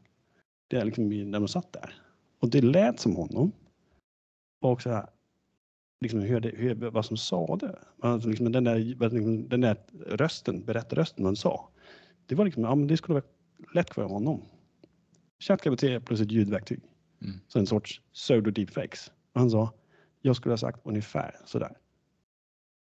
Det 0.67 0.77
är 0.77 0.85
liksom 0.85 1.09
när 1.09 1.39
de 1.39 1.47
satt 1.47 1.73
där. 1.73 1.93
Och 2.39 2.49
det 2.49 2.61
lät 2.61 2.99
som 2.99 3.15
honom. 3.15 3.51
Och 4.61 4.81
så 4.81 4.89
här, 4.89 5.09
liksom 6.01 6.19
hur 6.19 6.39
det, 6.39 6.49
hur, 6.49 6.75
vad 6.75 7.05
som 7.05 7.17
sa 7.17 7.55
det. 7.55 7.79
Alltså 7.99 8.29
liksom 8.29 8.51
den, 8.51 8.63
där, 8.63 8.79
liksom 9.09 9.49
den 9.49 9.61
där 9.61 9.77
rösten, 10.05 10.65
berättarrösten 10.65 11.23
man 11.23 11.35
sa. 11.35 11.69
Det 12.25 12.35
var 12.35 12.45
liksom, 12.45 12.63
ja 12.63 12.75
men 12.75 12.87
det 12.87 12.97
skulle 12.97 13.13
vara 13.13 13.25
lätt 13.73 13.93
för 13.93 14.03
honom. 14.03 14.41
ChatGPT 15.39 16.05
plus 16.05 16.21
ett 16.21 16.31
ljudverktyg. 16.31 16.81
Mm. 17.21 17.39
Så 17.47 17.59
en 17.59 17.67
sorts 17.67 18.01
pseudo 18.13 18.51
deepfakes. 18.51 19.11
Och 19.33 19.39
han 19.39 19.51
sa, 19.51 19.73
jag 20.21 20.35
skulle 20.35 20.53
ha 20.53 20.57
sagt 20.57 20.79
ungefär 20.83 21.35
sådär. 21.45 21.77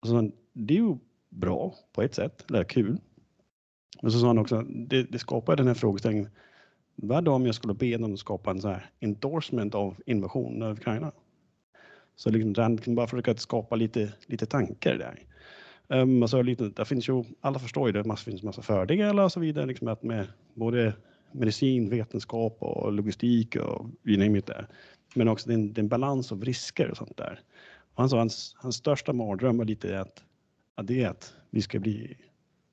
Och 0.02 0.08
så 0.08 0.32
det 0.54 0.74
är 0.74 0.78
ju 0.78 0.98
bra 1.30 1.76
på 1.92 2.02
ett 2.02 2.16
sätt, 2.16 2.46
eller 2.50 2.64
kul. 2.64 3.00
Men 4.02 4.12
så 4.12 4.20
sa 4.20 4.28
han 4.28 4.38
också, 4.38 4.62
det, 4.62 5.04
det 5.04 5.20
skapar 5.20 5.56
den 5.56 5.68
här 5.68 5.74
frågeställningen, 5.74 6.30
vad 6.96 7.24
då 7.24 7.32
om 7.32 7.46
jag 7.46 7.56
skulle 7.56 7.74
be 7.74 7.98
dem 7.98 8.18
skapa 8.18 8.52
en 8.52 8.62
så 8.62 8.68
här 8.68 8.90
endorsement 9.00 9.76
av 9.76 9.96
invasionen 10.06 10.64
av 10.64 10.72
Ukraina? 10.72 11.12
Så 12.16 12.30
liksom, 12.30 12.78
kan 12.78 12.96
bara 12.96 13.08
försöka 13.08 13.36
skapa 13.36 13.76
lite, 13.76 14.14
lite 14.26 14.46
tankar 14.46 14.96
där. 14.98 15.24
Um, 15.88 16.24
alltså 16.24 16.42
lite, 16.42 16.70
det 16.70 16.86
finns 16.86 17.10
ju, 17.10 17.24
alla 17.42 17.60
förstår 17.60 17.88
ju 17.88 17.94
det, 17.94 18.04
det 18.04 18.18
finns 18.18 18.44
massa 18.44 18.62
fördelar 18.62 19.24
och 19.24 19.32
så 19.32 19.40
vidare, 19.40 19.66
liksom 19.66 19.88
att 19.88 20.04
med 20.04 20.28
både 20.54 20.94
medicin, 21.32 21.90
vetenskap 21.90 22.58
och 22.60 22.92
logistik 22.92 23.56
och 23.56 23.86
you 24.04 24.18
name 24.18 24.40
it 24.40 24.46
där. 24.46 24.68
Men 25.14 25.28
också 25.28 25.50
den, 25.50 25.74
den 25.74 25.88
balans 25.88 26.32
av 26.32 26.46
risker 26.46 26.92
och 26.92 26.98
sånt 26.98 27.18
där. 27.18 27.40
Och 27.94 28.04
han 28.04 28.10
sa 28.10 28.18
hans, 28.18 28.56
hans 28.58 28.76
största 28.76 29.14
mardröm 29.14 29.58
var 29.58 29.66
lite 29.66 30.00
att, 30.00 30.24
att 30.76 30.88
det 30.88 31.04
är 31.04 31.10
att 31.10 31.34
vi 31.50 31.62
ska 31.62 31.80
bli, 31.80 32.18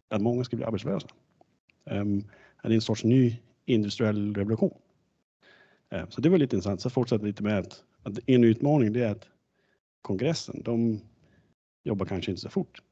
att 0.09 0.23
många 0.23 0.45
ska 0.45 0.57
bli 0.57 0.65
arbetslösa. 0.65 1.09
Um, 1.85 2.21
det 2.63 2.69
är 2.69 2.73
en 2.73 2.81
sorts 2.81 3.05
ny 3.05 3.37
industriell 3.65 4.35
revolution. 4.35 4.75
Um, 5.91 6.11
så 6.11 6.21
det 6.21 6.29
var 6.29 6.39
lite 6.39 6.57
intressant. 6.57 6.81
Så 6.81 6.91
fortsatte 6.91 7.25
lite 7.25 7.43
med 7.43 7.59
att, 7.59 7.85
att 8.03 8.19
en 8.27 8.45
utmaning 8.45 8.93
det 8.93 9.03
är 9.03 9.11
att 9.11 9.27
kongressen, 10.03 10.63
de 10.65 11.01
jobbar 11.85 12.07
kanske 12.07 12.31
inte 12.31 12.43
så 12.43 12.51
fort. 12.51 12.83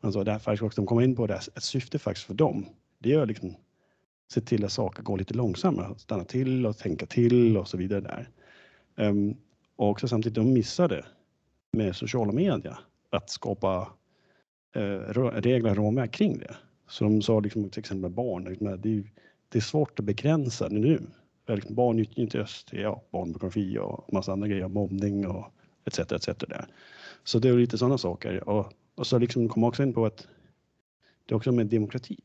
Alltså 0.00 0.24
därför 0.24 0.62
också 0.64 0.80
de 0.80 0.86
kommer 0.86 1.02
in 1.02 1.16
på 1.16 1.26
det, 1.26 1.34
ett 1.34 1.62
syfte 1.62 1.98
faktiskt 1.98 2.26
för 2.26 2.34
dem, 2.34 2.66
det 2.98 3.12
är 3.12 3.26
liksom 3.26 3.54
se 4.32 4.40
till 4.40 4.64
att 4.64 4.72
saker 4.72 5.02
går 5.02 5.18
lite 5.18 5.34
långsammare, 5.34 5.98
stanna 5.98 6.24
till 6.24 6.66
och 6.66 6.78
tänka 6.78 7.06
till 7.06 7.56
och 7.56 7.68
så 7.68 7.76
vidare 7.76 8.00
där. 8.00 8.28
Um, 9.08 9.36
och 9.76 9.88
också 9.88 10.08
samtidigt, 10.08 10.34
de 10.34 10.52
missade 10.52 11.04
med 11.72 11.96
sociala 11.96 12.32
medier 12.32 12.78
att 13.10 13.30
skapa 13.30 13.92
Eh, 14.74 14.98
regler 15.42 15.70
och 15.70 15.76
ramverk 15.76 16.12
kring 16.12 16.38
det. 16.38 16.56
Så 16.88 17.04
de 17.04 17.22
sa 17.22 17.40
liksom, 17.40 17.70
till 17.70 17.80
exempel 17.80 18.10
barn, 18.10 18.44
liksom, 18.44 18.66
det, 18.66 18.96
är, 18.96 19.04
det 19.48 19.58
är 19.58 19.62
svårt 19.62 19.98
att 19.98 20.04
begränsa 20.04 20.68
det 20.68 20.78
nu. 20.78 21.00
Liksom, 21.48 21.74
barn 21.74 21.98
utnyttjas 21.98 22.18
inte 22.18 22.40
öst, 22.40 22.68
ja, 22.72 23.02
barnpornografi 23.10 23.78
och 23.78 24.12
massa 24.12 24.32
andra 24.32 24.48
grejer, 24.48 24.68
mobbning 24.68 25.26
och 25.26 25.52
etc. 25.84 25.98
etc. 25.98 26.26
Där. 26.26 26.66
Så 27.24 27.38
det 27.38 27.48
är 27.48 27.58
lite 27.58 27.78
sådana 27.78 27.98
saker. 27.98 28.48
Och, 28.48 28.72
och 28.94 29.06
så 29.06 29.18
liksom 29.18 29.48
kom 29.48 29.64
också 29.64 29.82
in 29.82 29.94
på 29.94 30.06
att 30.06 30.28
det 31.26 31.32
är 31.32 31.36
också 31.36 31.52
med 31.52 31.66
demokrati. 31.66 32.20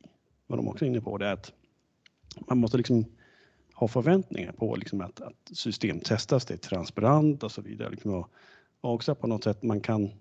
Vad 0.48 0.60
de 0.60 0.68
också 0.68 0.86
är 0.86 0.90
inne 0.90 1.02
på 1.02 1.18
det 1.18 1.28
är 1.28 1.34
att 1.34 1.54
man 2.48 2.58
måste 2.58 2.78
liksom 2.78 3.06
ha 3.74 3.88
förväntningar 3.88 4.52
på 4.52 4.76
liksom 4.76 5.02
att, 5.02 5.22
att 5.22 5.52
system 5.54 6.00
testas, 6.00 6.46
det 6.46 6.54
är 6.54 6.58
transparent 6.58 7.44
och 7.44 7.52
så 7.52 7.62
vidare. 7.62 7.90
Liksom 7.90 8.14
och, 8.14 8.30
och 8.82 8.94
också 8.94 9.16
på 9.16 9.28
något 9.28 9.44
sätt 9.44 9.64
man 9.64 9.82
kan 9.82 10.12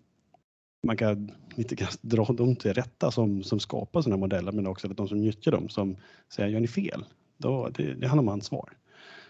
man 0.87 0.97
kan 0.97 1.33
lite 1.55 1.75
grann 1.75 1.91
dra 2.01 2.25
dem 2.25 2.57
till 2.57 2.75
rätta 2.75 3.11
som, 3.11 3.43
som 3.43 3.61
skapar 3.61 4.03
sådana 4.03 4.17
modeller 4.17 4.53
men 4.53 4.67
också 4.67 4.91
att 4.91 4.97
de 4.97 5.09
som 5.09 5.21
nyttjar 5.21 5.53
dem 5.53 5.69
som 5.69 5.97
säger 6.29 6.49
gör 6.49 6.61
ni 6.61 6.69
fel, 6.69 7.05
då, 7.37 7.69
det, 7.69 7.95
det 7.95 8.07
handlar 8.07 8.23
om 8.23 8.29
ansvar. 8.29 8.73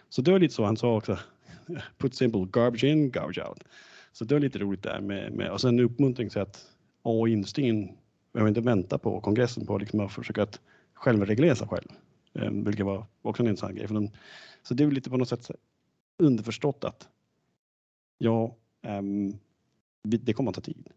Så 0.09 0.22
det 0.22 0.32
var 0.32 0.38
lite 0.38 0.54
så 0.54 0.64
han 0.64 0.76
sa 0.76 0.96
också, 0.96 1.18
put 1.98 2.14
simple, 2.14 2.46
garbage 2.50 2.84
in, 2.84 3.11
garbage 3.11 3.38
out. 3.48 3.64
Så 4.12 4.24
det 4.24 4.34
var 4.34 4.40
lite 4.40 4.59
roligt 4.59 4.82
där 4.82 5.00
med, 5.00 5.32
med 5.32 5.50
och 5.50 5.61
sen 5.61 5.80
uppmuntring 5.80 6.30
så 6.30 6.40
att 6.40 6.66
AI-industrin 7.02 7.96
behöver 8.32 8.48
inte 8.48 8.61
vänta 8.61 8.98
på 8.98 9.20
kongressen 9.20 9.66
på 9.66 9.78
liksom 9.78 10.00
att 10.00 10.12
försöka 10.12 10.42
att 10.42 10.61
självreglera 10.94 11.54
sig 11.54 11.68
själv. 11.68 11.88
Eh, 12.34 12.50
vilket 12.50 12.86
var 12.86 13.07
också 13.22 13.42
en 13.42 13.48
intressant 13.48 13.76
grej. 13.76 13.86
För 13.86 13.94
de, 13.94 14.11
så 14.62 14.74
det 14.74 14.84
är 14.84 14.90
lite 14.90 15.11
på 15.11 15.16
något 15.16 15.28
sätt 15.28 15.50
underförstått 16.18 16.84
att 16.84 17.09
ja, 18.18 18.57
um, 18.82 19.38
det 20.02 20.32
kommer 20.32 20.50
att 20.50 20.54
ta 20.54 20.61
tid. 20.61 20.88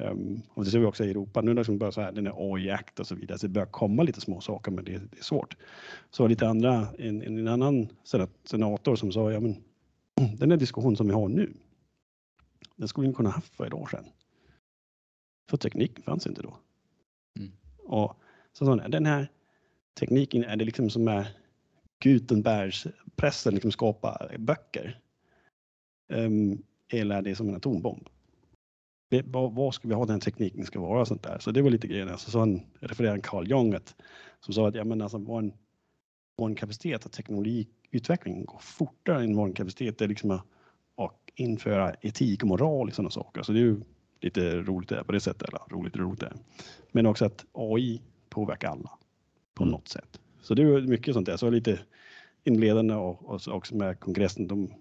Um, 0.00 0.42
och 0.54 0.64
det 0.64 0.70
ser 0.70 0.78
vi 0.78 0.84
också 0.84 1.04
i 1.04 1.10
Europa. 1.10 1.40
Nu 1.40 1.54
när 1.54 1.64
det 1.64 1.76
börjar 1.76 1.90
så 1.90 2.00
här, 2.00 2.12
den 2.12 2.26
är 2.26 2.54
AI-akt 2.54 3.00
och 3.00 3.06
så 3.06 3.14
vidare, 3.14 3.38
så 3.38 3.46
det 3.46 3.52
börjar 3.52 3.66
komma 3.66 4.02
lite 4.02 4.20
små 4.20 4.40
saker, 4.40 4.70
men 4.70 4.84
det, 4.84 4.92
det 4.92 5.18
är 5.18 5.22
svårt. 5.22 5.56
Så 6.10 6.26
lite 6.26 6.48
andra, 6.48 6.88
en, 6.98 7.22
en 7.22 7.48
annan 7.48 7.88
senator 8.44 8.96
som 8.96 9.12
sa, 9.12 9.32
ja 9.32 9.40
men 9.40 9.56
den 10.38 10.50
här 10.50 10.58
diskussionen 10.58 10.96
som 10.96 11.06
vi 11.06 11.12
har 11.12 11.28
nu, 11.28 11.52
den 12.76 12.88
skulle 12.88 13.08
vi 13.08 13.14
kunna 13.14 13.30
haft 13.30 13.54
för 13.56 13.66
ett 13.66 13.74
år 13.74 13.86
sedan. 13.86 14.04
För 15.50 15.56
tekniken 15.56 16.02
fanns 16.02 16.26
inte 16.26 16.42
då. 16.42 16.56
Mm. 17.38 17.52
Och 17.78 18.16
så 18.52 18.66
sa 18.66 18.76
den 18.76 19.06
här 19.06 19.28
tekniken 20.00 20.44
är 20.44 20.56
det 20.56 20.64
liksom 20.64 20.90
som 20.90 21.08
är 21.08 21.36
Gutenbergspressen 22.02 23.54
liksom 23.54 23.72
skapar 23.72 24.36
böcker. 24.38 25.00
Um, 26.12 26.62
eller 26.88 27.16
är 27.16 27.22
det 27.22 27.34
som 27.34 27.48
en 27.48 27.56
atombomb? 27.56 28.08
Det, 29.10 29.22
vad, 29.26 29.74
ska 29.74 29.88
vi 29.88 29.94
ha 29.94 30.06
den 30.06 30.20
tekniken 30.20 30.64
ska 30.64 30.80
vara 30.80 31.00
och 31.00 31.08
sånt 31.08 31.22
där. 31.22 31.38
Så 31.38 31.50
det 31.50 31.62
var 31.62 31.70
lite 31.70 31.86
grejen. 31.86 32.08
Alltså, 32.08 32.30
så 32.30 32.38
han 32.38 32.60
refererade 32.80 33.20
Carl 33.20 33.50
Jung 33.50 33.74
att, 33.74 33.94
som 34.40 34.54
sa 34.54 34.68
att 34.68 34.74
ja, 34.74 34.84
men 34.84 35.02
alltså, 35.02 35.18
vår, 35.18 35.52
vår 36.36 36.54
kapacitet 36.54 37.06
att 37.06 37.12
teknologiutveckling 37.12 38.44
går 38.44 38.58
fortare 38.60 39.22
än 39.24 39.36
vår 39.36 39.52
kapacitet 39.52 39.98
det 39.98 40.04
är 40.04 40.08
liksom 40.08 40.30
att, 40.30 40.44
att 40.96 41.18
införa 41.34 41.94
etik 42.00 42.42
och 42.42 42.48
moral 42.48 42.88
i 42.88 42.92
sådana 42.92 43.10
saker. 43.10 43.42
Så 43.42 43.52
det 43.52 43.58
är 43.58 43.62
ju 43.62 43.80
lite 44.20 44.56
roligt 44.56 44.88
det 44.88 45.04
på 45.04 45.12
det 45.12 45.20
sättet. 45.20 45.48
Eller 45.48 45.60
roligt 45.68 45.96
roligt 45.96 46.20
det. 46.20 46.32
Men 46.92 47.06
också 47.06 47.24
att 47.24 47.44
AI 47.52 48.02
påverkar 48.28 48.68
alla 48.68 48.90
på 49.54 49.62
mm. 49.62 49.72
något 49.72 49.88
sätt. 49.88 50.20
Så 50.40 50.54
det 50.54 50.62
är 50.62 50.80
mycket 50.80 51.14
sånt 51.14 51.26
där. 51.26 51.36
Så 51.36 51.50
lite 51.50 51.78
inledande 52.44 52.94
och, 52.94 53.24
och 53.24 53.48
också 53.48 53.76
med 53.76 54.00
kongressen. 54.00 54.46
De 54.46 54.74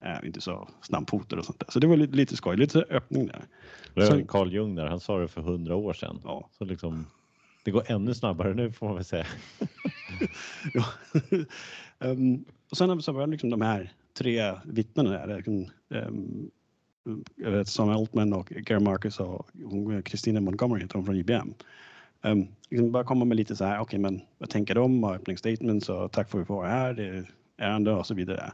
är 0.00 0.24
inte 0.24 0.40
så 0.40 0.68
snabbfotade 0.82 1.40
och 1.40 1.44
sånt 1.46 1.60
där. 1.60 1.66
Så 1.70 1.78
det 1.78 1.86
var 1.86 1.96
lite, 1.96 2.16
lite 2.16 2.36
skoj, 2.36 2.56
lite 2.56 2.78
öppning 2.90 3.26
där. 3.26 3.44
Det 3.94 4.28
Carl 4.28 4.74
där, 4.74 4.86
han 4.86 5.00
sa 5.00 5.18
det 5.18 5.28
för 5.28 5.40
hundra 5.40 5.76
år 5.76 5.92
sedan. 5.92 6.20
Ja. 6.24 6.48
Så 6.58 6.64
liksom, 6.64 7.06
det 7.64 7.70
går 7.70 7.84
ännu 7.86 8.14
snabbare 8.14 8.54
nu 8.54 8.72
får 8.72 8.86
man 8.86 8.94
väl 8.94 9.04
säga. 9.04 9.26
ja. 10.74 10.84
um, 11.98 12.44
och 12.70 12.76
sen 12.76 13.02
så 13.02 13.12
var 13.12 13.20
det 13.20 13.30
liksom 13.30 13.50
de 13.50 13.60
här 13.60 13.92
tre 14.18 14.52
vittnena 14.64 15.10
där. 15.10 15.36
Liksom, 15.36 15.66
um, 15.88 16.50
Sam 17.64 17.88
Altman 17.88 18.32
och 18.32 18.46
Gary 18.48 18.80
Marcus 18.80 19.20
och 19.20 19.48
Christina 20.04 20.40
Montgomery 20.40 20.88
från 20.88 21.16
IBM. 21.16 21.54
Um, 22.22 22.48
liksom 22.70 22.92
bara 22.92 23.04
komma 23.04 23.24
med 23.24 23.36
lite 23.36 23.56
så 23.56 23.64
här, 23.64 23.74
okej, 23.74 23.82
okay, 23.82 23.98
men 23.98 24.20
vad 24.38 24.50
tänker 24.50 24.74
de? 24.74 25.04
Öppningsstatements 25.04 25.88
och 25.88 26.12
tack 26.12 26.30
för 26.30 26.38
att 26.38 26.42
vi 26.42 26.46
får 26.46 26.64
här, 26.64 26.94
det 26.94 27.06
är 27.06 27.30
ärende 27.56 27.92
och 27.92 28.06
så 28.06 28.14
vidare. 28.14 28.52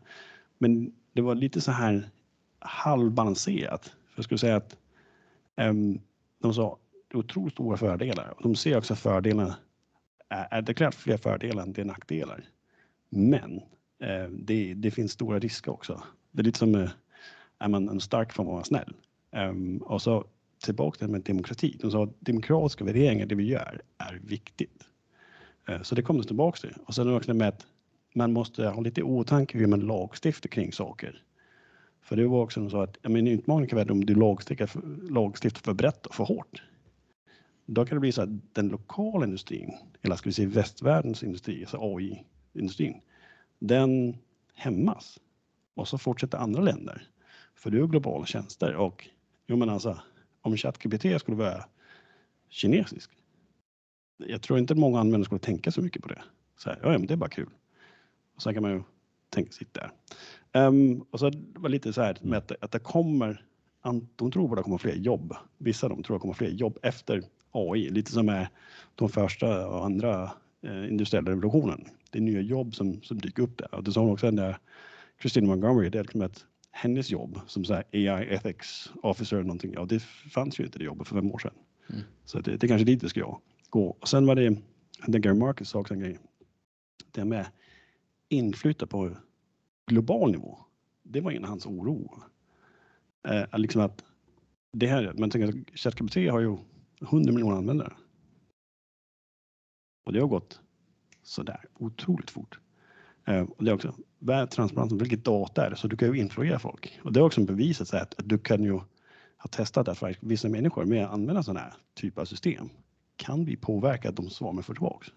Men 0.58 0.92
det 1.16 1.22
var 1.22 1.34
lite 1.34 1.60
så 1.60 1.72
här 1.72 2.10
halvbalanserat. 2.58 3.84
För 3.84 4.16
jag 4.16 4.24
skulle 4.24 4.38
säga 4.38 4.56
att 4.56 4.76
um, 5.56 6.00
de 6.42 6.54
sa 6.54 6.78
otroligt 7.14 7.52
stora 7.52 7.76
fördelar 7.76 8.34
och 8.36 8.42
de 8.42 8.54
ser 8.54 8.78
också 8.78 8.94
fördelarna. 8.94 9.56
Är 10.28 10.62
det 10.62 10.74
klart 10.74 10.94
fler 10.94 11.16
fördelar 11.16 11.62
än 11.62 11.72
det 11.72 11.80
är 11.80 11.84
nackdelar. 11.84 12.44
Men 13.08 13.56
eh, 14.02 14.28
det, 14.30 14.74
det, 14.74 14.90
finns 14.90 15.12
stora 15.12 15.38
risker 15.38 15.72
också. 15.72 16.02
Det 16.30 16.42
är 16.42 16.44
lite 16.44 16.58
som 16.58 16.74
eh, 16.74 16.90
är 17.58 17.68
man 17.68 17.88
en 17.88 18.00
stark 18.00 18.32
får 18.32 18.44
man 18.44 18.54
vara 18.54 18.64
snäll. 18.64 18.94
Um, 19.32 19.78
och 19.78 20.02
så 20.02 20.24
tillbaka 20.64 20.98
till 20.98 21.08
med 21.08 21.20
demokrati. 21.20 21.76
De 21.80 21.90
sa 21.90 22.04
att 22.04 22.20
demokratiska 22.20 22.84
värderingar, 22.84 23.26
det 23.26 23.34
vi 23.34 23.44
gör, 23.44 23.82
är 23.98 24.20
viktigt. 24.24 24.82
Eh, 25.68 25.82
så 25.82 25.94
det 25.94 26.02
kommer 26.02 26.22
tillbaka 26.22 26.60
till. 26.60 26.74
Och 26.86 26.94
sen 26.94 27.14
också 27.16 27.34
med 27.34 27.48
att 27.48 27.66
man 28.16 28.32
måste 28.32 28.68
ha 28.68 28.80
lite 28.80 29.02
åtanke 29.02 29.58
hur 29.58 29.66
man 29.66 29.80
lagstiftar 29.80 30.48
kring 30.48 30.72
saker. 30.72 31.22
För 32.02 32.16
det 32.16 32.26
var 32.26 32.42
också 32.42 32.70
så 32.70 32.80
att 32.80 32.96
ja, 33.02 33.08
men 33.08 33.26
utmaningen 33.26 33.68
kan 33.68 33.78
vara 33.78 33.92
om 33.92 34.06
du 34.06 34.14
lagstiftar 34.14 34.66
för, 34.66 34.82
lagstiftar 35.10 35.60
för 35.60 35.74
brett 35.74 36.06
och 36.06 36.14
för 36.14 36.24
hårt. 36.24 36.62
Då 37.66 37.86
kan 37.86 37.96
det 37.96 38.00
bli 38.00 38.12
så 38.12 38.22
att 38.22 38.54
den 38.54 38.68
lokala 38.68 39.26
industrin, 39.26 39.74
eller 40.02 40.16
ska 40.16 40.28
vi 40.28 40.32
säga 40.32 40.48
västvärldens 40.48 41.22
industri, 41.22 41.60
alltså 41.60 41.78
AI-industrin, 41.80 43.00
den 43.58 44.16
hämmas. 44.54 45.20
Och 45.74 45.88
så 45.88 45.98
fortsätter 45.98 46.38
andra 46.38 46.60
länder. 46.60 47.08
För 47.54 47.70
du 47.70 47.80
har 47.80 47.88
globala 47.88 48.26
tjänster 48.26 48.74
och 48.74 49.08
jo 49.46 49.56
men 49.56 49.70
alltså 49.70 50.00
om 50.42 50.56
ChatGPT 50.56 51.20
skulle 51.20 51.36
vara 51.36 51.64
kinesisk. 52.48 53.10
Jag 54.16 54.42
tror 54.42 54.58
inte 54.58 54.74
många 54.74 55.00
användare 55.00 55.24
skulle 55.24 55.38
tänka 55.38 55.70
så 55.70 55.82
mycket 55.82 56.02
på 56.02 56.08
det. 56.08 56.22
Så 56.56 56.70
här, 56.70 56.78
ja, 56.82 56.88
men 56.88 57.06
det 57.06 57.14
är 57.14 57.16
bara 57.16 57.30
kul. 57.30 57.48
Och 58.36 58.42
sen 58.42 58.54
kan 58.54 58.62
man 58.62 58.72
ju 58.72 58.82
tänka 59.30 59.52
sitt 59.52 59.74
där. 59.74 59.90
Um, 60.68 61.04
och 61.10 61.18
så 61.18 61.30
var 61.54 61.62
det 61.62 61.68
lite 61.68 61.92
så 61.92 62.02
här 62.02 62.18
med 62.22 62.38
att, 62.38 62.52
att 62.60 62.72
det 62.72 62.78
kommer, 62.78 63.44
de 64.16 64.30
tror 64.30 64.52
att 64.52 64.56
det 64.56 64.62
kommer 64.62 64.78
fler 64.78 64.94
jobb. 64.94 65.34
Vissa 65.58 65.88
de 65.88 66.02
tror 66.02 66.16
att 66.16 66.20
det 66.20 66.22
kommer 66.22 66.34
fler 66.34 66.50
jobb 66.50 66.78
efter 66.82 67.22
AI, 67.50 67.90
lite 67.90 68.12
som 68.12 68.26
med 68.26 68.48
de 68.94 69.08
första 69.08 69.68
och 69.68 69.84
andra 69.84 70.30
eh, 70.62 70.88
industriella 70.88 71.30
revolutionen. 71.30 71.88
Det 72.10 72.18
är 72.18 72.22
nya 72.22 72.40
jobb 72.40 72.74
som, 72.74 73.02
som 73.02 73.18
dyker 73.18 73.42
upp 73.42 73.58
där. 73.58 73.74
Och 73.74 73.84
det 73.84 73.92
sa 73.92 74.00
hon 74.00 74.10
också 74.10 74.30
när 74.30 74.58
Christine 75.20 75.46
Montgomery, 75.46 75.88
det 75.88 75.98
är 75.98 76.02
liksom 76.02 76.22
att 76.22 76.44
hennes 76.70 77.10
jobb 77.10 77.40
som 77.46 77.64
så 77.64 77.74
AI 77.74 78.08
ethics 78.08 78.92
officer 79.02 79.36
eller 79.36 79.46
någonting, 79.46 79.72
ja 79.74 79.84
det 79.84 80.02
fanns 80.02 80.60
ju 80.60 80.64
inte 80.64 80.78
det 80.78 80.84
jobbet 80.84 81.08
för 81.08 81.16
fem 81.16 81.32
år 81.32 81.38
sedan. 81.38 81.54
Mm. 81.90 82.02
Så 82.24 82.40
det, 82.40 82.56
det 82.56 82.68
kanske 82.68 82.84
dit 82.84 83.00
det 83.00 83.08
ska 83.08 83.38
gå. 83.70 83.96
Och 84.00 84.08
sen 84.08 84.26
var 84.26 84.34
det, 84.34 84.56
det 85.06 85.18
Gary 85.18 85.38
Marcus 85.38 85.68
sa 85.68 85.78
också 85.78 85.94
en 85.94 86.00
grej, 86.00 86.18
det 87.12 87.24
med 87.24 87.46
inflytande 88.28 88.90
på 88.90 89.16
global 89.86 90.30
nivå. 90.30 90.58
Det 91.02 91.20
var 91.20 91.32
en 91.32 91.44
av 91.44 91.50
hans 91.50 91.66
oro. 91.66 92.22
Eh, 93.28 93.58
liksom 93.58 93.80
att 93.80 94.04
det 94.72 94.86
här, 94.86 95.12
men 95.16 95.30
ChatGPT 95.74 96.14
har 96.14 96.40
ju 96.40 96.56
100 97.00 97.32
miljoner 97.32 97.56
användare. 97.56 97.92
Och 100.04 100.12
det 100.12 100.20
har 100.20 100.28
gått 100.28 100.60
sådär 101.22 101.64
otroligt 101.74 102.30
fort. 102.30 102.58
Eh, 103.24 103.40
och 103.40 103.64
det 103.64 103.70
är 103.70 103.74
också, 103.74 103.94
vad 104.18 104.50
transparent 104.50 104.92
vilket 104.92 105.24
data 105.24 105.66
är 105.66 105.70
det? 105.70 105.76
Så 105.76 105.88
du 105.88 105.96
kan 105.96 106.14
ju 106.14 106.20
influera 106.20 106.58
folk. 106.58 107.00
Och 107.04 107.12
det 107.12 107.20
är 107.20 107.24
också 107.24 107.44
beviset 107.44 107.88
så 107.88 107.96
att, 107.96 108.18
att 108.18 108.28
du 108.28 108.38
kan 108.38 108.64
ju 108.64 108.72
ha 109.36 109.48
testat 109.50 109.88
att 109.88 109.98
för 109.98 110.16
vissa 110.20 110.48
människor 110.48 110.84
med 110.84 111.04
att 111.04 111.12
använda 111.12 111.42
sådana 111.42 111.60
här 111.60 111.74
typer 111.94 112.20
av 112.20 112.24
system 112.24 112.68
kan 113.16 113.44
vi 113.44 113.56
påverka 113.56 114.08
att 114.08 114.16
de 114.16 114.30
svar 114.30 114.52
man 114.52 114.62
får 114.62 114.74
tillbaks. 114.74 115.08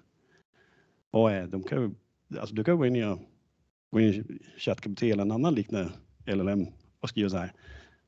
Och 1.11 1.31
eh, 1.31 1.47
de 1.47 1.63
kan 1.63 1.81
ju, 1.81 1.91
alltså 2.39 2.55
du 2.55 2.63
kan 2.63 2.77
gå 2.77 2.85
in 2.85 2.95
i, 2.95 3.17
gå 3.91 3.99
in 3.99 4.13
i 4.13 4.23
ChatGPT 4.59 5.03
eller 5.03 5.23
en 5.23 5.31
annan 5.31 5.55
liknande 5.55 5.91
LLM 6.25 6.67
och 6.99 7.09
skriva 7.09 7.29
så 7.29 7.37
här. 7.37 7.53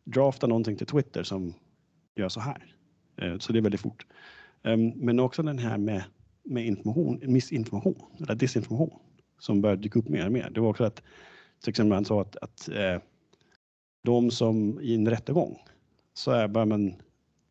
Drafta 0.03 0.47
någonting 0.47 0.77
till 0.77 0.87
Twitter 0.87 1.23
som 1.23 1.53
gör 2.15 2.29
så 2.29 2.39
här. 2.39 2.75
Eh, 3.17 3.37
så 3.37 3.53
det 3.53 3.59
är 3.59 3.63
väldigt 3.63 3.81
fort. 3.81 4.05
Ehm, 4.63 4.89
men 4.89 5.19
också 5.19 5.43
den 5.43 5.59
här 5.59 5.77
med, 5.77 6.03
med 6.43 6.65
information, 6.65 7.19
missinformation 7.23 7.95
eller 8.19 8.35
desinformation 8.35 8.99
som 9.39 9.61
börjar 9.61 9.75
dyka 9.75 9.99
upp 9.99 10.09
mer 10.09 10.25
och 10.25 10.31
mer. 10.31 10.49
Det 10.49 10.61
var 10.61 10.69
också 10.69 10.83
att 10.83 11.03
till 11.59 11.69
exempel 11.69 11.93
han 11.93 12.05
sa 12.05 12.21
att, 12.21 12.35
att 12.35 12.69
eh, 12.69 13.01
de 14.03 14.31
som 14.31 14.81
i 14.81 14.95
en 14.95 15.09
rättegång 15.09 15.57
så 16.13 16.31
är, 16.31 16.47
bara 16.47 16.65
man 16.65 16.93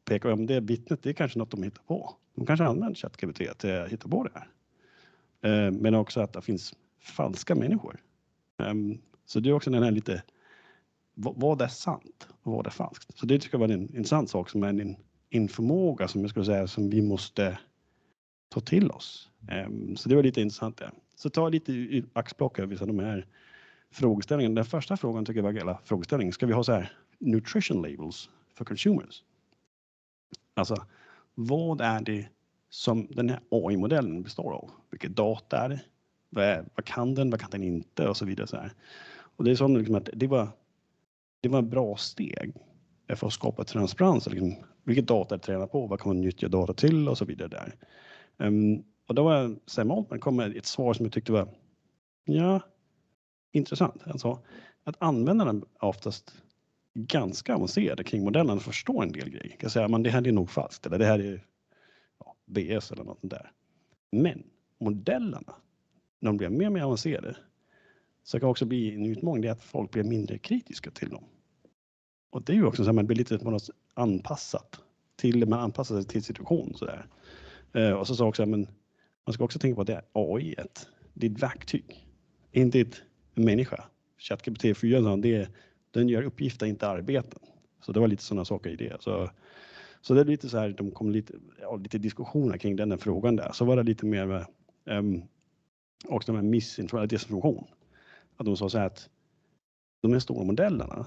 peka 0.04 0.32
om 0.32 0.46
det 0.46 0.60
vittnet, 0.60 1.02
det 1.02 1.10
är 1.10 1.14
kanske 1.14 1.38
något 1.38 1.50
de 1.50 1.62
hittar 1.62 1.82
på. 1.82 2.16
De 2.34 2.46
kanske 2.46 2.64
använder 2.64 2.94
ChatGPT 2.94 3.36
till 3.36 3.50
att 3.50 3.88
hitta 3.88 4.08
på 4.08 4.24
det 4.24 4.30
här. 4.34 4.48
Eh, 5.42 5.70
men 5.70 5.94
också 5.94 6.20
att 6.20 6.32
det 6.32 6.42
finns 6.42 6.74
falska 7.00 7.54
människor. 7.54 8.00
Ehm, 8.62 8.98
så 9.24 9.40
det 9.40 9.48
är 9.48 9.52
också 9.52 9.70
den 9.70 9.82
här 9.82 9.90
lite, 9.90 10.22
vad 11.14 11.62
är 11.62 11.68
sant 11.68 12.28
och 12.42 12.52
vad 12.52 12.66
är 12.66 12.70
falskt? 12.70 13.18
Så 13.18 13.26
det 13.26 13.38
tycker 13.38 13.54
jag 13.54 13.60
var 13.60 13.68
en 13.68 13.96
intressant 13.96 14.30
sak 14.30 14.50
som 14.50 14.62
är 14.62 14.68
en, 14.68 14.96
en 15.30 15.48
förmåga 15.48 16.08
som 16.08 16.20
jag 16.20 16.30
skulle 16.30 16.44
säga 16.44 16.66
som 16.66 16.90
vi 16.90 17.02
måste 17.02 17.58
ta 18.48 18.60
till 18.60 18.90
oss. 18.90 19.30
Ehm, 19.48 19.96
så 19.96 20.08
det 20.08 20.16
var 20.16 20.22
lite 20.22 20.40
intressant 20.40 20.76
det. 20.76 20.90
Så 21.16 21.30
ta 21.30 21.48
lite 21.48 22.02
axplock 22.12 22.58
över 22.58 22.68
vissa 22.68 22.82
av 22.82 22.88
de 22.88 22.98
här 22.98 23.26
frågeställningarna. 23.90 24.54
Den 24.54 24.64
första 24.64 24.96
frågan 24.96 25.24
tycker 25.24 25.38
jag 25.38 25.44
var 25.44 25.52
hela 25.52 25.78
frågeställningen. 25.84 26.32
Ska 26.32 26.46
vi 26.46 26.52
ha 26.52 26.64
så 26.64 26.72
här 26.72 26.92
nutrition 27.18 27.82
labels 27.82 28.30
för 28.54 28.64
consumers? 28.64 29.22
Alltså, 30.54 30.86
vad 31.34 31.80
är 31.80 32.00
det 32.00 32.28
som 32.70 33.06
den 33.10 33.28
här 33.28 33.40
AI-modellen 33.50 34.22
består 34.22 34.52
av? 34.52 34.70
Vilket 34.90 35.16
data 35.16 35.58
är 35.58 35.68
det? 35.68 35.80
Vad, 36.30 36.44
är, 36.44 36.64
vad, 36.74 36.84
kan 36.84 37.14
den? 37.14 37.30
Vad 37.30 37.40
kan 37.40 37.50
den 37.50 37.62
inte? 37.62 38.08
Och 38.08 38.16
så 38.16 38.24
vidare. 38.24 38.46
Så 38.46 38.56
här. 38.56 38.72
Och 39.36 39.44
det 39.44 39.50
är 39.50 39.54
som 39.54 39.76
liksom 39.76 39.94
att 39.94 40.08
det 40.12 40.26
var, 40.26 40.48
det 41.40 41.48
var 41.48 41.58
ett 41.58 41.70
bra 41.70 41.96
steg 41.96 42.54
för 43.16 43.26
att 43.26 43.32
skapa 43.32 43.64
transparens. 43.64 44.26
Liksom, 44.26 44.54
vilket 44.84 45.06
data 45.06 45.34
är 45.34 45.38
tränar 45.38 45.66
på? 45.66 45.86
Vad 45.86 46.00
kan 46.00 46.08
man 46.08 46.20
nyttja 46.20 46.48
data 46.48 46.72
till? 46.72 47.08
Och 47.08 47.18
så 47.18 47.24
vidare 47.24 47.48
där. 47.48 47.76
Um, 48.46 48.84
och 49.08 49.14
då 49.14 49.22
var 49.22 49.56
Sam 49.66 49.90
Altman 49.90 50.20
kom 50.20 50.36
med 50.36 50.56
ett 50.56 50.66
svar 50.66 50.94
som 50.94 51.06
jag 51.06 51.12
tyckte 51.12 51.32
var 51.32 51.48
ja, 52.24 52.60
intressant. 53.52 54.02
Alltså 54.06 54.38
att 54.84 54.96
användarna 54.98 55.62
oftast 55.80 56.34
ganska 56.94 57.54
avancerade 57.54 58.04
kring 58.04 58.24
modellen 58.24 58.56
och 58.56 58.62
förstår 58.62 59.02
en 59.02 59.12
del 59.12 59.30
grejer. 59.30 59.56
Kan 59.56 59.70
säga 59.70 59.88
men 59.88 60.02
det 60.02 60.10
här 60.10 60.28
är 60.28 60.32
nog 60.32 60.50
falskt 60.50 60.86
eller 60.86 60.98
det 60.98 61.04
här 61.04 61.18
är 61.18 61.44
DS 62.50 62.92
eller 62.92 63.04
något 63.04 63.20
sånt 63.20 63.30
där. 63.30 63.52
Men 64.12 64.42
modellerna, 64.78 65.54
när 66.20 66.28
de 66.28 66.36
blir 66.36 66.48
mer 66.48 66.66
och 66.66 66.72
mer 66.72 66.82
avancerade, 66.82 67.36
så 68.22 68.40
kan 68.40 68.48
också 68.48 68.64
bli 68.64 68.94
en 68.94 69.06
utmaning 69.06 69.42
det 69.42 69.48
är 69.48 69.52
att 69.52 69.62
folk 69.62 69.90
blir 69.90 70.04
mindre 70.04 70.38
kritiska 70.38 70.90
till 70.90 71.08
dem. 71.08 71.24
Och 72.30 72.42
det 72.42 72.52
är 72.52 72.56
ju 72.56 72.64
också 72.64 72.84
så 72.84 72.90
att 72.90 72.96
man 72.96 73.06
blir 73.06 73.16
lite 73.16 73.38
på 73.38 73.50
något 73.50 73.70
anpassat 73.94 74.80
till, 75.16 75.48
man 75.48 75.60
anpassar 75.60 75.94
sig 75.94 76.04
till 76.04 76.22
situationen 76.22 76.74
sådär. 76.74 77.06
Eh, 77.72 77.90
och 77.90 78.06
så 78.06 78.16
sa 78.16 78.26
också, 78.26 78.46
men 78.46 78.66
man 79.26 79.34
ska 79.34 79.44
också 79.44 79.58
tänka 79.58 79.74
på 79.74 79.80
att 79.80 79.86
det 79.86 79.94
är 79.94 80.02
AI, 80.12 80.54
det 81.14 81.26
är 81.26 81.30
ett 81.30 81.42
verktyg, 81.42 82.06
inte 82.52 82.80
ett 82.80 83.02
människa. 83.34 83.84
ChatGPT 84.18 84.78
4, 84.78 85.16
det, 85.16 85.48
den 85.90 86.08
gör 86.08 86.22
uppgifter, 86.22 86.66
inte 86.66 86.88
arbeten. 86.88 87.40
Så 87.80 87.92
det 87.92 88.00
var 88.00 88.08
lite 88.08 88.22
sådana 88.22 88.44
saker 88.44 88.70
i 88.70 88.76
det. 88.76 88.96
Så, 89.02 89.30
så 90.00 90.14
det 90.14 90.20
är 90.20 90.24
lite 90.24 90.48
så 90.48 90.58
här, 90.58 90.68
de 90.68 90.90
kom 90.90 91.10
lite, 91.10 91.34
ja, 91.60 91.76
lite 91.76 91.98
diskussioner 91.98 92.58
kring 92.58 92.76
den 92.76 92.98
frågan 92.98 93.36
där. 93.36 93.52
Så 93.52 93.64
var 93.64 93.76
det 93.76 93.82
lite 93.82 94.06
mer 94.06 94.26
med 94.26 94.46
ehm, 94.86 95.14
um, 95.14 95.22
också 96.08 96.32
med 96.32 96.44
missinformation, 96.44 97.64
Att 98.36 98.46
de 98.46 98.56
sa 98.56 98.68
så 98.68 98.78
här 98.78 98.86
att 98.86 99.08
de 100.00 100.12
här 100.12 100.20
stora 100.20 100.44
modellerna, 100.44 101.06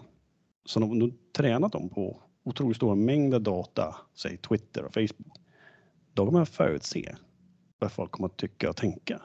som 0.65 0.81
de, 0.81 0.99
de 0.99 1.17
tränat 1.31 1.71
dem 1.71 1.89
på 1.89 2.21
otroligt 2.43 2.77
stora 2.77 2.95
mängder 2.95 3.39
data, 3.39 3.95
säg 4.13 4.37
Twitter 4.37 4.85
och 4.85 4.93
Facebook, 4.93 5.37
då 6.13 6.25
kan 6.25 6.33
man 6.33 6.45
förutse 6.45 7.15
vad 7.79 7.91
folk 7.91 8.11
kommer 8.11 8.27
att 8.27 8.37
tycka 8.37 8.69
och 8.69 8.75
tänka 8.75 9.21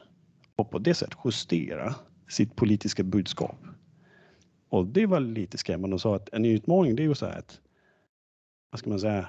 och 0.57 0.71
på 0.71 0.79
det 0.79 0.95
sättet 0.95 1.19
justera 1.25 1.95
sitt 2.29 2.57
politiska 2.57 3.03
budskap. 3.03 3.57
Och 4.69 4.87
det 4.87 5.07
var 5.07 5.21
lite 5.21 5.59
skrämmande 5.59 5.95
och 5.95 6.01
sa 6.01 6.17
att 6.17 6.29
en 6.33 6.45
utmaning 6.45 6.97
det 6.97 7.03
är 7.03 7.05
ju 7.05 7.15
så 7.15 7.27
här 7.27 7.39
att, 7.39 7.61
vad 8.71 8.79
ska 8.79 8.91
man 8.91 9.01
säga, 9.01 9.29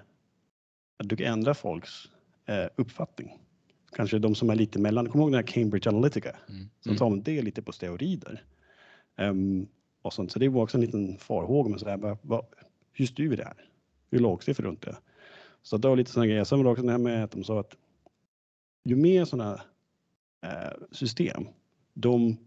att 0.99 1.09
du 1.09 1.15
kan 1.15 1.25
ändra 1.27 1.53
folks 1.53 2.09
eh, 2.45 2.65
uppfattning. 2.75 3.37
Kanske 3.91 4.19
de 4.19 4.35
som 4.35 4.49
är 4.49 4.55
lite 4.55 4.79
mellan, 4.79 5.09
kom 5.09 5.21
ihåg 5.21 5.31
den 5.31 5.35
här 5.35 5.47
Cambridge 5.47 5.89
Analytica 5.89 6.35
mm. 6.49 6.69
som 6.79 6.97
tar 6.97 7.07
mm. 7.07 7.23
det 7.23 7.41
lite 7.41 7.61
på 7.61 7.71
steroider. 7.71 8.43
Um, 9.17 9.67
och 10.01 10.13
sånt. 10.13 10.31
Så 10.31 10.39
det 10.39 10.49
var 10.49 10.63
också 10.63 10.77
en 10.77 10.81
liten 10.81 11.17
farhåga 11.17 11.69
med 11.69 11.79
så 11.79 11.89
här, 11.89 11.97
vad, 11.97 12.17
vad, 12.21 12.45
hur 12.93 13.05
styr 13.05 13.29
vi 13.29 13.35
det 13.35 13.43
här? 13.43 13.65
Hur 14.11 14.19
lagstiftar 14.19 14.63
runt 14.63 14.81
det? 14.81 14.97
Så 15.61 15.77
det 15.77 15.87
var 15.87 15.95
lite 15.95 16.11
sådana 16.11 16.27
grejer. 16.27 16.43
Sen 16.43 16.57
var 16.57 16.65
det 16.65 16.71
också 16.71 16.83
det 16.83 16.91
här 16.91 16.97
med 16.97 17.23
att 17.23 17.31
de 17.31 17.43
sa 17.43 17.59
att 17.59 17.75
ju 18.83 18.95
mer 18.95 19.25
sådana 19.25 19.61
eh, 20.43 20.87
system 20.91 21.47
de 21.93 22.37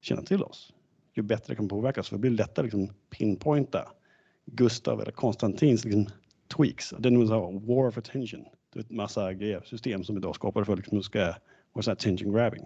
känner 0.00 0.22
till 0.22 0.42
oss, 0.42 0.72
ju 1.14 1.22
bättre 1.22 1.54
kan 1.54 1.68
påverkas. 1.68 2.08
För 2.08 2.16
det 2.16 2.20
blir 2.20 2.30
lättare 2.30 2.66
att 2.66 2.72
liksom 2.72 2.96
pinpointa 3.10 3.92
Gustav 4.44 5.00
eller 5.00 5.12
Konstantins 5.12 5.84
liksom, 5.84 6.06
tweaks. 6.56 6.94
Det 6.98 7.08
är 7.08 7.10
nog 7.10 7.28
så 7.28 7.34
här 7.34 7.66
war 7.66 7.88
of 7.88 7.98
attention. 7.98 8.44
Det 8.72 8.78
är 8.78 8.82
ett 8.82 8.90
massa 8.90 9.34
grejer, 9.34 9.62
system 9.64 10.04
som 10.04 10.16
idag 10.16 10.34
skapar 10.34 10.64
för 10.64 10.76
liksom, 10.76 11.02
ska 11.02 11.34
vara 11.72 11.92
attention 11.92 12.32
grabbing. 12.32 12.64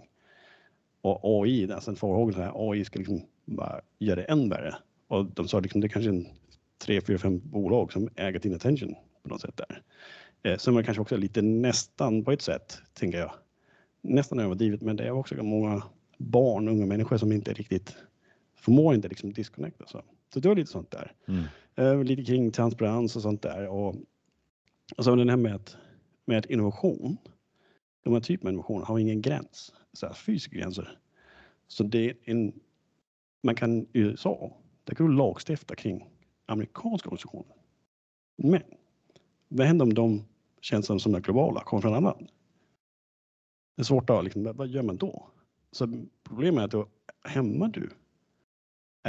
Och 1.01 1.19
AI, 1.23 1.71
alltså 1.71 1.95
farhågan 1.95 2.41
att 2.41 2.55
AI 2.55 2.85
ska 2.85 2.99
liksom 2.99 3.21
bara 3.45 3.81
göra 3.99 4.15
det 4.15 4.23
än 4.23 4.49
värre. 4.49 4.75
Och 5.07 5.25
de 5.25 5.47
sa 5.47 5.59
liksom 5.59 5.81
det 5.81 5.87
är 5.87 5.89
kanske 5.89 6.09
en 6.09 6.27
tre, 6.77 7.01
fyra, 7.01 7.17
fem 7.17 7.41
bolag 7.43 7.93
som 7.93 8.09
äger 8.15 8.39
din 8.39 8.55
attention 8.55 8.95
på 9.23 9.29
något 9.29 9.41
sätt 9.41 9.57
där. 9.57 9.81
Eh, 10.43 10.57
som 10.57 10.77
är 10.77 10.83
kanske 10.83 11.01
också 11.01 11.17
lite 11.17 11.41
nästan 11.41 12.23
på 12.23 12.31
ett 12.31 12.41
sätt, 12.41 12.81
tänker 12.93 13.17
jag, 13.17 13.31
nästan 14.01 14.39
överdrivet, 14.39 14.81
men 14.81 14.95
det 14.95 15.03
är 15.03 15.11
också 15.11 15.43
många 15.43 15.83
barn, 16.17 16.67
unga 16.67 16.85
människor 16.85 17.17
som 17.17 17.31
inte 17.31 17.53
riktigt 17.53 17.95
förmår 18.55 18.95
inte 18.95 19.07
liksom 19.07 19.33
disconnecta. 19.33 19.85
Så, 19.87 20.01
så 20.33 20.39
det 20.39 20.47
var 20.47 20.55
lite 20.55 20.71
sånt 20.71 20.91
där. 20.91 21.13
Mm. 21.27 21.43
Eh, 21.75 22.03
lite 22.03 22.23
kring 22.23 22.51
transparens 22.51 23.15
och 23.15 23.21
sånt 23.21 23.41
där. 23.41 23.67
Och, 23.67 23.95
och 24.97 25.03
så 25.03 25.15
den 25.15 25.29
här 25.29 25.37
med 25.37 25.55
att, 25.55 25.77
med 26.25 26.37
att 26.37 26.45
innovation, 26.45 27.17
de 28.03 28.13
här 28.13 28.19
typen 28.19 28.47
av 28.47 28.53
innovation 28.53 28.83
har 28.83 28.99
ingen 28.99 29.21
gräns, 29.21 29.73
så 29.93 30.05
här 30.07 30.13
fysiska 30.13 30.55
gränser. 30.55 30.99
Så 31.67 31.83
det 31.83 32.09
är 32.09 32.17
en, 32.23 32.59
man 33.43 33.55
kan 33.55 33.81
i 33.81 33.87
USA, 33.93 34.57
där 34.83 34.95
kan 34.95 35.07
du 35.07 35.13
lagstifta 35.13 35.75
kring 35.75 36.09
amerikanska 36.45 37.09
organisationer. 37.09 37.55
Men 38.37 38.61
vad 39.47 39.67
händer 39.67 39.85
om 39.85 39.93
de 39.93 40.23
känns 40.61 41.03
som 41.03 41.15
är 41.15 41.19
globala 41.19 41.63
kommer 41.63 41.81
från 41.81 41.93
andra? 41.93 42.11
land? 42.11 42.29
Det 43.75 43.81
är 43.81 43.83
svårt 43.83 44.09
att, 44.09 44.23
liksom, 44.23 44.51
vad 44.55 44.67
gör 44.67 44.83
man 44.83 44.97
då? 44.97 45.27
Så 45.71 46.05
problemet 46.23 46.61
är 46.61 46.65
att 46.65 46.71
då 46.71 46.87
hämmar 47.29 47.67
du 47.67 47.89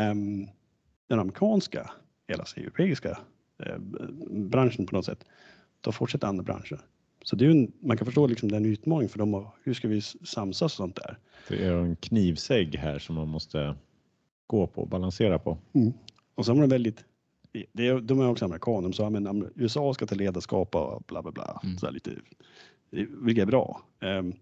um, 0.01 0.49
den 1.07 1.19
amerikanska, 1.19 1.91
alltså 2.35 2.61
europeiska 2.61 3.19
uh, 3.67 3.79
branschen 4.31 4.87
på 4.87 4.97
något 4.97 5.05
sätt. 5.05 5.25
Då 5.81 5.93
fortsätter 5.93 6.27
andra 6.27 6.43
branscher. 6.43 6.81
Så 7.25 7.37
det 7.37 7.47
är 7.47 7.51
en, 7.51 7.73
man 7.81 7.97
kan 7.97 8.05
förstå 8.05 8.27
liksom 8.27 8.49
den 8.49 8.65
utmaningen 8.65 9.09
för 9.09 9.19
dem. 9.19 9.35
Och 9.35 9.47
hur 9.63 9.75
ska 9.75 9.89
vi 9.89 10.01
samsas 10.01 10.63
och 10.63 10.71
sånt 10.71 10.97
där? 10.97 11.19
Det 11.49 11.65
är 11.65 11.73
en 11.73 11.97
knivsägg 11.97 12.77
här 12.77 12.99
som 12.99 13.15
man 13.15 13.29
måste 13.29 13.77
gå 14.47 14.67
på, 14.67 14.87
balansera 14.87 15.39
på. 15.39 15.59
Mm. 15.73 15.93
Och 16.35 16.45
så 16.47 16.53
har 16.53 16.57
man 16.57 16.69
väldigt 16.69 17.05
det 17.73 17.89
är, 17.89 18.01
de 18.01 18.21
är 18.21 18.29
också 18.29 18.45
amerikaner, 18.45 18.83
de 18.83 18.93
sa 18.93 19.11
men 19.11 19.51
USA 19.55 19.95
ska 19.95 20.07
ta 20.07 20.15
ledarskap 20.15 20.75
och 20.75 21.03
bla 21.07 21.23
bla 21.23 21.33
bla. 21.33 21.61
Mm. 21.65 21.79
Så 21.79 21.91
lite, 21.91 22.11
vilket 23.23 23.43
är 23.43 23.47
bra. 23.47 23.83
Um, 24.01 24.33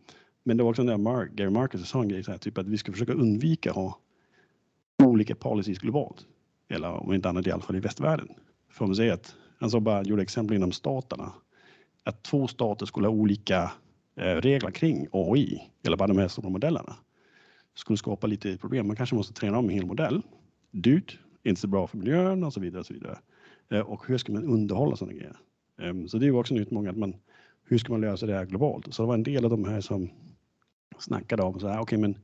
men 0.43 0.57
det 0.57 0.62
var 0.62 0.70
också 0.70 0.82
när 0.82 0.97
Mark, 0.97 1.32
Gary 1.32 1.51
Marcus 1.51 1.89
sa 1.89 2.03
en 2.03 2.09
grej, 2.09 2.24
så 2.24 2.30
här, 2.30 2.39
typ 2.39 2.59
att 2.59 2.66
vi 2.66 2.78
ska 2.78 2.93
försöka 2.93 3.12
undvika 3.12 3.70
att 3.70 3.76
ha 3.76 3.99
olika 5.03 5.35
policies 5.35 5.78
globalt. 5.78 6.26
Eller 6.68 6.88
om 6.88 7.12
inte 7.12 7.28
annat 7.28 7.46
i 7.46 7.50
alla 7.50 7.62
fall 7.62 7.76
i 7.76 7.80
västvärlden. 7.80 8.28
För 8.70 8.86
man 8.86 8.96
säger 8.96 9.12
att, 9.12 9.36
han 9.58 9.70
sa 9.70 9.80
bara, 9.80 10.02
gjorde 10.02 10.22
exempel 10.22 10.56
inom 10.56 10.72
staterna, 10.72 11.32
att 12.04 12.22
två 12.22 12.46
stater 12.46 12.86
skulle 12.86 13.06
ha 13.06 13.14
olika 13.14 13.72
eh, 14.16 14.34
regler 14.34 14.70
kring 14.70 15.06
AI, 15.12 15.70
eller 15.86 15.96
bara 15.96 16.08
de 16.08 16.18
här 16.18 16.28
stora 16.28 16.48
modellerna. 16.48 16.96
skulle 17.74 17.96
skapa 17.96 18.26
lite 18.26 18.58
problem. 18.58 18.86
Man 18.86 18.96
kanske 18.96 19.16
måste 19.16 19.34
träna 19.34 19.58
om 19.58 19.64
en 19.64 19.74
hel 19.74 19.86
modell. 19.86 20.22
Dyrt, 20.70 21.18
inte 21.42 21.60
så 21.60 21.66
bra 21.66 21.86
för 21.86 21.98
miljön 21.98 22.44
och 22.44 22.52
så 22.52 22.60
vidare. 22.60 22.80
Och, 22.80 22.86
så 22.86 22.94
vidare. 22.94 23.18
Eh, 23.70 23.80
och 23.80 24.06
hur 24.06 24.18
ska 24.18 24.32
man 24.32 24.44
underhålla 24.44 24.96
sådana 24.96 25.12
grejer? 25.12 25.36
Ehm, 25.80 26.08
så 26.08 26.18
det 26.18 26.26
är 26.26 26.36
också 26.36 26.54
en 26.54 26.60
utmaning 26.60 26.90
att 26.90 26.96
man, 26.96 27.14
hur 27.64 27.78
ska 27.78 27.92
man 27.92 28.00
lösa 28.00 28.26
det 28.26 28.34
här 28.34 28.46
globalt? 28.46 28.94
Så 28.94 29.02
det 29.02 29.06
var 29.06 29.14
en 29.14 29.22
del 29.22 29.44
av 29.44 29.50
de 29.50 29.64
här 29.64 29.80
som 29.80 30.10
snackade 30.98 31.42
om 31.42 31.60
så 31.60 31.68
här, 31.68 31.74
okej 31.74 31.82
okay, 31.82 31.98
men 31.98 32.18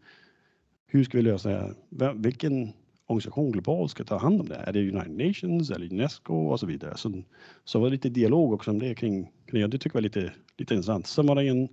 hur 0.86 1.04
ska 1.04 1.18
vi 1.18 1.22
lösa 1.22 1.48
det 1.88 2.04
här? 2.04 2.14
Vilken 2.14 2.72
organisation 3.10 3.52
globalt 3.52 3.90
ska 3.90 4.04
ta 4.04 4.18
hand 4.18 4.40
om 4.40 4.48
det? 4.48 4.54
Är 4.54 4.72
det 4.72 4.90
United 4.90 5.26
Nations 5.26 5.70
eller 5.70 5.92
Unesco 5.92 6.34
och 6.34 6.60
så 6.60 6.66
vidare? 6.66 6.96
Så, 6.96 7.22
så 7.64 7.78
var 7.78 7.86
det 7.86 7.92
lite 7.92 8.08
dialog 8.08 8.52
också 8.52 8.70
om 8.70 8.78
det 8.78 8.94
kring, 8.94 9.30
kring 9.46 9.70
det 9.70 9.78
tycker 9.78 9.88
jag 9.88 9.94
var 9.94 10.00
lite, 10.00 10.32
lite 10.56 10.74
intressant. 10.74 11.06
Sen 11.06 11.26
var 11.26 11.34
det 11.34 11.48
en 11.48 11.68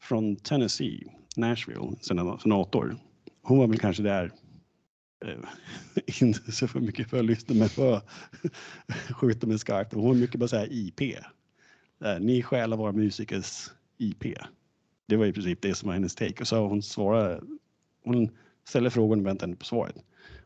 från 0.00 0.36
Tennessee, 0.36 1.06
Nashville, 1.36 1.96
senator. 2.00 2.96
Hon 3.42 3.58
var 3.58 3.66
väl 3.66 3.78
kanske 3.78 4.02
där 4.02 4.32
eh, 5.24 6.22
inte 6.22 6.52
så 6.52 6.68
för 6.68 6.80
mycket 6.80 7.10
för 7.10 7.18
att 7.18 7.24
lyssna 7.24 7.54
men 7.54 7.68
för 7.68 8.00
skjuta 9.14 9.46
med 9.46 9.60
skarpt. 9.60 9.94
Hon 9.94 10.04
var 10.04 10.14
mycket 10.14 10.40
bara 10.40 10.48
säga 10.48 10.66
IP. 10.70 11.00
Eh, 12.04 12.20
ni 12.20 12.42
stjäl 12.42 12.74
våra 12.74 12.92
musikers 12.92 13.70
IP. 13.98 14.24
Det 15.06 15.16
var 15.16 15.26
i 15.26 15.32
princip 15.32 15.62
det 15.62 15.74
som 15.74 15.86
var 15.86 15.94
hennes 15.94 16.14
take 16.14 16.40
och 16.40 16.48
så 16.48 16.66
hon 16.66 16.82
svarade. 16.82 17.40
Hon 18.04 18.30
ställde 18.68 18.90
frågan 18.90 19.20
och 19.20 19.26
väntade 19.26 19.56
på 19.56 19.64
svaret 19.64 19.96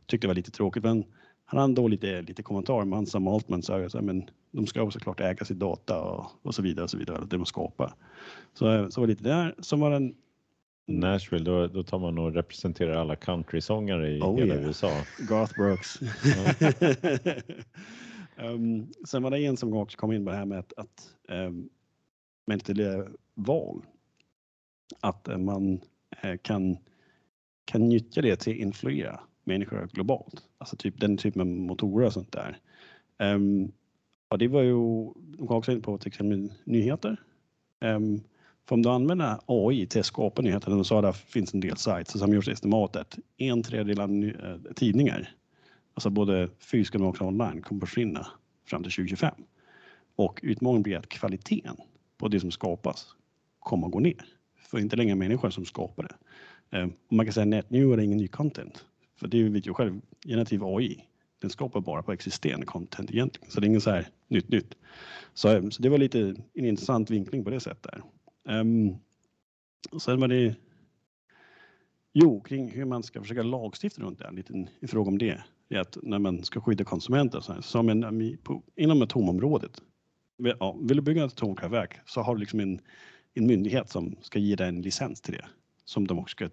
tyckte 0.06 0.26
det 0.26 0.28
var 0.28 0.34
lite 0.34 0.50
tråkigt. 0.50 0.82
Men 0.82 1.04
han 1.44 1.60
hade 1.60 1.74
då 1.74 1.88
lite, 1.88 2.22
lite 2.22 2.42
kommentarer 2.42 2.84
med 2.84 2.98
han 2.98 3.06
Sam 3.06 3.28
Altman 3.28 3.62
sa 3.62 3.88
så 3.88 3.98
här, 3.98 4.04
men 4.04 4.30
de 4.50 4.66
ska 4.66 4.90
såklart 4.90 5.20
äga 5.20 5.44
sitt 5.44 5.58
data 5.58 6.02
och, 6.02 6.26
och 6.42 6.54
så 6.54 6.62
vidare 6.62 6.84
och 6.84 6.90
så 6.90 6.98
vidare, 6.98 7.20
det 7.20 7.36
de 7.36 7.46
skapar. 7.46 7.92
Så, 8.54 8.90
så 8.90 9.00
var 9.00 9.06
det 9.06 9.12
lite 9.12 9.24
där. 9.24 9.54
Så 9.58 9.76
var 9.76 9.90
den 9.90 10.14
Nashville, 10.88 11.44
då, 11.44 11.66
då 11.66 11.82
tar 11.82 11.98
man 11.98 12.18
och 12.18 12.34
representerar 12.34 12.94
alla 12.94 13.16
countrysångare 13.16 14.10
i 14.10 14.20
oh, 14.20 14.38
hela 14.38 14.54
yeah. 14.54 14.66
USA. 14.66 14.90
Garth 15.28 15.54
Brooks. 15.54 16.00
um, 18.36 18.92
sen 19.08 19.22
var 19.22 19.30
det 19.30 19.44
en 19.44 19.56
som 19.56 19.76
också 19.76 19.98
kom 19.98 20.12
in 20.12 20.24
på 20.24 20.30
det 20.30 20.36
här 20.36 20.44
med 20.44 20.58
att, 20.58 20.72
att 20.76 21.14
um, 21.28 21.68
med 22.46 23.08
val, 23.34 23.82
att 25.00 25.28
uh, 25.28 25.38
man 25.38 25.80
uh, 26.24 26.36
kan, 26.42 26.76
kan 27.64 27.88
nyttja 27.88 28.22
det 28.22 28.36
till 28.36 28.52
att 28.52 28.58
influera 28.58 29.20
människor 29.46 29.88
globalt. 29.92 30.42
Alltså 30.58 30.76
typ 30.76 31.00
den 31.00 31.16
typen 31.16 31.40
av 31.40 31.46
motorer 31.46 32.06
och 32.06 32.12
sånt 32.12 32.32
där. 32.32 32.58
Ehm, 33.18 33.42
um, 33.42 33.72
och 34.28 34.38
det 34.38 34.48
var 34.48 34.62
ju, 34.62 34.74
de 35.16 35.46
kom 35.46 35.56
också 35.56 35.72
in 35.72 35.82
på 35.82 35.98
till 35.98 36.08
exempel 36.08 36.52
nyheter. 36.64 37.20
Um, 37.80 38.20
för 38.68 38.74
om 38.74 38.82
du 38.82 38.88
använder 38.88 39.38
AI 39.46 39.86
till 39.86 40.00
att 40.00 40.06
skapa 40.06 40.42
nyheter, 40.42 40.70
de 40.70 40.84
sa 40.84 40.98
att 40.98 41.04
det 41.04 41.12
finns 41.12 41.54
en 41.54 41.60
del 41.60 41.76
sajter 41.76 42.18
som 42.18 42.34
gjort 42.34 42.48
estimatet, 42.48 43.18
en 43.36 43.62
tredjedel 43.62 44.00
av 44.00 44.10
uh, 44.10 44.72
tidningar, 44.74 45.34
alltså 45.94 46.10
både 46.10 46.48
fysiska 46.58 46.98
men 46.98 47.08
också 47.08 47.24
online, 47.24 47.62
kommer 47.62 47.82
att 47.82 47.88
försvinna 47.88 48.26
fram 48.64 48.82
till 48.82 48.92
2025. 48.92 49.34
Och 50.16 50.40
utmaningen 50.42 50.82
blir 50.82 50.96
att 50.96 51.08
kvaliteten 51.08 51.76
på 52.18 52.28
det 52.28 52.40
som 52.40 52.50
skapas 52.50 53.06
kommer 53.58 53.86
att 53.86 53.92
gå 53.92 54.00
ner. 54.00 54.24
För 54.58 54.78
inte 54.78 54.96
längre 54.96 55.14
människor 55.14 55.50
som 55.50 55.64
skapar 55.64 56.02
det. 56.02 56.78
Um, 56.78 56.92
man 57.08 57.26
kan 57.26 57.32
säga 57.32 57.44
net 57.44 57.70
new 57.70 57.92
är 57.92 57.98
ingen 57.98 58.18
ny 58.18 58.28
content. 58.28 58.84
För 59.16 59.28
det 59.28 59.42
vet 59.42 59.66
ju 59.66 59.74
själv, 59.74 60.00
generativ 60.26 60.64
AI, 60.64 61.04
den 61.40 61.50
skapar 61.50 61.80
bara 61.80 62.02
på 62.02 62.12
existerande 62.12 62.66
content 62.66 63.10
egentligen. 63.10 63.50
Så 63.50 63.60
det 63.60 63.66
är 63.66 63.68
inget 63.68 63.82
så 63.82 63.90
här 63.90 64.08
nytt 64.28 64.48
nytt. 64.48 64.74
Så, 65.34 65.48
eh, 65.48 65.68
så 65.68 65.82
det 65.82 65.88
var 65.88 65.98
lite 65.98 66.34
en 66.54 66.64
intressant 66.64 67.10
vinkling 67.10 67.44
på 67.44 67.50
det 67.50 67.60
sättet. 67.60 67.94
Um, 68.48 68.96
och 69.90 70.02
sen 70.02 70.20
var 70.20 70.28
det 70.28 70.54
Jo, 72.18 72.40
kring 72.40 72.70
hur 72.70 72.84
man 72.84 73.02
ska 73.02 73.20
försöka 73.20 73.42
lagstifta 73.42 74.02
runt 74.02 74.18
det, 74.18 74.26
en 74.26 74.34
liten 74.34 74.68
fråga 74.86 75.08
om 75.08 75.18
det. 75.18 75.42
är 75.68 75.78
att 75.78 75.98
när 76.02 76.18
man 76.18 76.44
ska 76.44 76.60
skydda 76.60 76.84
konsumenter, 76.84 77.40
så 77.40 77.52
här, 77.52 77.60
som 77.60 77.88
en, 77.88 78.02
eh, 78.02 78.36
på, 78.42 78.62
inom 78.76 79.02
atomområdet. 79.02 79.82
Ja, 80.36 80.76
vill 80.82 80.96
du 80.96 81.02
bygga 81.02 81.24
ett 81.24 81.32
atomkraftverk 81.32 82.00
så 82.06 82.20
har 82.20 82.34
du 82.34 82.40
liksom 82.40 82.60
en, 82.60 82.80
en 83.34 83.46
myndighet 83.46 83.90
som 83.90 84.16
ska 84.22 84.38
ge 84.38 84.56
dig 84.56 84.68
en 84.68 84.82
licens 84.82 85.20
till 85.20 85.34
det 85.34 85.44
som 85.84 86.06
de 86.06 86.18
också 86.18 86.32
ska 86.32 86.48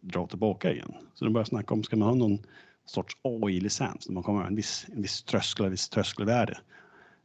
dra 0.00 0.26
tillbaka 0.26 0.72
igen. 0.72 0.94
Så 1.14 1.24
de 1.24 1.32
börjar 1.32 1.44
snacka 1.44 1.74
om, 1.74 1.82
ska 1.82 1.96
man 1.96 2.08
ha 2.08 2.14
någon 2.14 2.38
sorts 2.84 3.16
AI-licens, 3.22 4.08
man 4.08 4.22
kommer 4.22 4.40
ha 4.40 4.46
en 4.46 4.56
viss, 4.56 4.86
en 4.92 5.02
viss 5.02 5.22
tröskel, 5.22 5.64
en 5.64 5.70
viss 5.70 5.88
tröskelvärde. 5.88 6.58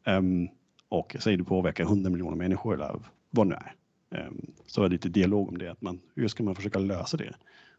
Um, 0.06 0.50
och 0.90 1.16
säger 1.20 1.38
du 1.38 1.44
påverkar 1.44 1.84
100 1.84 2.10
miljoner 2.10 2.38
människor 2.38 2.74
eller 2.74 3.00
vad 3.30 3.48
det 3.48 3.50
nu 3.50 3.56
är. 3.56 4.28
Um, 4.28 4.52
så 4.66 4.84
är 4.84 4.90
det 4.90 4.94
lite 4.94 5.10
dialog 5.10 5.50
om 5.50 5.58
det, 5.58 5.72
att 5.72 5.82
man, 5.82 6.00
hur 6.16 6.28
ska 6.28 6.44
man 6.44 6.56
försöka 6.56 6.80
lösa 6.80 7.18
det? 7.18 7.34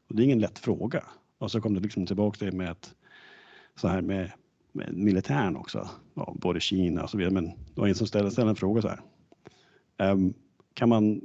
Och 0.08 0.16
det 0.16 0.22
är 0.22 0.24
ingen 0.24 0.38
lätt 0.38 0.58
fråga. 0.58 1.04
Och 1.38 1.50
så 1.50 1.60
kom 1.60 1.74
det 1.74 1.80
liksom 1.80 2.06
tillbaka 2.06 2.44
det 2.44 2.52
med 2.52 2.70
att 2.70 2.94
så 3.74 3.88
här 3.88 4.00
med, 4.00 4.32
med 4.72 4.94
militären 4.96 5.56
också, 5.56 5.88
ja, 6.14 6.34
både 6.40 6.60
Kina 6.60 7.02
och 7.02 7.10
så 7.10 7.18
vidare. 7.18 7.34
Men 7.34 7.46
det 7.46 7.80
var 7.80 7.88
en 7.88 7.94
som 7.94 8.06
ställde, 8.06 8.30
ställde 8.30 8.50
en 8.50 8.56
fråga 8.56 8.82
så 8.82 8.88
här. 8.88 9.00
Um, 10.12 10.34
kan 10.74 10.88
man, 10.88 11.20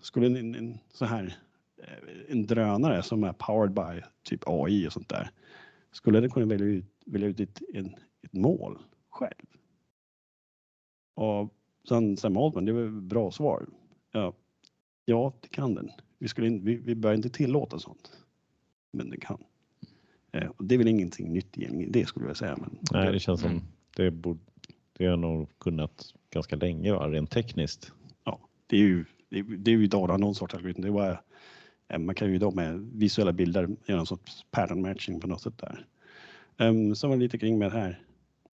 skulle 0.00 0.26
en, 0.26 0.54
en 0.54 0.78
så 0.92 1.04
här 1.04 1.36
en 2.28 2.46
drönare 2.46 3.02
som 3.02 3.24
är 3.24 3.32
powered 3.32 3.72
by 3.72 4.02
typ 4.22 4.42
AI 4.46 4.88
och 4.88 4.92
sånt 4.92 5.08
där. 5.08 5.30
Skulle 5.92 6.20
den 6.20 6.30
kunna 6.30 6.46
välja 6.46 6.66
ut, 6.66 6.84
välja 7.06 7.28
ut 7.28 7.40
ett, 7.40 7.62
en, 7.74 7.94
ett 8.22 8.32
mål 8.32 8.78
själv? 9.10 9.46
Och 11.14 11.54
sen 11.88 12.16
Sam 12.16 12.36
Altman, 12.36 12.64
det 12.64 12.72
var 12.72 12.82
ett 12.82 13.02
bra 13.02 13.30
svar. 13.30 13.66
Ja, 14.12 14.34
ja 15.04 15.32
det 15.40 15.48
kan 15.48 15.74
den. 15.74 15.90
Vi, 16.18 16.28
skulle 16.28 16.46
in, 16.46 16.64
vi, 16.64 16.76
vi 16.76 16.94
bör 16.94 17.14
inte 17.14 17.30
tillåta 17.30 17.78
sånt. 17.78 18.12
Men 18.92 19.10
den 19.10 19.20
kan. 19.20 19.44
Eh, 20.32 20.48
och 20.56 20.64
det 20.64 20.74
är 20.74 20.78
väl 20.78 20.88
ingenting 20.88 21.32
nytt 21.32 21.58
egentligen, 21.58 21.92
det 21.92 22.06
skulle 22.06 22.26
jag 22.26 22.36
säga. 22.36 22.56
Men 22.56 22.78
Nej, 22.92 23.12
det 23.12 23.18
känns 23.18 23.40
som 23.40 23.62
det 23.96 24.10
borde 24.10 24.40
det 24.92 25.06
har 25.06 25.16
nog 25.16 25.58
kunnat 25.58 26.14
ganska 26.30 26.56
länge, 26.56 26.92
va? 26.92 27.08
rent 27.08 27.30
tekniskt. 27.30 27.92
Ja, 28.24 28.40
det 28.66 28.76
är 28.76 28.80
ju, 28.80 29.04
det 29.28 29.38
är, 29.38 29.42
det 29.42 29.70
är 29.70 29.76
ju 29.76 29.84
idag 29.84 30.20
någon 30.20 30.34
sorts 30.34 30.54
algoritm. 30.54 30.82
Det 30.82 30.90
var 30.90 31.10
Eh, 31.10 31.16
Eh, 31.90 31.98
man 31.98 32.14
kan 32.14 32.32
ju 32.32 32.38
då 32.38 32.50
med 32.50 32.90
visuella 32.92 33.32
bilder 33.32 33.68
göra 33.86 34.00
en 34.00 34.06
sorts 34.06 34.46
pattern 34.50 34.82
matching 34.82 35.20
på 35.20 35.26
något 35.26 35.42
sätt 35.42 35.58
där. 35.58 35.86
Ehm, 36.58 36.94
så 36.94 37.08
var 37.08 37.16
det 37.16 37.22
lite 37.22 37.38
kring 37.38 37.58
med 37.58 37.72
det 37.72 37.78
här 37.78 38.02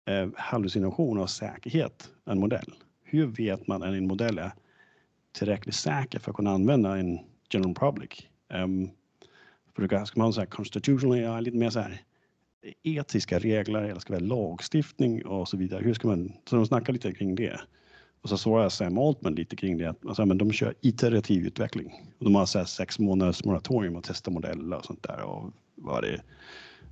eh, 0.05 0.29
hallucination 0.35 1.17
och 1.17 1.29
säkerhet, 1.29 2.09
en 2.25 2.39
modell. 2.39 2.73
Hur 3.03 3.25
vet 3.25 3.67
man 3.67 3.83
att 3.83 3.89
en 3.89 4.07
modell 4.07 4.37
är 4.37 4.51
tillräckligt 5.31 5.75
säker 5.75 6.19
för 6.19 6.31
att 6.31 6.37
kunna 6.37 6.51
använda 6.51 6.97
en 6.97 7.19
general 7.49 7.75
public? 7.75 8.27
Ehm, 8.49 8.89
ska 10.05 10.19
man 10.19 10.25
ha 10.25 10.31
så 10.31 10.39
här 10.39 10.47
constitutional 10.47 11.11
AI, 11.11 11.41
lite 11.41 11.57
mer 11.57 11.69
så 11.69 11.79
här 11.79 12.01
etiska 12.83 13.39
regler 13.39 13.83
eller 13.83 13.99
ska 13.99 14.13
det 14.13 14.25
vara 14.25 14.39
lagstiftning 14.39 15.25
och 15.25 15.47
så 15.47 15.57
vidare. 15.57 15.83
Hur 15.83 15.93
ska 15.93 16.07
man, 16.07 16.33
så 16.49 16.55
de 16.55 16.65
snackar 16.65 16.93
lite 16.93 17.13
kring 17.13 17.35
det. 17.35 17.59
Och 18.23 18.29
så 18.29 18.37
svarar 18.37 18.69
Sam 18.69 18.97
Altman 18.97 19.35
lite 19.35 19.55
kring 19.55 19.77
det. 19.77 19.95
Alltså, 20.05 20.25
men 20.25 20.37
de 20.37 20.51
kör 20.51 20.73
iterativ 20.81 21.45
utveckling. 21.45 22.11
Och 22.17 22.25
de 22.25 22.35
har 22.35 22.45
så 22.45 22.65
sex 22.65 22.99
månaders 22.99 23.45
moratorium 23.45 23.95
att 23.95 24.03
testa 24.03 24.31
modeller 24.31 24.77
och 24.77 24.85
sånt 24.85 25.03
där. 25.03 25.21
Och 25.21 25.51
vad 25.75 26.03
det, 26.03 26.21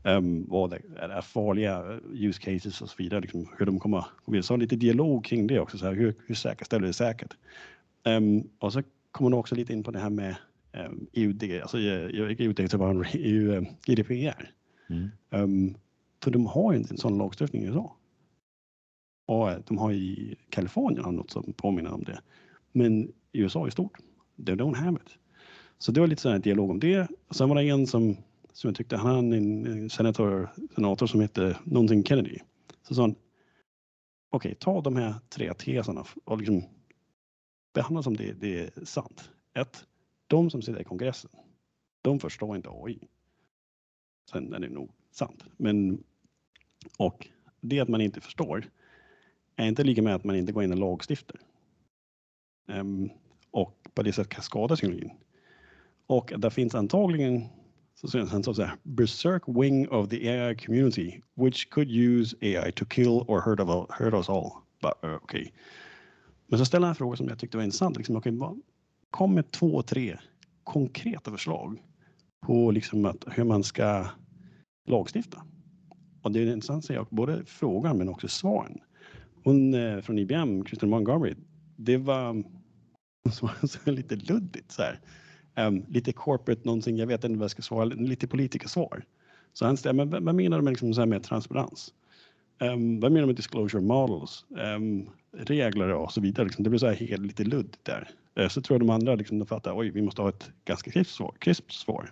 um, 0.03 0.45
vad 0.49 0.69
det 0.69 0.81
är 0.99 1.21
farliga 1.21 1.99
use 2.13 2.41
cases 2.41 2.81
och 2.81 2.89
så 2.89 2.95
vidare. 2.97 3.21
Liksom, 3.21 3.47
hur 3.57 3.65
de 3.65 3.79
kommer 3.79 3.97
att 3.97 4.47
ha 4.49 4.55
lite 4.55 4.75
dialog 4.75 5.25
kring 5.25 5.47
det 5.47 5.59
också. 5.59 5.77
Så 5.77 5.85
här, 5.85 5.93
hur, 5.93 6.15
hur 6.25 6.35
säkerställer 6.35 6.87
det 6.87 6.93
säkert? 6.93 7.33
Um, 8.05 8.49
och 8.59 8.73
så 8.73 8.83
kommer 9.11 9.29
de 9.29 9.39
också 9.39 9.55
lite 9.55 9.73
in 9.73 9.83
på 9.83 9.91
det 9.91 9.99
här 9.99 10.09
med 10.09 10.35
um, 10.73 11.07
EUD, 11.13 11.61
alltså 11.61 11.77
EU, 11.79 12.53
EU, 13.13 13.65
GDPR. 13.85 14.51
Mm. 14.89 15.09
Um, 15.29 15.75
för 16.23 16.31
de 16.31 16.45
har 16.45 16.71
ju 16.71 16.77
inte 16.77 16.93
en 16.93 16.97
sån 16.97 17.17
lagstiftning 17.17 17.63
idag. 17.63 17.85
Och 17.85 18.00
de 19.67 19.77
har 19.77 19.91
i 19.91 20.35
Kalifornien 20.49 21.15
något 21.15 21.31
som 21.31 21.53
påminner 21.53 21.93
om 21.93 22.03
det. 22.03 22.21
Men 22.71 23.03
i 23.31 23.39
USA 23.39 23.67
i 23.67 23.71
stort, 23.71 23.97
they 24.45 24.55
don't 24.55 24.75
have 24.75 24.97
it. 25.05 25.17
Så 25.77 25.91
det 25.91 25.99
var 25.99 26.07
lite 26.07 26.21
sån 26.21 26.31
här 26.31 26.39
dialog 26.39 26.69
om 26.69 26.79
det. 26.79 27.07
Och 27.27 27.35
sen 27.35 27.49
var 27.49 27.55
det 27.55 27.69
en 27.69 27.87
som, 27.87 28.17
som 28.53 28.67
jag 28.67 28.75
tyckte, 28.75 28.97
han 28.97 29.33
en 29.33 29.89
senator, 29.89 30.49
senator 30.75 31.07
som 31.07 31.21
hette 31.21 31.57
någonting 31.63 32.03
Kennedy. 32.03 32.37
Så 32.83 32.95
sa 32.95 33.01
han, 33.01 33.11
okej, 34.29 34.49
okay, 34.49 34.55
ta 34.55 34.81
de 34.81 34.95
här 34.95 35.15
tre 35.29 35.53
teserna 35.53 36.05
och 36.25 36.37
liksom 36.37 36.63
behandla 37.73 38.03
som 38.03 38.17
det, 38.17 38.33
det 38.33 38.59
är 38.59 38.85
sant. 38.85 39.29
Ett, 39.53 39.85
de 40.27 40.49
som 40.49 40.61
sitter 40.61 40.81
i 40.81 40.83
kongressen, 40.83 41.31
de 42.01 42.19
förstår 42.19 42.55
inte 42.55 42.69
AI. 42.69 42.99
Sen 44.31 44.53
är 44.53 44.59
det 44.59 44.69
nog 44.69 44.91
sant. 45.11 45.43
Men, 45.57 46.03
och 46.97 47.27
det 47.61 47.79
att 47.79 47.89
man 47.89 48.01
inte 48.01 48.21
förstår, 48.21 48.65
är 49.63 49.67
inte 49.67 49.83
lika 49.83 50.01
med 50.01 50.15
att 50.15 50.23
man 50.23 50.35
inte 50.35 50.51
går 50.51 50.63
in 50.63 50.71
och 50.71 50.77
lagstiftar. 50.77 51.39
Um, 52.67 53.09
och 53.51 53.77
på 53.93 54.03
det 54.03 54.13
sättet 54.13 54.33
kan 54.33 54.43
skada 54.43 54.75
synologin. 54.75 55.11
Och 56.07 56.33
det 56.37 56.51
finns 56.51 56.75
antagligen 56.75 57.43
så 57.95 58.07
sen 58.07 58.43
så 58.43 58.53
säger 58.53 58.73
berserk 58.83 59.43
wing 59.47 59.89
of 59.89 60.09
the 60.09 60.29
AI 60.29 60.55
community 60.55 61.21
which 61.35 61.69
could 61.69 61.91
use 61.91 62.37
AI 62.41 62.71
to 62.71 62.85
kill 62.85 63.23
or 63.27 63.41
hurt, 63.41 63.59
of, 63.59 63.89
hurt 63.89 64.13
us 64.13 64.29
all. 64.29 64.51
But, 64.81 65.09
uh, 65.09 65.15
okay. 65.15 65.51
Men 66.47 66.59
så 66.59 66.65
ställer 66.65 66.87
han 66.87 66.91
en 66.91 66.95
fråga 66.95 67.17
som 67.17 67.27
jag 67.27 67.39
tyckte 67.39 67.57
var 67.57 67.63
intressant. 67.63 67.97
Liksom, 67.97 68.15
okay, 68.15 68.33
kom 69.09 69.33
med 69.33 69.51
två, 69.51 69.81
tre 69.81 70.17
konkreta 70.63 71.31
förslag 71.31 71.81
på 72.45 72.71
liksom 72.71 73.05
att, 73.05 73.25
hur 73.31 73.43
man 73.43 73.63
ska 73.63 74.07
lagstifta. 74.87 75.45
Och 76.21 76.31
det 76.31 76.39
är 76.39 76.43
intressant, 76.43 76.83
intressant 76.83 76.99
sak, 76.99 77.09
både 77.09 77.45
frågan 77.45 77.97
men 77.97 78.09
också 78.09 78.27
svaren. 78.27 78.79
Hon 79.43 79.73
eh, 79.73 80.01
från 80.01 80.19
IBM, 80.19 80.63
Kristen 80.63 80.89
Montgomery, 80.89 81.35
det 81.75 81.97
var 81.97 82.43
så, 83.31 83.49
så 83.67 83.91
lite 83.91 84.15
luddigt 84.15 84.71
så 84.71 84.81
här. 84.81 84.99
Um, 85.55 85.85
lite 85.87 86.13
corporate 86.13 86.61
någonting, 86.63 86.97
jag 86.97 87.07
vet 87.07 87.23
inte 87.23 87.39
vad 87.39 87.43
jag 87.43 87.51
ska 87.51 87.61
svara, 87.61 87.85
lite 87.85 88.27
politikersvar. 88.27 89.03
Så 89.53 89.65
han 89.65 89.77
ställer, 89.77 90.05
men 90.05 90.25
vad 90.25 90.35
menar 90.35 90.57
du 90.57 90.63
med, 90.63 90.71
liksom 90.71 90.93
så 90.93 91.01
här 91.01 91.05
med 91.05 91.23
transparens? 91.23 91.93
Um, 92.59 92.99
vad 92.99 93.11
menar 93.11 93.21
du 93.21 93.27
med 93.27 93.35
disclosure 93.35 93.81
models? 93.81 94.45
Um, 94.49 95.09
regler 95.37 95.89
och 95.89 96.11
så 96.11 96.21
vidare. 96.21 96.45
Liksom. 96.45 96.63
Det 96.63 96.69
blir 96.69 96.79
så 96.79 96.87
här 96.87 96.93
helt 96.93 97.25
lite 97.25 97.43
luddigt 97.43 97.85
där. 97.85 98.09
Uh, 98.39 98.47
så 98.47 98.61
tror 98.61 98.75
jag 98.75 98.81
de 98.81 98.89
andra 98.89 99.15
liksom, 99.15 99.39
de 99.39 99.45
fattar, 99.45 99.77
oj, 99.77 99.89
vi 99.89 100.01
måste 100.01 100.21
ha 100.21 100.29
ett 100.29 100.51
ganska 100.65 100.91
krispt 100.91 101.13
svar. 101.13 101.35
Crisp 101.39 101.71
svar. 101.71 102.11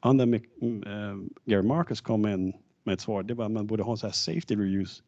Andra, 0.00 0.26
uh, 0.26 0.40
Gary 1.44 1.62
Marcus 1.62 2.00
kom 2.00 2.26
in 2.26 2.52
med 2.84 2.92
ett 2.92 3.00
svar, 3.00 3.22
det 3.22 3.34
var 3.34 3.44
att 3.44 3.52
man 3.52 3.66
borde 3.66 3.82
ha 3.82 3.96
så 3.96 4.06
här 4.06 4.12
safety 4.12 4.56
reviews 4.56 5.02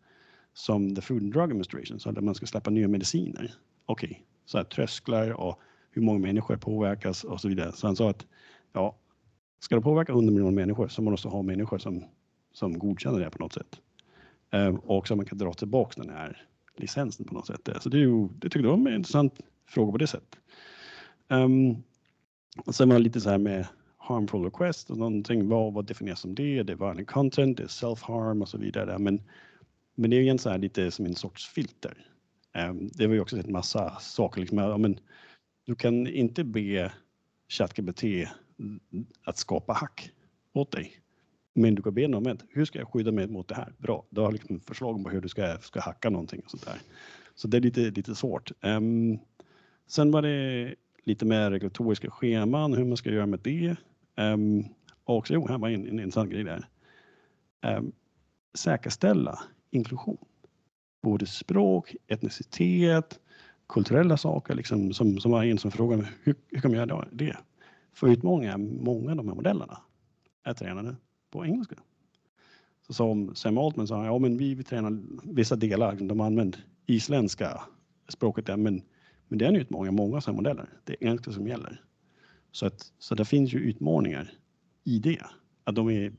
som 0.53 0.95
the 0.95 1.03
Food 1.03 1.23
and 1.23 1.33
Drug 1.33 1.43
Administration, 1.43 2.01
så 2.01 2.11
att 2.11 2.25
man 2.25 2.35
ska 2.35 2.47
släppa 2.47 2.71
nya 2.71 2.89
mediciner. 2.89 3.55
Okej, 3.87 4.11
okay. 4.11 4.23
så 4.45 4.59
här 4.59 4.65
trösklar 4.65 5.31
och 5.31 5.61
hur 5.91 6.03
många 6.03 6.19
människor 6.19 6.57
påverkas 6.57 7.25
och 7.25 7.41
så 7.41 7.49
vidare. 7.49 7.73
Så 7.73 7.87
han 7.87 7.97
sa 7.97 8.11
att 8.11 8.27
ja, 8.73 8.97
ska 9.61 9.75
det 9.75 9.81
påverka 9.81 10.13
100 10.13 10.33
miljoner 10.33 10.53
människor 10.53 10.89
så 10.89 11.03
måste 11.03 11.29
man 11.29 11.37
ha 11.37 11.43
människor 11.43 11.79
som, 11.79 12.05
som 12.53 12.79
godkänner 12.79 13.21
det 13.21 13.31
på 13.31 13.39
något 13.39 13.53
sätt. 13.53 13.81
Ehm, 14.51 14.77
och 14.77 15.09
så 15.09 15.17
man 15.17 15.27
kan 15.27 15.39
dra 15.39 15.53
tillbaka 15.53 16.03
den 16.03 16.11
här 16.11 16.47
licensen 16.77 17.27
på 17.27 17.35
något 17.35 17.47
sätt. 17.47 17.69
Så 17.81 17.89
det, 17.89 17.97
är 17.97 18.01
ju, 18.01 18.29
det 18.29 18.49
tyckte 18.49 18.59
jag 18.59 18.77
var 18.77 18.91
en 18.91 18.95
intressant 18.95 19.41
fråga 19.67 19.93
på 19.93 19.99
det 19.99 20.07
sättet. 20.07 20.39
Um, 21.29 21.83
och 22.67 22.75
sen 22.75 22.89
var 22.89 22.97
det 22.97 23.03
lite 23.03 23.21
så 23.21 23.31
här 23.31 23.39
med 23.39 23.67
harmful 23.97 24.45
request 24.45 24.91
och 24.91 24.99
någonting. 24.99 25.49
Vad, 25.49 25.73
vad 25.73 25.87
definieras 25.87 26.21
som 26.21 26.35
det? 26.35 26.63
Det 26.63 26.73
är 26.73 26.77
violent 26.77 27.11
content, 27.11 27.57
det 27.57 27.63
är 27.63 27.67
self-harm 27.67 28.43
och 28.43 28.49
så 28.49 28.59
vidare. 28.59 28.99
Men, 28.99 29.23
men 29.95 30.11
det 30.11 30.17
är 30.17 30.21
ju 30.21 30.39
så 30.39 30.51
här 30.51 30.59
lite 30.59 30.91
som 30.91 31.07
en 31.07 31.15
sorts 31.15 31.49
filter. 31.49 32.07
Ehm, 32.53 32.89
det 32.95 33.05
har 33.05 33.11
vi 33.11 33.21
också 33.21 33.37
sett 33.37 33.51
massa 33.51 33.97
saker. 34.01 34.41
Liksom, 34.41 34.59
ja, 34.59 34.79
men, 34.79 35.01
du 35.67 35.75
kan 35.75 36.07
inte 36.07 36.45
be 36.45 36.93
ChatGPT 37.49 38.05
att 39.25 39.39
skapa 39.39 39.73
hack 39.73 40.11
åt 40.53 40.73
dig. 40.73 41.01
Men 41.55 41.75
du 41.75 41.83
kan 41.83 41.95
be 41.95 42.07
dem 42.07 42.39
hur 42.49 42.65
ska 42.65 42.79
jag 42.79 42.93
skydda 42.93 43.13
mig 43.13 43.27
mot 43.27 43.49
det 43.49 43.55
här? 43.55 43.73
Bra, 43.79 44.07
du 44.11 44.21
har 44.21 44.33
liksom 44.33 44.61
förslag 44.61 45.05
på 45.05 45.11
hur 45.11 45.21
du 45.21 45.29
ska, 45.29 45.59
ska 45.59 45.81
hacka 45.81 46.11
någonting 46.11 46.41
och 46.45 46.51
sånt 46.51 46.65
där. 46.65 46.79
Så 47.35 47.49
det 47.49 47.57
är 47.57 47.61
lite, 47.61 47.81
lite 47.81 48.15
svårt. 48.15 48.53
Um, 48.61 49.19
sen 49.87 50.11
var 50.11 50.23
det 50.23 50.75
lite 51.05 51.25
mer 51.25 51.51
regulatoriska 51.51 52.11
scheman, 52.11 52.73
hur 52.73 52.85
man 52.85 52.97
ska 52.97 53.11
göra 53.11 53.27
med 53.27 53.41
det. 53.41 53.77
Um, 54.17 54.65
och 55.05 55.17
också, 55.17 55.35
jo, 55.35 55.47
här 55.49 55.59
var 55.59 55.69
en, 55.69 55.89
en 55.89 56.01
intressant 56.01 56.31
grej 56.31 56.45
där. 56.45 56.69
Um, 57.77 57.93
säkerställa 58.55 59.39
inklusion. 59.71 60.19
Både 61.03 61.27
språk, 61.27 61.97
etnicitet, 62.07 63.21
kulturella 63.69 64.17
saker 64.17 64.55
liksom, 64.55 64.93
som, 64.93 65.19
som 65.19 65.31
var 65.31 65.45
en 65.45 65.59
som 65.59 65.71
frågade 65.71 66.09
hur, 66.23 66.35
hur 66.49 66.61
kan 66.61 66.71
man 66.71 66.89
göra 66.89 67.09
det? 67.13 67.37
För 67.95 68.09
utmaningar, 68.09 68.59
många 68.59 69.11
av 69.11 69.17
de 69.17 69.29
här 69.29 69.35
modellerna 69.35 69.79
är 70.45 70.55
tränade 70.55 70.97
på 71.31 71.47
engelska. 71.47 71.77
Så 72.87 72.93
som 72.93 73.35
Sam 73.35 73.59
Altman 73.59 73.87
sa, 73.87 74.05
ja 74.05 74.19
men 74.19 74.37
vi, 74.37 74.55
vi 74.55 74.65
tränar 74.65 74.99
vissa 75.25 75.57
delar, 75.57 75.97
de 75.97 76.21
använder 76.21 76.65
isländska 76.87 77.61
språket 78.09 78.47
där, 78.47 78.57
men, 78.57 78.83
men 79.29 79.39
det 79.39 79.45
är 79.45 79.49
en 79.49 79.57
utmaning, 79.57 79.95
många 79.95 80.21
sådana 80.21 80.37
modeller. 80.37 80.69
Det 80.85 80.93
är 80.93 81.07
engelska 81.09 81.33
som 81.33 81.49
gäller. 81.49 81.85
Så, 82.53 82.67
att, 82.67 82.93
så 82.99 83.15
det 83.15 83.25
finns 83.25 83.53
ju 83.53 83.59
utmaningar 83.59 84.33
i 84.85 84.99
det. 84.99 85.23
Att, 85.65 85.75
de 85.75 85.91
är, 85.91 86.13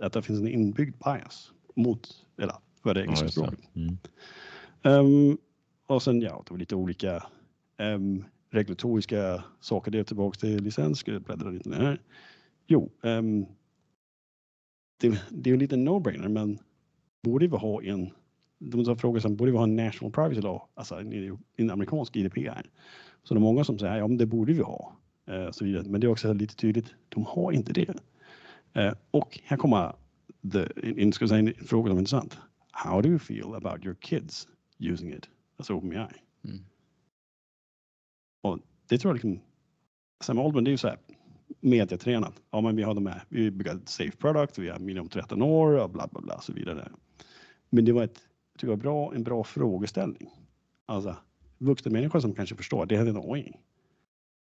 att 0.00 0.12
det 0.12 0.22
finns 0.22 0.40
en 0.40 0.48
inbyggd 0.48 0.96
bias 1.04 1.52
mot, 1.74 2.26
eller 2.38 2.54
för 2.82 2.94
det 2.94 3.02
engelska 3.02 3.26
ja, 3.26 3.30
språket. 3.30 3.60
Mm. 3.74 3.98
Um, 4.82 5.38
och 5.86 6.02
sen 6.02 6.20
ja, 6.20 6.42
det 6.46 6.50
var 6.50 6.58
lite 6.58 6.74
olika 6.74 7.26
um, 7.78 8.24
regulatoriska 8.50 9.44
saker. 9.60 9.90
Det 9.90 9.98
är 9.98 10.04
tillbaka 10.04 10.38
till 10.40 10.62
licens, 10.62 10.98
ska 10.98 11.12
jag 11.12 11.22
bläddra 11.22 11.50
lite 11.50 11.74
här. 11.74 12.00
Jo, 12.66 12.90
um, 13.02 13.46
det, 15.00 15.22
det 15.30 15.50
är 15.50 15.54
en 15.54 15.60
liten 15.60 15.88
no-brainer, 15.88 16.28
men 16.28 16.58
borde 17.22 17.46
vi 17.46 17.56
ha 17.56 17.82
en 17.82 18.10
de 18.58 18.84
som 18.84 18.98
frågar 18.98 19.20
sig, 19.20 19.30
borde 19.30 19.50
vi 19.50 19.56
ha 19.56 19.64
en 19.64 19.76
national 19.76 20.12
privacy 20.12 20.40
law, 20.40 20.62
alltså 20.74 20.94
en, 20.94 21.38
en 21.56 21.70
amerikansk 21.70 22.16
IDPR? 22.16 22.70
Så 23.22 23.34
det 23.34 23.38
är 23.38 23.40
många 23.40 23.64
som 23.64 23.78
säger, 23.78 23.96
ja 23.96 24.08
men 24.08 24.18
det 24.18 24.26
borde 24.26 24.52
vi 24.52 24.62
ha. 24.62 24.96
Eh, 25.26 25.50
så 25.50 25.64
vidare. 25.64 25.84
Men 25.86 26.00
det 26.00 26.06
är 26.06 26.08
också 26.08 26.32
lite 26.32 26.56
tydligt, 26.56 26.94
de 27.08 27.24
har 27.24 27.52
inte 27.52 27.72
det. 27.72 27.94
Eh, 28.72 28.92
och 29.10 29.40
här 29.44 29.56
kommer 29.56 29.92
the, 30.52 30.90
in, 31.02 31.12
ska 31.12 31.28
säga, 31.28 31.38
en 31.38 31.66
fråga 31.66 31.88
som 31.88 31.96
är 31.96 32.00
intressant. 32.00 32.38
How 32.72 33.00
do 33.00 33.08
you 33.08 33.18
feel 33.18 33.54
about 33.54 33.84
your 33.84 33.94
kids 33.94 34.48
using 34.78 35.12
it? 35.12 35.28
Alltså 35.56 35.74
OpenAI. 35.74 36.22
Mm. 36.44 36.64
Och 38.42 38.58
det 38.88 38.98
tror 38.98 39.10
jag 39.10 39.14
liksom, 39.14 39.40
Sam 40.20 40.38
Altman, 40.38 40.64
det 40.64 40.68
är 40.70 40.72
ju 40.72 40.78
så 40.78 40.88
här 40.88 40.98
mediatränat. 41.60 42.42
Ja, 42.50 42.60
men 42.60 42.76
vi 42.76 42.82
har 42.82 42.94
de 42.94 43.06
här, 43.06 43.24
vi 43.28 43.50
bygger 43.50 43.74
ett 43.74 43.88
safe 43.88 44.16
product, 44.16 44.58
vi 44.58 44.68
har 44.68 44.78
minimum 44.78 45.08
13 45.08 45.42
år 45.42 45.78
och 45.78 45.90
bla 45.90 46.06
bla 46.06 46.20
bla 46.20 46.40
så 46.40 46.52
vidare. 46.52 46.88
Men 47.70 47.84
det 47.84 47.92
var 47.92 48.02
ett, 48.02 48.20
tycker 48.58 48.72
jag, 48.72 48.78
bra, 48.78 49.14
en 49.14 49.22
bra 49.22 49.44
frågeställning. 49.44 50.30
Alltså 50.86 51.16
vuxna 51.58 51.90
människor 51.90 52.20
som 52.20 52.34
kanske 52.34 52.56
förstår, 52.56 52.86
det 52.86 52.96
är 52.96 53.06
en 53.06 53.20
oj, 53.22 53.60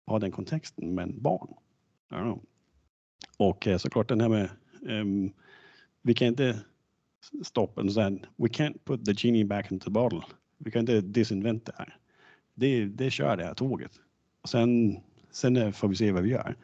ha 0.05 0.19
den 0.19 0.31
kontexten, 0.31 0.95
men 0.95 1.21
barn. 1.21 1.53
Och 3.37 3.67
eh, 3.67 3.77
såklart 3.77 4.09
den 4.09 4.21
här 4.21 4.29
med, 4.29 4.49
um, 4.81 5.33
vi 6.01 6.13
kan 6.13 6.27
inte 6.27 6.59
stopp 7.43 7.77
och 7.77 7.93
säga, 7.93 8.09
we 8.35 8.47
can't 8.47 8.77
put 8.83 9.05
the 9.05 9.13
genie 9.13 9.45
back 9.45 9.71
into 9.71 9.85
the 9.85 9.91
bottle. 9.91 10.21
Vi 10.57 10.71
kan 10.71 10.79
inte 10.79 11.01
disinvent 11.01 11.65
det 11.65 11.73
här. 11.77 11.97
Det, 12.53 12.85
det 12.85 13.11
kör 13.11 13.37
det 13.37 13.43
här 13.43 13.53
tåget. 13.53 13.91
Och 14.41 14.49
sen, 14.49 14.99
sen 15.31 15.57
eh, 15.57 15.71
får 15.71 15.87
vi 15.87 15.95
se 15.95 16.11
vad 16.11 16.23
vi 16.23 16.29
gör. 16.29 16.55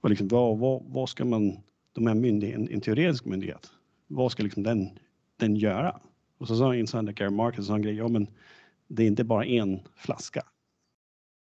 Och 0.00 0.10
liksom, 0.10 0.28
vad, 0.28 0.58
vad, 0.58 0.82
vad 0.86 1.08
ska 1.08 1.24
man, 1.24 1.56
de 1.92 2.06
här 2.06 2.14
myndigheten, 2.14 2.68
en 2.70 2.80
teoretisk 2.80 3.24
myndighet, 3.24 3.70
vad 4.06 4.32
ska 4.32 4.42
liksom 4.42 4.62
den, 4.62 4.90
den 5.36 5.56
göra? 5.56 6.00
Och 6.38 6.48
så 6.48 6.56
sa 6.56 6.74
insider 6.74 7.30
Market 7.30 7.64
sa 7.64 7.74
en 7.74 7.82
grej, 7.82 7.94
ja 7.94 8.08
men 8.08 8.26
det 8.88 9.02
är 9.02 9.06
inte 9.06 9.24
bara 9.24 9.44
en 9.44 9.80
flaska. 9.96 10.42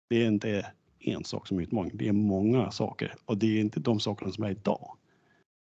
Det 0.09 0.23
är 0.23 0.27
inte 0.27 0.67
en 0.99 1.25
sak 1.25 1.47
som 1.47 1.59
är 1.59 1.63
utmaning, 1.63 1.93
det 1.95 2.09
är 2.09 2.13
många 2.13 2.71
saker 2.71 3.15
och 3.25 3.39
det 3.39 3.57
är 3.57 3.61
inte 3.61 3.81
de 3.81 4.01
sakerna 4.01 4.33
som 4.33 4.45
är 4.45 4.51
idag 4.51 4.97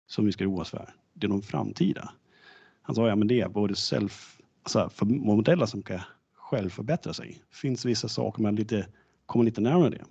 som 0.07 0.27
vi 0.27 0.33
ska 0.33 0.45
roa 0.45 0.61
oss 0.61 0.71
för. 0.71 0.95
Det 1.13 1.27
är 1.27 1.29
de 1.29 1.43
framtida. 1.43 2.13
Han 2.87 2.95
sa, 2.95 3.09
ja 3.09 3.17
men 3.17 3.29
det 3.29 3.41
är 3.41 3.49
både 3.49 3.77
self, 3.77 4.41
alltså 4.63 4.89
för 4.89 5.07
modeller 5.07 5.67
som 5.67 5.83
kan 5.83 6.01
själv 6.35 6.71
förbättra 6.71 7.13
sig. 7.13 7.43
finns 7.51 7.85
vissa 7.85 8.09
saker 8.09 8.43
man 8.43 8.57
lite, 8.57 8.87
kommer 9.27 9.45
lite 9.45 9.61
närmare 9.61 9.91
det. 9.91 10.05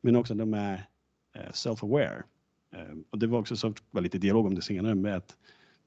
Men 0.00 0.16
också 0.16 0.34
de 0.34 0.54
är 0.54 0.86
eh, 1.34 1.50
self-aware. 1.52 2.22
Eh, 2.74 2.96
och 3.10 3.18
det 3.18 3.26
var 3.26 3.38
också 3.38 3.56
så, 3.56 3.74
var 3.90 4.02
lite 4.02 4.18
dialog 4.18 4.46
om 4.46 4.54
det 4.54 4.62
senare 4.62 4.94
med 4.94 5.16
att 5.16 5.36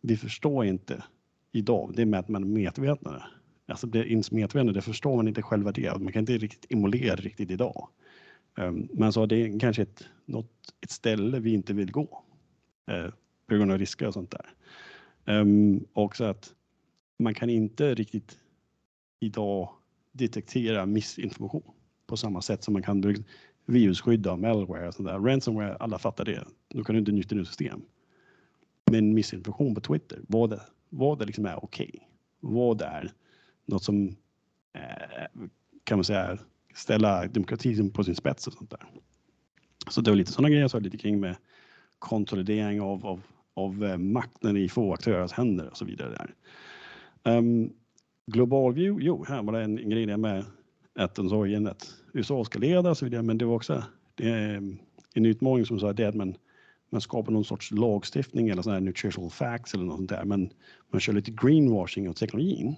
vi 0.02 0.18
förstår 0.18 0.66
inte 0.66 1.04
idag, 1.52 1.92
det 1.96 2.02
är 2.02 2.06
med 2.06 2.20
att 2.20 2.28
man 2.30 2.44
är 2.44 2.48
medvetna. 2.48 3.24
Alltså 3.68 3.88
det 3.88 4.00
är 4.00 4.34
medvetna, 4.36 4.72
det 4.72 4.82
förstår 4.82 5.16
man 5.16 5.28
inte 5.28 5.42
själva 5.42 5.72
det. 5.72 6.00
Man 6.00 6.14
kan 6.14 6.20
inte 6.20 6.38
riktigt 6.38 6.72
emulera 6.72 7.16
riktigt 7.16 7.52
idag. 7.52 7.90
Eh, 8.58 8.72
men 8.94 9.14
så 9.14 9.26
det 9.26 9.36
är 9.36 9.60
kanske 9.60 9.82
ett, 9.82 10.04
något, 10.26 10.52
ett 10.82 10.92
ställe 10.92 11.40
vi 11.40 11.54
inte 11.54 11.74
vill 11.74 11.92
gå 11.92 12.24
på 13.48 13.56
grund 13.56 13.72
av 13.72 13.78
risker 13.78 14.08
och 14.08 14.14
sånt 14.14 14.32
där. 14.32 14.46
Ehm, 15.28 15.48
um, 15.48 15.86
också 15.94 16.24
att 16.24 16.54
man 17.20 17.34
kan 17.34 17.50
inte 17.50 17.94
riktigt 17.94 18.40
idag 19.20 19.70
detektera 20.12 20.86
missinformation 20.86 21.72
på 22.08 22.18
samma 22.18 22.42
sätt 22.42 22.64
som 22.64 22.74
man 22.74 22.84
kan 22.84 23.26
virusskydd 23.66 24.28
av 24.28 24.40
malware 24.40 24.88
och 24.88 24.94
sånt 24.94 25.08
där. 25.08 25.20
Ransomware, 25.20 25.76
alla 25.76 26.00
fattar 26.00 26.26
det. 26.26 26.48
Då 26.68 26.84
kan 26.84 26.96
du 26.96 27.00
inte 27.00 27.12
nyttja 27.12 27.36
ditt 27.36 27.48
system. 27.48 27.82
Men 28.92 29.14
missinformation 29.14 29.76
på 29.76 29.82
Twitter, 29.82 30.20
vad 30.28 30.50
det, 30.50 30.62
vad 30.90 31.20
det 31.20 31.26
liksom 31.26 31.46
är 31.46 31.64
okej. 31.64 31.92
Okay. 31.94 32.02
Vad 32.40 32.82
är 32.82 33.12
något 33.66 33.84
som 33.84 34.08
eh, 34.74 35.42
kan 35.84 35.98
man 35.98 36.04
säga 36.04 36.38
ställa 36.74 37.28
demokratin 37.28 37.90
på 37.92 38.04
sin 38.04 38.16
spets 38.16 38.48
och 38.48 38.54
sånt 38.54 38.70
där. 38.70 38.86
Så 39.90 40.02
det 40.02 40.12
var 40.12 40.16
lite 40.16 40.32
sådana 40.32 40.50
grejer, 40.50 40.68
så 40.68 40.80
lite 40.80 40.98
kring 40.98 41.20
med 41.20 41.36
konsolidering 42.00 42.82
av, 42.82 43.06
av, 43.06 43.22
av 43.58 43.84
eh, 43.84 43.98
makten 43.98 44.58
i 44.58 44.70
få 44.70 44.94
aktörers 44.94 45.32
händer 45.32 45.70
och 45.70 45.78
så 45.78 45.86
vidare. 45.86 46.10
Där. 47.24 47.38
Um, 47.38 47.74
global 48.28 48.74
view, 48.74 49.06
jo, 49.06 49.26
här 49.28 49.44
var 49.44 49.54
det 49.54 49.64
en, 49.64 49.80
en 49.80 49.90
grej 49.90 50.06
där 50.06 50.18
med 50.18 50.46
att 50.96 51.16
sa 51.16 51.48
igen 51.48 51.68
att 51.68 51.96
USA 52.14 52.46
ska 52.46 52.60
leda 52.60 52.90
och 52.90 52.98
så 52.98 53.06
vidare, 53.06 53.22
men 53.22 53.38
det 53.38 53.46
var 53.46 53.56
också 53.56 53.84
det 54.16 54.30
en 55.14 55.26
utmaning 55.26 55.66
som 55.66 55.80
sa 55.80 55.94
det 55.94 56.06
att 56.06 56.16
man, 56.16 56.36
man 56.90 57.02
skapar 57.02 57.32
någon 57.32 57.46
sorts 57.46 57.72
lagstiftning 57.72 58.50
eller 58.50 58.62
sån 58.62 58.74
här 58.74 58.80
nutritional 58.80 59.30
facts 59.30 59.74
eller 59.74 59.84
något 59.84 59.98
sånt 59.98 60.10
där, 60.10 60.26
men 60.26 60.50
man 60.92 61.02
kör 61.02 61.14
lite 61.14 61.32
greenwashing 61.32 62.10
av 62.10 62.14
teknologin. 62.14 62.76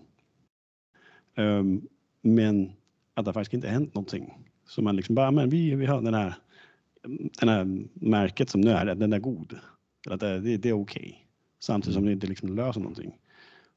Um, 1.37 1.87
men 2.21 2.71
att 3.13 3.25
det 3.25 3.33
faktiskt 3.33 3.53
inte 3.53 3.67
hänt 3.67 3.95
någonting. 3.95 4.33
Så 4.67 4.81
man 4.81 4.95
liksom 4.95 5.15
bara, 5.15 5.31
men 5.31 5.49
vi, 5.49 5.75
vi 5.75 5.85
har 5.85 6.01
den 6.01 6.13
här 6.13 6.33
den 7.39 7.49
här 7.49 7.87
märket 7.93 8.49
som 8.49 8.61
nu 8.61 8.71
är, 8.71 8.95
den 8.95 9.13
är 9.13 9.19
god. 9.19 9.59
Att 10.07 10.19
det, 10.19 10.39
det, 10.39 10.57
det 10.57 10.69
är 10.69 10.73
okej. 10.73 11.01
Okay. 11.01 11.13
Samtidigt 11.59 11.95
som 11.95 12.05
det 12.05 12.11
inte 12.11 12.27
liksom 12.27 12.55
löser 12.55 12.79
någonting. 12.81 13.17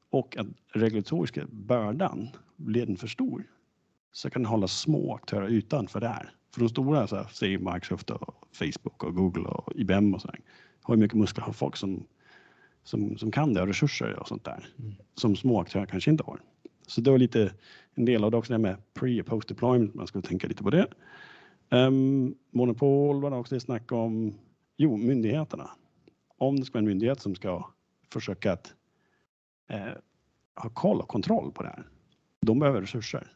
Och 0.09 0.37
att 0.37 0.47
regulatoriska 0.73 1.45
bördan 1.51 2.29
blir 2.55 2.85
den 2.85 2.97
för 2.97 3.07
stor 3.07 3.43
så 4.11 4.29
kan 4.29 4.41
den 4.41 4.49
hålla 4.49 4.67
små 4.67 5.15
aktörer 5.15 5.47
utanför 5.47 5.99
det 5.99 6.07
här. 6.07 6.31
För 6.53 6.59
de 6.59 6.69
stora, 6.69 7.07
så 7.07 7.15
här, 7.15 7.27
säger 7.31 7.57
Microsoft 7.57 8.09
och 8.09 8.47
Facebook 8.51 9.03
och 9.03 9.15
Google 9.15 9.43
och 9.43 9.73
IBM 9.75 10.13
och 10.13 10.21
sådär, 10.21 10.39
har 10.81 10.95
ju 10.95 11.01
mycket 11.01 11.17
muskler, 11.17 11.43
har 11.43 11.53
folk 11.53 11.75
som, 11.75 12.03
som, 12.83 13.17
som 13.17 13.31
kan 13.31 13.53
det 13.53 13.61
och 13.61 13.67
resurser 13.67 14.19
och 14.19 14.27
sånt 14.27 14.43
där 14.43 14.67
mm. 14.79 14.95
som 15.15 15.35
små 15.35 15.61
aktörer 15.61 15.85
kanske 15.85 16.11
inte 16.11 16.23
har. 16.23 16.39
Så 16.87 17.01
det 17.01 17.11
var 17.11 17.17
lite 17.17 17.53
en 17.93 18.05
del 18.05 18.23
av 18.23 18.31
det 18.31 18.37
också 18.37 18.53
det 18.53 18.59
med 18.59 18.93
pre 18.93 19.21
och 19.21 19.25
post 19.25 19.47
deployment, 19.47 19.93
man 19.93 20.07
skulle 20.07 20.21
tänka 20.21 20.47
lite 20.47 20.63
på 20.63 20.69
det. 20.69 20.87
Um, 21.69 22.35
monopol 22.51 23.21
var 23.21 23.31
det 23.31 23.37
också 23.37 23.59
snack 23.59 23.91
om. 23.91 24.33
Jo, 24.77 24.97
myndigheterna. 24.97 25.69
Om 26.43 26.59
det 26.59 26.65
ska 26.65 26.73
vara 26.73 26.81
en 26.81 26.87
myndighet 26.87 27.21
som 27.21 27.35
ska 27.35 27.69
försöka 28.13 28.53
att 28.53 28.73
eh, 29.69 29.93
ha 30.55 30.69
koll 30.69 31.01
och 31.01 31.07
kontroll 31.07 31.51
på 31.51 31.63
det 31.63 31.69
här. 31.69 31.87
De 32.41 32.59
behöver 32.59 32.81
resurser. 32.81 33.31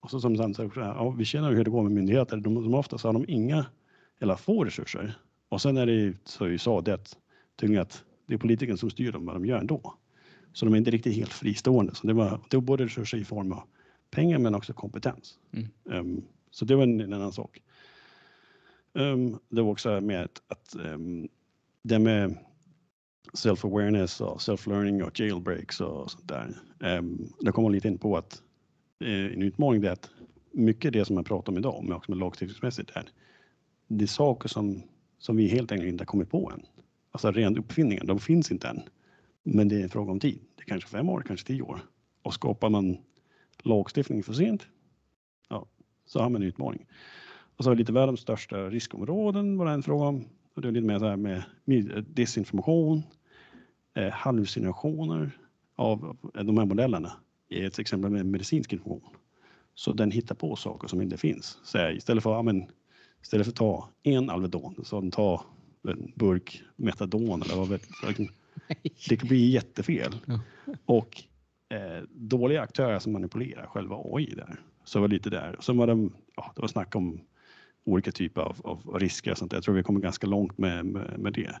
Och 0.00 0.10
så 0.10 0.20
som 0.20 0.36
Sand 0.36 0.56
säger, 0.56 0.70
ja, 0.76 1.10
vi 1.10 1.24
känner 1.24 1.52
hur 1.52 1.64
det 1.64 1.70
går 1.70 1.82
med 1.82 1.92
myndigheter. 1.92 2.36
De, 2.36 2.54
de 2.54 2.74
oftast 2.74 3.04
har 3.04 3.12
de 3.12 3.24
inga 3.28 3.66
eller 4.20 4.36
få 4.36 4.64
resurser. 4.64 5.18
Och 5.48 5.60
sen 5.60 5.76
är 5.76 5.86
det 5.86 6.14
så 6.24 6.44
vi 6.44 6.58
sa 6.58 6.80
det 6.80 6.94
att 6.94 7.18
det 7.56 8.34
är 8.34 8.38
politikerna 8.38 8.76
som 8.76 8.90
styr 8.90 9.12
dem 9.12 9.26
vad 9.26 9.36
de 9.36 9.46
gör 9.46 9.58
ändå. 9.58 9.94
Så 10.52 10.64
de 10.64 10.74
är 10.74 10.78
inte 10.78 10.90
riktigt 10.90 11.16
helt 11.16 11.32
fristående. 11.32 11.94
Så 11.94 12.06
det 12.06 12.12
var, 12.12 12.40
det 12.50 12.56
var 12.56 12.62
både 12.62 12.84
resurser 12.84 13.18
i 13.18 13.24
form 13.24 13.52
av 13.52 13.62
pengar 14.10 14.38
men 14.38 14.54
också 14.54 14.72
kompetens. 14.72 15.38
Mm. 15.52 15.68
Um, 15.84 16.24
så 16.50 16.64
det 16.64 16.76
var 16.76 16.82
en, 16.82 17.00
en 17.00 17.12
annan 17.12 17.32
sak. 17.32 17.62
Um, 18.92 19.38
det 19.48 19.62
var 19.62 19.70
också 19.70 20.00
med 20.00 20.24
att, 20.24 20.42
att 20.48 20.76
um, 20.84 21.28
det 21.84 21.98
med 21.98 22.38
self-awareness 23.32 24.22
och 24.22 24.40
self-learning 24.40 25.02
och 25.02 25.20
jailbreaks 25.20 25.80
och 25.80 26.10
sånt 26.10 26.28
där. 26.28 26.56
Ehm, 26.80 27.28
det 27.40 27.52
kommer 27.52 27.70
lite 27.70 27.88
in 27.88 27.98
på 27.98 28.16
att 28.16 28.42
eh, 29.00 29.08
en 29.08 29.42
utmaning 29.42 29.84
är 29.84 29.90
att 29.90 30.10
mycket 30.52 30.92
det 30.92 31.04
som 31.04 31.16
jag 31.16 31.26
pratar 31.26 31.52
om 31.52 31.58
idag, 31.58 31.84
men 31.84 31.92
också 31.92 32.10
med 32.10 32.18
lagstiftningsmässigt, 32.18 32.90
är 32.94 33.04
det 33.88 34.04
är 34.04 34.08
saker 34.08 34.48
som, 34.48 34.82
som 35.18 35.36
vi 35.36 35.48
helt 35.48 35.72
enkelt 35.72 35.88
inte 35.88 36.02
har 36.02 36.06
kommit 36.06 36.30
på 36.30 36.50
än. 36.54 36.66
Alltså 37.10 37.30
rent 37.30 37.58
uppfinningar, 37.58 38.04
de 38.04 38.18
finns 38.18 38.50
inte 38.50 38.68
än. 38.68 38.82
Men 39.42 39.68
det 39.68 39.80
är 39.80 39.82
en 39.82 39.88
fråga 39.88 40.12
om 40.12 40.20
tid. 40.20 40.40
Det 40.56 40.62
är 40.62 40.66
kanske 40.66 40.90
fem 40.90 41.08
år, 41.08 41.22
kanske 41.26 41.46
tio 41.46 41.62
år. 41.62 41.80
Och 42.22 42.34
skapar 42.34 42.70
man 42.70 42.96
lagstiftning 43.62 44.22
för 44.22 44.32
sent, 44.32 44.66
ja, 45.48 45.66
så 46.06 46.20
har 46.20 46.30
man 46.30 46.42
en 46.42 46.48
utmaning. 46.48 46.86
Och 47.56 47.64
så 47.64 47.70
har 47.70 47.74
vi 47.74 47.78
lite 47.78 47.92
världens 47.92 48.20
största 48.20 48.70
riskområden 48.70 49.58
var 49.58 49.66
det 49.66 49.72
en 49.72 49.82
fråga 49.82 50.04
om. 50.04 50.24
Och 50.54 50.62
det 50.62 50.68
är 50.68 50.72
lite 50.72 50.86
mer 50.86 50.98
så 50.98 51.08
här 51.08 51.16
med 51.16 51.42
desinformation, 52.08 53.02
eh, 53.94 54.10
hallucinationer 54.10 55.38
av 55.76 56.16
de 56.34 56.58
här 56.58 56.64
modellerna. 56.64 57.12
är 57.48 57.66
ett 57.66 57.78
exempel 57.78 58.10
med 58.10 58.26
medicinsk 58.26 58.72
information. 58.72 59.16
Så 59.74 59.92
den 59.92 60.10
hittar 60.10 60.34
på 60.34 60.56
saker 60.56 60.88
som 60.88 61.02
inte 61.02 61.16
finns. 61.16 61.58
Så 61.64 61.90
istället 61.90 62.22
för, 62.22 62.30
ja, 62.30 62.42
men, 62.42 62.66
istället 63.22 63.46
för 63.46 63.50
att 63.50 63.56
ta 63.56 63.88
en 64.02 64.30
Alvedon 64.30 64.84
så 64.84 65.00
den 65.00 65.10
tar 65.10 65.40
en 65.88 66.12
burk 66.14 66.62
Metadon 66.76 67.42
eller 67.42 67.56
vad 67.56 67.68
vet 67.68 67.88
jag. 68.02 68.28
Det 69.08 69.22
blir 69.22 69.50
jättefel. 69.50 70.16
Och 70.84 71.22
eh, 71.68 72.04
dåliga 72.10 72.62
aktörer 72.62 72.98
som 72.98 73.12
manipulerar 73.12 73.66
själva 73.66 73.96
AI 74.04 74.34
där. 74.36 74.60
Så 74.84 75.00
var 75.00 75.08
lite 75.08 75.30
där. 75.30 75.56
Sen 75.60 75.76
var 75.76 75.86
det, 75.86 76.10
ja, 76.36 76.52
det 76.54 76.60
var 76.60 76.68
snack 76.68 76.96
om 76.96 77.20
olika 77.84 78.12
typer 78.12 78.40
av, 78.40 78.60
av 78.64 78.98
risker 79.00 79.30
och 79.30 79.38
sånt. 79.38 79.52
Jag 79.52 79.62
tror 79.62 79.74
vi 79.74 79.82
kommer 79.82 80.00
ganska 80.00 80.26
långt 80.26 80.58
med, 80.58 80.86
med, 80.86 81.18
med 81.18 81.32
det. 81.32 81.58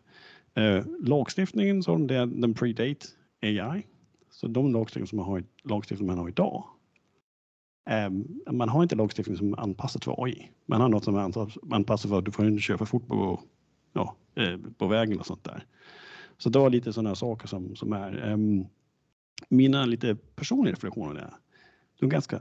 Eh, 0.62 0.84
lagstiftningen 1.00 1.82
som 1.82 2.06
det, 2.06 2.26
den 2.26 2.54
predate 2.54 3.06
AI. 3.42 3.86
Så 4.30 4.46
de 4.46 4.72
lagstiftningar 4.72 5.06
som 5.06 5.16
man 5.16 5.26
har, 5.26 5.44
lagstiftning 5.64 6.06
man 6.06 6.18
har 6.18 6.28
idag. 6.28 6.64
Eh, 7.90 8.10
man 8.52 8.68
har 8.68 8.82
inte 8.82 8.96
lagstiftning 8.96 9.36
som 9.36 9.52
är 9.52 9.60
anpassad 9.60 10.04
för 10.04 10.24
AI. 10.24 10.50
Man 10.66 10.80
har 10.80 10.88
något 10.88 11.04
som 11.04 11.16
är 11.16 11.20
anpassat 11.74 12.10
för 12.10 12.18
att 12.18 12.24
du 12.24 12.32
får 12.32 12.46
inte 12.46 12.62
köra 12.62 12.78
för 12.78 12.84
fort 12.84 13.06
på, 13.06 13.40
ja, 13.92 14.16
eh, 14.34 14.58
på 14.78 14.86
vägen 14.86 15.18
och 15.18 15.26
sånt 15.26 15.44
där. 15.44 15.66
Så 16.38 16.50
det 16.50 16.58
var 16.58 16.70
lite 16.70 16.92
sådana 16.92 17.14
saker 17.14 17.48
som, 17.48 17.76
som 17.76 17.92
är 17.92 18.32
ehm, 18.32 18.66
mina 19.48 19.86
lite 19.86 20.14
personliga 20.14 20.72
reflektioner. 20.72 21.14
Där. 21.14 21.30
De 22.00 22.06
är 22.06 22.10
ganska 22.10 22.40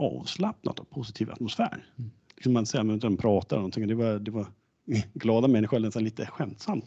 avslappnat 0.00 0.80
och 0.80 0.90
positiv 0.90 1.30
atmosfär. 1.30 1.84
Mm. 1.98 2.10
Liksom 2.36 2.52
man 2.52 2.66
ser 2.66 2.94
att 2.94 3.00
de 3.00 3.16
pratar 3.16 3.56
någonting. 3.56 3.88
Det 3.88 3.94
var, 3.94 4.18
det 4.18 4.30
var 4.30 4.46
glada 5.14 5.48
människor, 5.48 5.78
nästan 5.78 6.04
lite 6.04 6.26
skämtsamt 6.26 6.86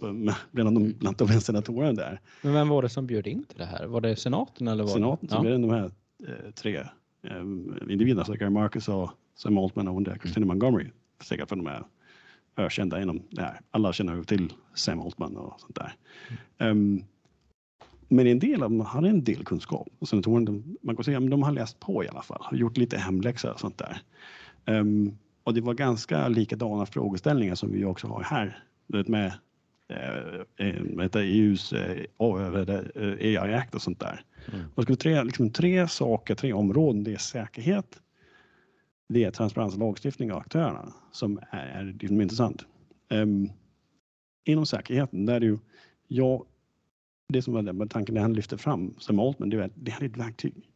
bland 0.51 0.77
de, 0.77 0.93
bland 0.99 1.17
de 1.17 1.27
senatorerna 1.27 1.93
där. 1.93 2.21
Men 2.41 2.53
vem 2.53 2.69
var 2.69 2.81
det 2.81 2.89
som 2.89 3.07
bjöd 3.07 3.27
in 3.27 3.43
till 3.43 3.57
det 3.57 3.65
här? 3.65 3.85
Var 3.87 4.01
det 4.01 4.15
senaten? 4.15 4.67
Eller 4.67 4.83
var 4.83 4.91
senaten 4.91 5.27
det? 5.27 5.35
som 5.35 5.45
ja. 5.45 5.57
de 5.57 5.69
här 5.69 5.91
eh, 6.27 6.51
tre 6.51 6.77
eh, 7.23 7.41
individerna, 7.89 8.25
så 8.25 8.33
Gary 8.33 8.49
Marcus 8.49 8.89
och 8.89 9.11
Sam 9.35 9.57
Altman 9.57 9.87
och 9.87 10.05
Christina 10.05 10.43
mm. 10.43 10.47
Montgomery. 10.47 10.87
Säkert 11.21 11.49
för 11.49 11.55
de 11.55 11.67
är 11.67 11.83
ökända 12.57 13.01
inom 13.01 13.21
det 13.29 13.41
här. 13.41 13.61
Alla 13.71 13.93
känner 13.93 14.15
ju 14.15 14.23
till 14.23 14.53
Sam 14.73 15.01
Altman 15.01 15.37
och 15.37 15.59
sånt 15.59 15.75
där. 15.75 15.93
Mm. 16.57 16.77
Um, 16.77 17.03
men 18.11 18.27
en 18.27 18.39
del 18.39 18.63
av 18.63 18.69
dem 18.69 18.81
hade 18.81 19.09
en 19.09 19.23
del 19.23 19.45
kunskap. 19.45 19.87
Och 19.99 20.07
senatorerna, 20.07 20.63
man 20.81 20.95
kan 20.95 21.03
säga 21.03 21.17
att 21.17 21.29
de 21.29 21.43
har 21.43 21.51
läst 21.51 21.79
på 21.79 22.03
i 22.03 22.07
alla 22.07 22.21
fall, 22.21 22.41
har 22.41 22.57
gjort 22.57 22.77
lite 22.77 22.97
hemläxa 22.97 23.53
och 23.53 23.59
sånt 23.59 23.77
där. 23.77 24.01
Um, 24.65 25.17
och 25.49 25.55
det 25.55 25.61
var 25.61 25.73
ganska 25.73 26.27
likadana 26.27 26.85
frågeställningar 26.85 27.55
som 27.55 27.71
vi 27.71 27.85
också 27.85 28.07
har 28.07 28.23
här. 28.23 28.63
med 28.87 29.33
eh, 29.87 30.67
eh 30.67 31.15
EUs 31.15 31.73
eh, 31.73 32.05
AI 32.19 33.37
Act 33.37 33.75
och 33.75 33.81
sånt 33.81 33.99
där. 33.99 34.23
Mm. 34.53 34.65
Man 34.75 34.83
skulle 34.83 34.95
tre, 34.95 35.23
liksom, 35.23 35.51
tre 35.51 35.87
saker, 35.87 36.35
tre 36.35 36.53
områden. 36.53 37.03
Det 37.03 37.13
är 37.13 37.17
säkerhet, 37.17 38.01
det 39.09 39.23
är 39.23 39.31
transparens 39.31 39.73
och 39.73 39.79
lagstiftning 39.79 40.31
av 40.31 40.39
aktörerna 40.39 40.93
som 41.11 41.39
är, 41.51 41.65
är 41.65 41.83
liksom 41.83 42.21
intressant. 42.21 42.65
Um, 43.09 43.51
inom 44.45 44.65
säkerheten, 44.65 45.25
där 45.25 45.35
är 45.35 45.41
ju, 45.41 45.57
ja, 46.07 46.45
det 47.29 47.41
som 47.41 47.53
var 47.53 47.61
den 47.61 47.89
tanken 47.89 48.17
han 48.17 48.33
lyfter 48.33 48.57
fram 48.57 48.93
som 48.97 49.19
Altman, 49.19 49.49
det 49.49 49.57
är 49.57 49.69
det 49.75 49.91
här 49.91 50.01
är 50.01 50.05
ett 50.05 50.17
verktyg. 50.17 50.69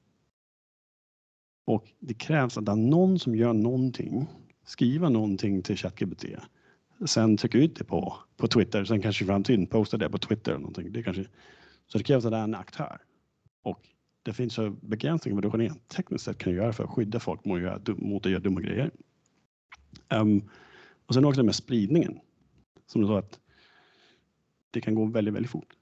Och 1.66 1.92
det 2.00 2.14
krävs 2.14 2.58
att 2.58 2.66
det 2.66 2.72
är 2.72 2.76
någon 2.76 3.20
som 3.20 3.36
gör 3.36 3.54
någonting, 3.54 4.28
skriva 4.64 5.10
någonting 5.10 5.62
till 5.62 5.78
ChatGPT, 5.78 6.26
sen 7.06 7.38
trycka 7.38 7.58
ut 7.58 7.76
det 7.76 7.84
på, 7.84 8.16
på 8.38 8.48
Twitter, 8.48 8.86
sen 8.86 9.02
kanske 9.02 9.24
i 9.24 9.28
framtiden 9.28 9.68
posta 9.68 9.98
det 9.98 10.10
på 10.10 10.18
Twitter 10.18 10.52
eller 10.52 10.62
någonting. 10.62 10.92
Det 10.92 11.04
kanske, 11.04 11.26
så 11.88 11.98
det 11.98 12.04
krävs 12.04 12.26
att 12.26 12.32
det 12.32 12.38
är 12.38 12.44
en 12.44 12.56
aktör. 12.56 13.02
Och 13.64 13.88
det 14.24 14.34
finns 14.34 14.54
så 14.54 14.70
begränsningar 14.70 15.42
vad 15.42 15.52
du 15.52 15.58
rent 15.58 15.88
tekniskt 15.88 16.26
sett 16.26 16.38
kan 16.38 16.54
göra 16.54 16.74
för 16.74 16.84
att 16.84 16.90
skydda 16.90 17.20
folk 17.20 17.46
mot 17.46 17.58
att 17.58 17.62
göra, 17.62 17.82
mot 17.98 18.26
att 18.26 18.32
göra 18.32 18.42
dumma 18.42 18.62
grejer. 18.62 18.92
Um, 20.10 20.50
och 21.06 21.14
sen 21.14 21.26
också 21.26 21.42
det 21.42 21.46
med 21.46 21.56
spridningen. 21.56 22.20
Som 22.88 23.02
du 23.02 23.08
sa 23.08 23.20
att 23.20 23.40
det 24.72 24.82
kan 24.82 24.96
gå 24.96 25.06
väldigt, 25.06 25.34
väldigt 25.34 25.52
fort. 25.52 25.78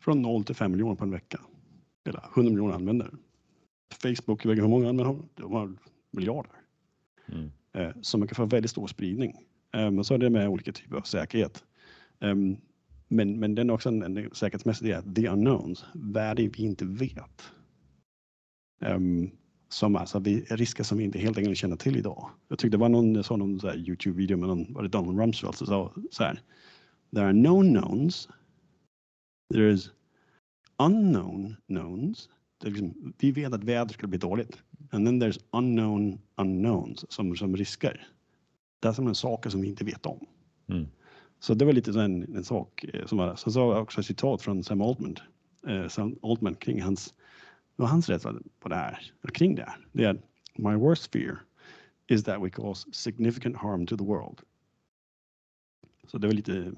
Från 0.00 0.22
0 0.22 0.44
till 0.44 0.54
5 0.54 0.72
miljoner 0.72 0.94
på 0.94 1.04
en 1.04 1.10
vecka. 1.10 1.40
Eller 2.04 2.22
100 2.34 2.50
miljoner 2.50 2.74
användare. 2.74 3.10
Facebook, 4.02 4.44
hur 4.44 4.68
många 4.68 4.88
användare 4.88 5.06
har 5.06 5.18
de? 5.34 5.52
har 5.52 5.76
miljarder. 6.10 6.63
Mm. 7.32 7.50
Eh, 7.72 7.90
så 8.02 8.18
man 8.18 8.28
kan 8.28 8.34
få 8.34 8.46
väldigt 8.46 8.70
stor 8.70 8.86
spridning. 8.86 9.34
Um, 9.76 9.98
och 9.98 10.06
så 10.06 10.14
är 10.14 10.18
det 10.18 10.30
med 10.30 10.48
olika 10.48 10.72
typer 10.72 10.96
av 10.96 11.02
säkerhet. 11.02 11.64
Ehm, 12.20 12.56
men, 13.08 13.40
men 13.40 13.54
den 13.54 13.70
är 13.70 13.74
också 13.74 13.88
en, 13.88 14.02
en 14.02 14.30
säkerhetsmässig 14.32 14.88
del, 14.88 15.14
the 15.14 15.28
unknowns, 15.28 15.84
vad 15.94 16.22
är 16.22 16.34
det 16.34 16.48
vi 16.48 16.62
inte 16.62 16.84
vet? 16.84 17.42
Ehm, 18.80 19.30
som 19.68 19.96
alltså 19.96 20.18
vi, 20.18 20.40
risker 20.40 20.84
som 20.84 20.98
vi 20.98 21.04
inte 21.04 21.18
helt 21.18 21.38
enkelt 21.38 21.58
känner 21.58 21.76
till 21.76 21.96
idag. 21.96 22.30
Jag 22.48 22.58
tyckte 22.58 22.76
det 22.76 22.80
var 22.80 22.88
någon, 22.88 23.24
sån 23.24 23.38
någon 23.38 23.60
Youtube-video 23.74 24.36
med 24.36 24.48
någon, 24.48 24.72
var 24.72 24.82
det 24.82 24.88
Donald 24.88 25.18
Rumsfeld 25.18 25.54
som 25.54 25.66
sa 25.66 25.94
så 26.10 26.22
här. 26.22 26.40
There 27.14 27.24
are 27.24 27.32
known 27.32 27.74
knowns. 27.74 28.28
There 29.52 29.72
is 29.72 29.90
unknown 30.78 31.56
knowns. 31.66 32.28
Liksom, 32.62 33.14
vi 33.18 33.32
vet 33.32 33.52
att 33.52 33.64
vädret 33.64 33.92
skulle 33.92 34.08
bli 34.08 34.18
dåligt. 34.18 34.62
And 34.90 35.06
then 35.06 35.22
there's 35.22 35.40
unknown 35.50 36.18
unknowns 36.36 37.12
som, 37.12 37.36
som 37.36 37.56
risker. 37.56 38.08
Det 38.80 38.88
är 38.88 38.92
som 38.92 39.06
en 39.06 39.14
saker 39.14 39.50
som 39.50 39.60
vi 39.60 39.68
inte 39.68 39.84
vet 39.84 40.06
om. 40.06 40.26
Mm. 40.68 40.86
Så 41.40 41.54
det 41.54 41.64
var 41.64 41.72
lite 41.72 42.00
en, 42.00 42.36
en 42.36 42.44
sak 42.44 42.84
eh, 42.84 43.06
som 43.06 43.18
var. 43.18 43.36
Sen 43.36 43.52
så 43.52 43.60
har 43.60 43.74
jag 43.74 43.82
också 43.82 44.00
ett 44.00 44.06
citat 44.06 44.42
från 44.42 44.64
Sam 44.64 44.80
Altman, 44.80 45.16
eh, 45.66 45.88
Sam 45.88 46.18
Altman 46.22 46.54
kring 46.54 46.82
hans, 46.82 47.14
vad 47.76 47.88
hans 47.88 48.08
rädsla 48.08 48.34
på 48.60 48.68
det 48.68 48.76
här, 48.76 49.12
kring 49.32 49.54
det 49.54 49.62
här. 49.62 49.86
Det 49.92 50.04
är 50.04 50.20
My 50.56 50.74
worst 50.74 51.12
fear 51.12 51.38
is 52.06 52.24
that 52.24 52.42
we 52.42 52.50
cause 52.50 52.92
significant 52.92 53.56
harm 53.56 53.86
to 53.86 53.96
the 53.96 54.04
world. 54.04 54.40
Så 56.06 56.18
det 56.18 56.26
var 56.26 56.34
lite 56.34 56.72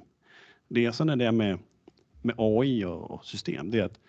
det. 0.69 0.93
Sen 0.93 1.09
är 1.09 1.17
det 1.17 1.33
med, 1.33 1.59
med 2.23 2.35
AI 2.39 2.85
och, 2.85 3.11
och 3.11 3.25
system, 3.25 3.71
det 3.71 3.79
är 3.79 3.85
att 3.85 4.01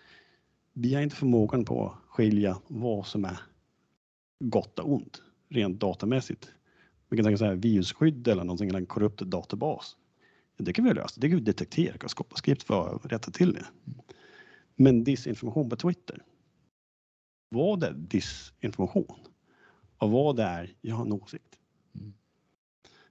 vi 0.80 0.94
har 0.94 1.02
inte 1.02 1.16
förmågan 1.16 1.64
på 1.64 1.86
att 1.86 1.98
skilja 2.08 2.58
vad 2.66 3.06
som 3.06 3.24
är 3.24 3.40
gott 4.44 4.78
och 4.78 4.92
ont 4.92 5.22
rent 5.48 5.80
datamässigt. 5.80 6.52
Vi 7.08 7.16
kan 7.16 7.24
tänka 7.24 7.38
så 7.38 7.44
här 7.44 7.54
virusskydd 7.54 8.28
eller 8.28 8.44
någonting, 8.44 8.68
eller 8.68 8.78
en 8.78 8.86
korrupt 8.86 9.20
databas. 9.20 9.96
Det 10.56 10.72
kan 10.72 10.84
vi 10.84 10.94
lösa. 10.94 11.20
Det 11.20 11.28
kan 11.28 11.38
vi 11.38 11.44
detektera 11.44 11.96
och 12.04 12.10
skapa 12.10 12.36
skript 12.36 12.62
för 12.62 12.94
att 12.94 13.12
rätta 13.12 13.30
till 13.30 13.52
det. 13.52 13.66
Men 14.76 15.04
disinformation 15.04 15.70
på 15.70 15.76
Twitter. 15.76 16.22
Vad 17.48 17.82
är 17.82 17.92
disinformation? 17.92 19.18
Och 19.98 20.10
vad 20.10 20.40
är 20.40 20.74
jag 20.80 20.96
har 20.96 21.04
en 21.04 21.12
åsikt? 21.12 21.58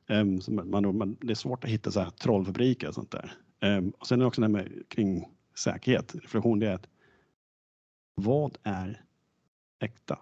Ehm, 0.08 0.30
um, 0.30 0.42
så 0.42 0.52
man, 0.52 0.98
man, 0.98 1.18
det 1.22 1.32
är 1.32 1.36
svårt 1.36 1.64
att 1.64 1.70
hitta 1.70 1.92
så 1.92 2.00
här 2.00 2.10
trollfabriker 2.10 2.88
och 2.88 2.96
sånt 2.96 3.12
där. 3.12 3.34
Um, 3.62 3.90
och 3.90 4.08
sen 4.08 4.20
är 4.20 4.24
det 4.24 4.28
också 4.28 4.42
det 4.42 4.48
här 4.48 4.54
med 4.54 4.84
kring 4.88 5.26
säkerhet, 5.56 6.16
reflektion, 6.16 6.60
det 6.60 6.68
är 6.68 6.74
att 6.74 6.88
vad 8.22 8.58
är 8.64 9.02
äkta? 9.80 10.20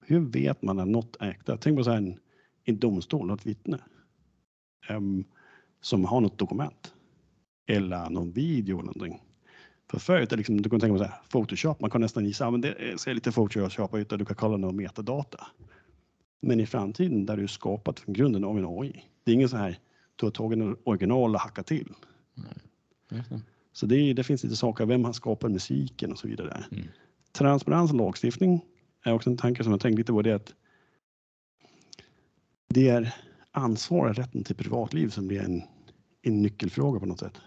Hur 0.00 0.20
vet 0.20 0.62
man 0.62 0.78
att 0.78 0.88
något 0.88 1.16
är 1.20 1.30
äkta? 1.30 1.56
Tänk 1.56 1.76
på 1.76 1.84
så 1.84 1.90
här 1.90 1.96
en, 1.96 2.18
en 2.64 2.78
domstol, 2.78 3.26
något 3.26 3.46
vittne 3.46 3.78
um, 4.90 5.24
som 5.80 6.04
har 6.04 6.20
något 6.20 6.38
dokument 6.38 6.94
eller 7.66 8.10
någon 8.10 8.32
video 8.32 8.76
eller 8.78 8.86
någonting. 8.86 9.22
För 9.90 9.98
förut, 9.98 10.32
liksom, 10.32 10.62
du 10.62 10.70
kan 10.70 10.80
tänka 10.80 10.94
på 10.94 10.98
så 10.98 11.04
här, 11.04 11.20
Photoshop, 11.28 11.80
man 11.80 11.90
kan 11.90 12.00
nästan 12.00 12.24
gissa, 12.24 12.50
men 12.50 12.60
det 12.60 13.00
ser 13.00 13.14
lite 13.14 13.32
Photoshop 13.32 13.94
ut 13.94 14.12
och 14.12 14.18
du 14.18 14.24
kan 14.24 14.36
kolla 14.36 14.56
någon 14.56 14.76
metadata. 14.76 15.46
Men 16.40 16.60
i 16.60 16.66
framtiden 16.66 17.26
där 17.26 17.36
du 17.36 17.42
är 17.42 17.46
skapat 17.46 18.00
från 18.00 18.14
grunden 18.14 18.44
av 18.44 18.58
en 18.58 18.66
AI. 18.66 19.04
Det 19.24 19.30
är 19.30 19.34
ingen 19.34 19.48
så 19.48 19.56
här, 19.56 19.78
du 20.16 20.26
har 20.26 20.30
tagit 20.30 20.58
en 20.58 20.76
original 20.84 21.34
och 21.34 21.40
hackat 21.40 21.66
till. 21.66 21.92
Nej. 22.34 23.24
Så 23.74 23.86
det, 23.86 24.12
det, 24.12 24.24
finns 24.24 24.44
lite 24.44 24.56
saker, 24.56 24.86
vem 24.86 25.04
har 25.04 25.12
skapat 25.12 25.50
musiken 25.50 26.12
och 26.12 26.18
så 26.18 26.28
vidare. 26.28 26.64
Mm. 26.72 26.84
Transparens 27.32 27.90
och 27.90 27.96
lagstiftning 27.96 28.64
är 29.04 29.12
också 29.12 29.30
en 29.30 29.36
tanke 29.36 29.64
som 29.64 29.72
jag 29.72 29.80
tänkt 29.80 29.98
lite 29.98 30.12
på 30.12 30.22
det 30.22 30.32
att 30.32 30.54
det 32.68 32.88
är 32.88 33.14
ansvar 33.50 34.08
och 34.08 34.16
rätten 34.16 34.44
till 34.44 34.56
privatliv 34.56 35.08
som 35.08 35.28
blir 35.28 35.40
en, 35.40 35.62
en 36.22 36.42
nyckelfråga 36.42 37.00
på 37.00 37.06
något 37.06 37.20
sätt. 37.20 37.40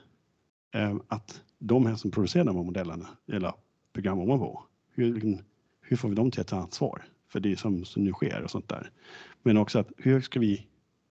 Ehm, 0.74 1.02
att 1.08 1.42
de 1.60 1.86
här 1.86 1.96
som 1.96 2.12
producerar 2.12 2.46
de 2.46 2.56
här 2.56 2.64
modellerna 2.64 3.08
eller 3.32 3.54
program 3.94 4.20
ovanpå, 4.20 4.64
hur, 4.94 5.44
hur 5.82 5.98
får 5.98 6.10
vi 6.10 6.16
dem 6.16 6.32
till 6.32 6.42
att 6.42 6.48
ta 6.48 6.58
ansvar 6.58 7.06
för 7.30 7.40
det 7.40 7.60
som, 7.60 7.86
som 7.86 8.04
nu 8.04 8.12
sker 8.12 8.44
och 8.44 8.52
sånt 8.52 8.70
där. 8.70 8.92
Men 9.44 9.58
också 9.58 9.80
att 9.80 9.92
hur 9.98 10.22
ska 10.22 10.40
vi 10.40 10.68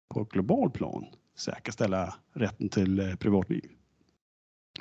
på 0.09 0.23
ett 0.23 0.29
global 0.29 0.71
plan 0.71 1.05
säkerställa 1.37 2.15
rätten 2.33 2.69
till 2.69 3.01
eh, 3.01 3.15
privatliv? 3.15 3.71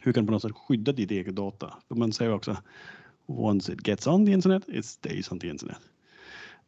Hur 0.01 0.13
kan 0.13 0.23
du 0.23 0.27
på 0.27 0.31
något 0.31 0.41
sätt 0.41 0.55
skydda 0.55 0.91
ditt 0.91 1.11
eget 1.11 1.35
data? 1.35 1.73
För 1.87 1.95
man 1.95 2.13
säger 2.13 2.33
också 2.33 2.57
once 3.25 3.73
it 3.73 3.87
gets 3.87 4.07
on 4.07 4.25
the 4.25 4.31
internet, 4.31 4.63
it 4.67 4.85
stays 4.85 5.31
on 5.31 5.39
the 5.39 5.47
internet. 5.47 5.79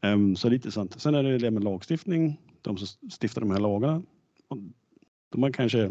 Um, 0.02 0.36
så 0.36 0.50
lite 0.50 0.72
sånt. 0.72 1.02
Sen 1.02 1.16
är 1.16 1.24
det 1.24 1.38
det 1.38 1.52
med 1.52 1.64
lagstiftning 1.64 2.38
de 2.62 2.78
som 2.78 3.10
stiftar 3.10 3.42
de 3.42 3.52
här 3.52 3.60
lagarna. 3.60 4.02
De 5.30 5.44
är 5.44 5.52
kanske 5.52 5.84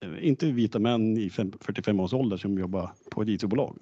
eh, 0.00 0.28
inte 0.28 0.52
vita 0.52 0.78
män 0.78 1.18
i 1.18 1.30
45 1.30 2.00
års 2.00 2.12
ålder 2.12 2.36
som 2.36 2.58
jobbar 2.58 2.90
på 3.10 3.22
ett 3.22 3.28
IT-bolag. 3.28 3.78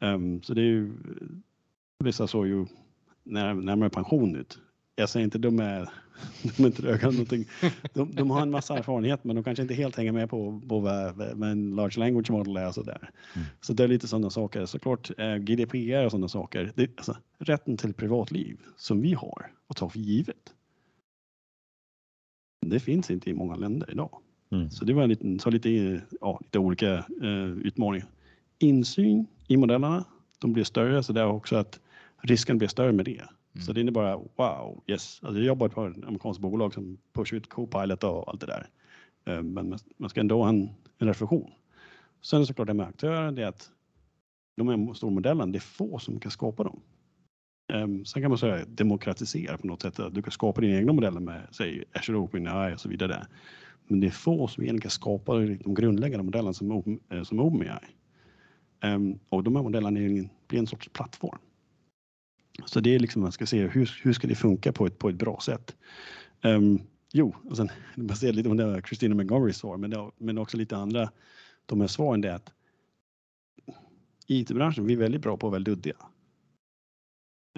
Um, 0.00 0.42
så 0.42 0.54
det 0.54 0.60
är 0.60 0.64
ju, 0.64 0.92
vissa 1.98 2.26
såg 2.26 2.46
ju 2.46 2.66
när, 3.22 3.54
närmare 3.54 3.90
pension 3.90 4.36
ut. 4.36 4.58
Jag 4.94 5.08
säger 5.08 5.24
inte 5.24 5.38
de 5.38 5.58
är, 5.58 5.88
de 6.56 6.62
är 6.62 6.66
inte 6.66 6.82
röka 6.82 7.10
någonting. 7.10 7.48
De, 7.92 8.14
de, 8.14 8.30
har 8.30 8.42
en 8.42 8.50
massa 8.50 8.78
erfarenhet 8.78 9.24
men 9.24 9.36
de 9.36 9.44
kanske 9.44 9.62
inte 9.62 9.74
helt 9.74 9.96
hänger 9.96 10.12
med 10.12 10.30
på, 10.30 10.60
på 10.68 10.80
vad, 10.80 11.20
en 11.50 11.76
large 11.76 12.00
language 12.00 12.30
model 12.30 12.56
är 12.56 12.68
och 12.68 12.74
så 12.74 12.82
där. 12.82 13.10
Mm. 13.34 13.46
Så 13.60 13.72
det 13.72 13.84
är 13.84 13.88
lite 13.88 14.08
sådana 14.08 14.30
saker. 14.30 14.66
Såklart 14.66 15.10
eh, 15.18 15.36
GDPR 15.36 16.04
och 16.04 16.10
sådana 16.10 16.28
saker. 16.28 16.72
Det, 16.74 16.90
alltså, 16.96 17.16
rätten 17.38 17.76
till 17.76 17.94
privatliv 17.94 18.58
som 18.76 19.00
vi 19.00 19.14
har 19.14 19.50
och 19.66 19.76
tar 19.76 19.88
för 19.88 19.98
givet. 19.98 20.54
Det 22.66 22.80
finns 22.80 23.10
inte 23.10 23.30
i 23.30 23.34
många 23.34 23.56
länder 23.56 23.90
idag. 23.90 24.18
Mm. 24.50 24.70
Så 24.70 24.84
det 24.84 24.92
var 24.92 25.02
en 25.02 25.08
liten, 25.08 25.38
så 25.38 25.50
lite, 25.50 26.00
ja, 26.20 26.38
lite 26.42 26.58
olika 26.58 26.94
eh, 27.22 27.50
utmaningar. 27.62 28.06
Insyn 28.58 29.26
i 29.48 29.56
modellerna, 29.56 30.04
de 30.38 30.52
blir 30.52 30.64
större 30.64 31.02
så 31.02 31.12
det 31.12 31.20
är 31.20 31.26
också 31.26 31.56
att 31.56 31.80
risken 32.22 32.58
blir 32.58 32.68
större 32.68 32.92
med 32.92 33.04
det. 33.04 33.22
Mm. 33.54 33.64
Så 33.64 33.72
det 33.72 33.80
innebär 33.80 34.16
wow, 34.36 34.82
yes. 34.86 35.20
Alltså 35.22 35.38
jag 35.38 35.46
jobbar 35.46 35.68
på 35.68 35.86
ett 35.86 36.04
amerikanskt 36.04 36.40
bolag 36.40 36.74
som 36.74 36.98
pushar 37.12 37.36
ut 37.36 37.48
Copilot 37.48 38.04
och 38.04 38.28
allt 38.28 38.40
det 38.40 38.46
där. 38.46 38.68
Eh, 39.26 39.42
men 39.42 39.78
man 39.96 40.10
ska 40.10 40.20
ändå 40.20 40.42
ha 40.42 40.48
en, 40.48 40.70
en 40.98 41.08
reflektion. 41.08 41.50
Sen 42.22 42.46
såklart 42.46 42.66
det 42.66 42.74
med 42.74 42.86
aktörer, 42.86 43.32
det 43.32 43.42
är 43.42 43.46
att 43.46 43.70
de 44.56 44.68
här 44.68 44.94
stora 44.94 45.10
modellerna, 45.10 45.52
det 45.52 45.58
är 45.58 45.60
få 45.60 45.98
som 45.98 46.20
kan 46.20 46.30
skapa 46.30 46.64
dem. 46.64 46.80
Um, 47.72 48.04
sen 48.04 48.22
kan 48.22 48.30
man 48.30 48.38
säga 48.38 48.64
demokratisera 48.68 49.58
på 49.58 49.66
något 49.66 49.82
sätt. 49.82 49.98
Att 49.98 50.14
du 50.14 50.22
kan 50.22 50.32
skapa 50.32 50.60
dina 50.60 50.78
egna 50.78 50.92
modeller 50.92 51.20
med 51.20 51.42
säg 51.50 51.84
Azure 51.92 52.18
OpenAI 52.18 52.74
och 52.74 52.80
så 52.80 52.88
vidare. 52.88 53.26
Men 53.86 54.00
det 54.00 54.06
är 54.06 54.10
få 54.10 54.48
som 54.48 54.62
egentligen 54.62 54.80
kan 54.80 54.90
skapa 54.90 55.34
de 55.34 55.74
grundläggande 55.74 56.24
modellerna 56.24 56.52
som, 56.52 57.00
eh, 57.10 57.22
som 57.22 57.40
OpenAI. 57.40 57.86
Um, 58.84 59.18
och 59.28 59.42
de 59.44 59.56
här 59.56 59.62
modellerna 59.62 60.28
blir 60.46 60.58
en 60.58 60.66
sorts 60.66 60.88
plattform. 60.88 61.38
Så 62.66 62.80
det 62.80 62.94
är 62.94 62.98
liksom 62.98 63.22
man 63.22 63.32
ska 63.32 63.46
se 63.46 63.66
hur, 63.66 63.98
hur 64.02 64.12
ska 64.12 64.26
det 64.26 64.34
funka 64.34 64.72
på 64.72 64.86
ett, 64.86 64.98
på 64.98 65.08
ett 65.08 65.14
bra 65.14 65.40
sätt. 65.40 65.76
Um, 66.42 66.80
jo, 67.12 67.34
och 67.50 67.56
sen 67.56 67.68
baserat 67.96 68.34
lite 68.34 68.48
på 68.48 68.54
det 68.54 68.82
Christina 68.86 69.14
Montgomerys 69.14 69.56
svar, 69.56 69.76
men, 69.76 69.90
det, 69.90 70.10
men 70.18 70.38
också 70.38 70.56
lite 70.56 70.76
andra. 70.76 71.10
De 71.66 71.80
här 71.80 71.88
svaren 71.88 72.20
det 72.20 72.28
är 72.28 72.34
att 72.34 72.52
IT-branschen, 74.26 74.86
vi 74.86 74.92
är 74.92 74.98
väldigt 74.98 75.22
bra 75.22 75.36
på 75.36 75.46
att 75.46 75.50
vara 75.50 75.58
luddiga 75.58 75.96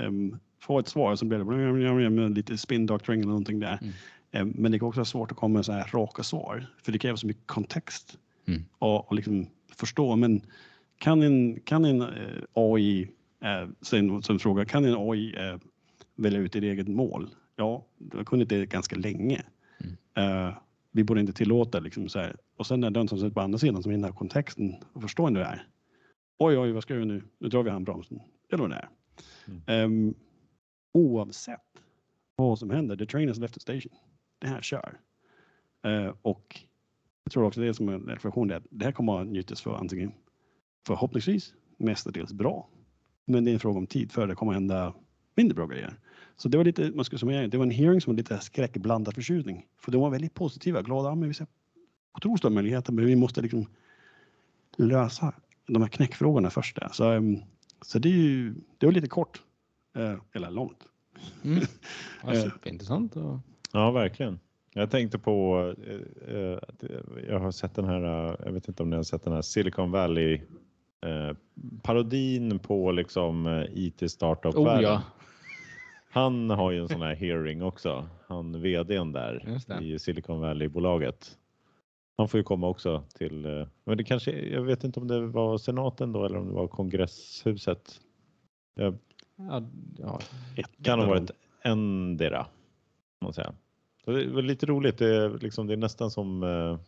um, 0.01 0.39
få 0.61 0.79
ett 0.79 0.89
svar 0.89 1.17
som 1.17 1.29
blir 1.29 2.19
det 2.19 2.29
lite 2.29 2.59
spin 2.59 2.87
doctoring 2.87 3.21
eller 3.21 3.29
någonting 3.29 3.61
där. 3.61 3.79
Mm. 3.83 4.49
Um, 4.49 4.55
men 4.59 4.73
det 4.73 4.79
kan 4.79 4.89
också 4.89 4.99
vara 4.99 5.05
svårt 5.05 5.33
att 5.33 5.39
komma 5.39 5.55
med 5.55 5.65
så 5.65 5.73
här 5.73 5.91
raka 5.93 6.23
svar 6.23 6.67
för 6.83 6.93
det 6.93 6.99
kräver 6.99 7.17
så 7.17 7.27
mycket 7.27 7.47
kontext 7.47 8.19
mm. 8.47 8.65
och, 8.79 9.09
och 9.09 9.15
liksom 9.15 9.47
förstå. 9.77 10.17
Men 10.17 10.41
kan 10.99 11.23
en, 11.23 11.61
kan 11.61 11.85
en 11.85 12.03
uh, 12.03 12.09
eh, 12.09 12.43
AI, 12.55 13.11
eh, 13.45 13.69
sen, 13.83 14.23
som 14.23 14.39
fråga, 14.39 14.65
kan 14.65 14.85
en 14.85 14.95
AI 14.99 15.35
eh, 15.37 15.59
välja 16.17 16.41
ut 16.41 16.57
ett 16.57 16.63
eget 16.63 16.89
mål? 16.89 17.31
Ja, 17.57 17.87
det 17.99 18.17
har 18.17 18.25
kunnat 18.25 18.49
det 18.49 18.67
ganska 18.67 18.97
länge. 18.97 19.43
Mm. 20.15 20.47
Uh, 20.49 20.55
vi 20.93 21.05
borde 21.05 21.21
inte 21.21 21.33
tillåta 21.33 21.81
liksom 21.81 22.09
så 22.09 22.19
här. 22.19 22.37
Och 22.57 22.67
sen 22.67 22.85
är 22.85 22.91
den 22.91 23.09
som 23.09 23.19
sitter 23.19 23.35
på 23.35 23.41
andra 23.41 23.59
sidan 23.59 23.83
som 23.83 23.93
är 23.93 23.95
i 23.95 23.97
den 23.97 24.05
här 24.05 24.13
kontexten 24.13 24.75
och 24.93 25.03
förstår 25.03 25.27
ändå 25.27 25.41
det 25.41 25.47
här. 25.47 25.67
Oj, 26.39 26.59
oj, 26.59 26.73
vad 26.73 26.83
ska 26.83 26.95
vi 26.95 27.05
nu? 27.05 27.23
Nu 27.39 27.49
drar 27.49 27.63
vi 27.63 27.71
handbromsen. 27.71 28.21
Eller 28.53 28.63
vad 28.63 28.71
det 28.71 28.77
är. 28.77 28.89
Mm. 29.69 30.07
Um, 30.07 30.15
oavsett 30.93 31.61
vad 32.37 32.59
som 32.59 32.71
händer, 32.71 32.97
the 32.97 33.07
train 33.07 33.29
has 33.29 33.39
left 33.39 33.55
the 33.55 33.61
station. 33.61 33.93
Det 34.39 34.47
här 34.47 34.63
kör. 34.63 34.99
Uh, 35.87 36.15
och 36.23 36.61
jag 37.25 37.33
tror 37.33 37.45
också 37.45 37.61
det 37.61 37.67
är 37.67 37.73
som 37.73 37.89
en 37.89 38.07
reflektion, 38.07 38.49
det, 38.49 38.63
det 38.71 38.85
här 38.85 38.93
kommer 38.93 39.21
att 39.21 39.27
nyttjas 39.27 39.63
för 39.63 39.77
antingen 39.77 40.13
förhoppningsvis 40.87 41.55
mestadels 41.77 42.33
bra, 42.33 42.69
men 43.25 43.45
det 43.45 43.51
är 43.51 43.53
en 43.53 43.61
fråga 43.61 43.79
om 43.79 43.87
tid 43.87 44.13
för 44.13 44.27
det 44.27 44.35
kommer 44.35 44.53
att 44.53 44.57
hända 44.57 44.95
mindre 45.35 45.55
bra 45.55 45.67
grejer. 45.67 45.99
Så 46.37 46.49
det 46.49 46.57
var 46.57 46.65
lite, 46.65 46.91
man 46.95 47.05
skulle 47.05 47.19
säga, 47.19 47.49
det 47.49 47.57
var 47.57 47.65
en 47.65 47.71
hearing 47.71 48.01
som 48.01 48.13
var 48.13 48.17
lite 48.17 48.39
skräckblandad 48.39 49.15
förtjusning. 49.15 49.67
För 49.79 49.93
de 49.93 50.01
var 50.01 50.11
väldigt 50.11 50.35
positiva, 50.35 50.83
glada, 50.83 51.15
men 51.15 51.29
vi 51.29 51.35
ser 51.35 51.47
otroligt 52.17 52.39
stora 52.39 52.53
möjligheter, 52.53 52.93
men 52.93 53.05
vi 53.05 53.17
måste 53.17 53.43
liksom 53.43 53.67
lösa 54.77 55.33
de 55.67 55.83
här 55.83 55.89
knäckfrågorna 55.89 56.51
först. 56.51 56.77
Där. 56.77 56.89
Så 56.93 57.13
um, 57.13 57.43
så 57.85 57.99
det, 57.99 58.09
är 58.09 58.13
ju, 58.13 58.55
det 58.79 58.87
var 58.87 58.93
lite 58.93 59.09
kort, 59.09 59.43
eh, 59.97 60.17
eller 60.33 60.51
långt. 60.51 60.85
Mm. 61.45 61.61
Ja, 62.23 62.35
superintressant. 62.35 63.17
Och... 63.17 63.39
Ja, 63.73 63.91
verkligen. 63.91 64.41
Jag 64.73 64.91
tänkte 64.91 65.19
på, 65.19 65.75
eh, 65.87 66.35
eh, 66.35 66.59
jag 67.29 67.41
har 67.41 67.51
sett 67.51 67.75
den 67.75 67.85
här, 67.85 68.01
jag 68.45 68.53
vet 68.53 68.69
inte 68.69 68.83
om 68.83 68.91
ni 68.91 68.97
har 68.97 69.03
sett 69.03 69.25
den 69.25 69.33
här 69.33 69.43
Silicon 69.43 69.91
Valley 69.91 70.41
parodin 71.83 72.59
på 72.59 72.93
liksom 72.93 73.65
IT 73.73 74.11
startup 74.11 74.55
oh, 74.55 74.83
ja. 74.83 75.03
Han 76.11 76.51
har 76.51 76.71
ju 76.71 76.81
en 76.81 76.89
sån 76.89 77.03
här 77.03 77.15
hearing 77.15 77.63
också, 77.63 78.09
han 78.27 78.63
vdn 78.63 79.13
där 79.13 79.61
i 79.83 79.99
Silicon 79.99 80.41
Valley-bolaget. 80.41 81.39
Han 82.17 82.29
får 82.29 82.39
ju 82.39 82.45
komma 82.45 82.69
också 82.69 83.03
till, 83.15 83.45
eh, 83.45 83.67
men 83.85 83.97
det 83.97 84.05
kanske, 84.05 84.31
jag 84.31 84.63
vet 84.63 84.85
inte 84.85 85.01
om 85.01 85.09
det 85.09 85.27
var 85.27 85.59
senaten 85.59 86.13
då 86.13 86.25
eller 86.25 86.39
om 86.39 86.47
det 86.47 86.55
var 86.55 86.69
kongresshuset. 86.69 88.01
Jag, 88.75 88.99
ja, 89.37 89.63
ja, 89.99 90.21
kan 90.83 91.01
ha 91.01 91.07
varit 91.07 91.31
endera. 91.63 92.47
Man 93.21 93.33
säga. 93.33 93.55
Det 94.05 94.27
var 94.27 94.43
lite 94.43 94.67
roligt, 94.67 94.99
det 94.99 95.17
är, 95.17 95.39
liksom, 95.39 95.67
det 95.67 95.73
är 95.73 95.77
nästan 95.77 96.11
som 96.11 96.43
eh, 96.43 96.79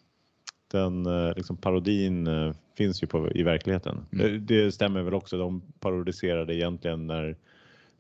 den 0.71 1.07
eh, 1.07 1.35
liksom, 1.37 1.57
parodin 1.57 2.29
finns 2.77 3.03
ju 3.03 3.07
på, 3.07 3.33
i 3.33 3.43
verkligheten. 3.43 4.07
Mm. 4.12 4.47
Det, 4.47 4.64
det, 4.64 4.73
stämmer 4.73 5.03
väl 5.03 5.14
också, 5.14 5.39
de 5.39 5.62
parodiserade 5.81 6.55
egentligen 6.55 7.07
när 7.07 7.37